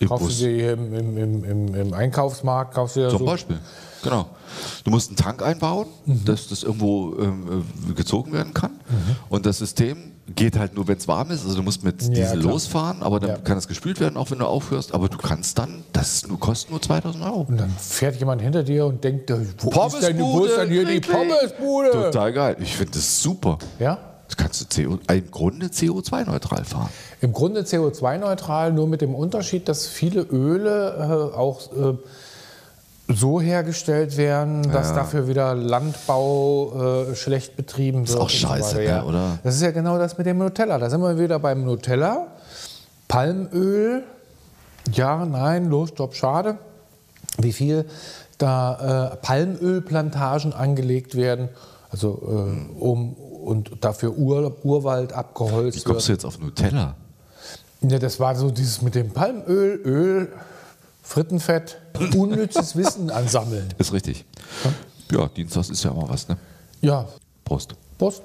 Im 0.00 0.08
kaufst 0.08 0.26
Bus. 0.26 0.38
du 0.38 0.44
dir 0.46 0.72
im, 0.74 0.94
im, 0.94 1.44
im, 1.44 1.74
im, 1.74 1.92
Einkaufsmarkt, 1.94 2.74
kaufst 2.74 2.96
du 2.96 3.00
ja 3.00 3.08
Zum 3.11 3.18
so, 3.20 3.24
Beispiel. 3.24 3.58
Genau. 4.02 4.26
Du 4.84 4.90
musst 4.90 5.08
einen 5.11 5.16
Tank 5.16 5.42
einbauen, 5.42 5.88
Mhm. 6.06 6.24
dass 6.24 6.48
das 6.48 6.62
irgendwo 6.62 7.16
ähm, 7.18 7.64
äh, 7.90 7.92
gezogen 7.94 8.32
werden 8.32 8.54
kann. 8.54 8.72
Und 9.28 9.44
das 9.44 9.58
System 9.58 10.12
geht 10.37 10.56
halt 10.58 10.74
nur, 10.74 10.87
wenn 10.87 10.98
es 10.98 11.08
warm 11.08 11.30
ist. 11.30 11.44
Also 11.44 11.56
du 11.56 11.62
musst 11.62 11.82
mit 11.82 12.00
Ja, 12.02 12.08
Diesel 12.11 12.40
klar. 12.40 12.52
losfahren, 12.52 13.02
aber 13.02 13.18
dann 13.18 13.30
Ja. 13.30 13.37
kann 13.38 13.56
es 13.58 13.66
gespült 13.66 13.98
werden, 13.98 14.16
auch 14.16 14.30
wenn 14.30 14.38
du 14.38 14.46
aufhörst. 14.46 14.94
Aber 14.94 15.08
du 15.08 15.16
kannst 15.18 15.58
dann, 15.58 15.82
das 15.92 16.26
nur, 16.28 16.38
kostet 16.38 16.70
nur 16.70 16.80
2000 16.80 17.24
Euro. 17.24 17.46
Und 17.48 17.56
dann 17.58 17.70
fährt 17.70 18.16
jemand 18.20 18.40
hinter 18.42 18.62
dir 18.62 18.87
und 18.87 19.02
denkt, 19.02 19.30
wo 19.30 19.34
ist 19.37 19.54
denn, 19.56 19.64
wo 19.64 19.70
Pommesbude, 19.70 20.48
ist 20.48 20.56
denn 20.58 20.68
hier 20.70 20.84
die. 20.84 21.00
Pommesbude? 21.00 21.90
Total 21.90 22.32
geil. 22.32 22.56
Ich 22.61 22.76
finde 22.76 22.92
das 22.92 23.20
super. 23.22 23.58
Ja? 23.80 23.98
Das 24.28 24.36
kannst 24.36 24.78
du 24.78 24.84
CO, 24.84 24.98
im 25.10 25.30
Grunde 25.30 25.66
CO2-neutral 25.66 26.64
fahren. 26.64 26.90
Im 27.20 27.32
Grunde 27.32 27.62
CO2-neutral, 27.62 28.72
nur 28.72 28.86
mit 28.86 29.00
dem 29.00 29.14
Unterschied, 29.14 29.68
dass 29.68 29.86
viele 29.86 30.20
Öle 30.20 31.32
äh, 31.32 31.36
auch 31.36 31.72
äh, 31.72 31.96
so 33.08 33.40
hergestellt 33.40 34.18
werden, 34.18 34.70
dass 34.70 34.94
dafür 34.94 35.28
wieder 35.28 35.54
Landbau 35.54 37.06
äh, 37.10 37.14
schlecht 37.14 37.56
betrieben 37.56 38.06
wird. 38.06 38.18
auch 38.18 38.24
und 38.24 38.30
so 38.30 38.36
scheiße, 38.36 38.76
weiter, 38.76 38.78
ne, 38.78 38.84
ja. 38.84 39.04
oder? 39.04 39.38
Das 39.42 39.54
ist 39.54 39.62
ja 39.62 39.70
genau 39.70 39.98
das 39.98 40.18
mit 40.18 40.26
dem 40.26 40.38
Nutella. 40.38 40.78
Da 40.78 40.90
sind 40.90 41.00
wir 41.00 41.18
wieder 41.18 41.38
beim 41.38 41.64
Nutella. 41.64 42.26
Palmöl. 43.08 44.02
Ja, 44.92 45.24
nein, 45.24 45.70
los, 45.70 45.88
stopp, 45.88 46.14
schade. 46.14 46.58
Wie 47.38 47.52
viel 47.52 47.86
da 48.36 49.12
äh, 49.12 49.16
Palmölplantagen 49.16 50.52
angelegt 50.52 51.14
werden, 51.14 51.48
also 51.90 52.20
äh, 52.22 52.78
um 52.78 53.16
und 53.42 53.85
dafür 53.85 54.16
Ur, 54.16 54.57
Urwald 54.64 55.12
abgeholzt 55.12 55.79
Wie 55.79 55.83
kommst 55.83 56.09
du 56.09 56.12
jetzt 56.12 56.24
auf 56.24 56.38
Nutella? 56.38 56.96
Ja, 57.81 57.98
das 57.98 58.18
war 58.18 58.35
so 58.35 58.51
dieses 58.51 58.83
mit 58.83 58.94
dem 58.94 59.12
Palmöl, 59.12 59.81
Öl, 59.85 60.33
Frittenfett, 61.03 61.79
unnützes 62.16 62.77
Wissen 62.77 63.11
ansammeln. 63.11 63.72
Ist 63.79 63.92
richtig. 63.92 64.24
Ja, 65.11 65.27
Dienstags 65.29 65.70
ist 65.70 65.83
ja 65.85 65.90
immer 65.90 66.09
was, 66.09 66.29
ne? 66.29 66.37
Ja, 66.81 67.09
Prost. 67.44 67.74
Prost. 67.96 68.22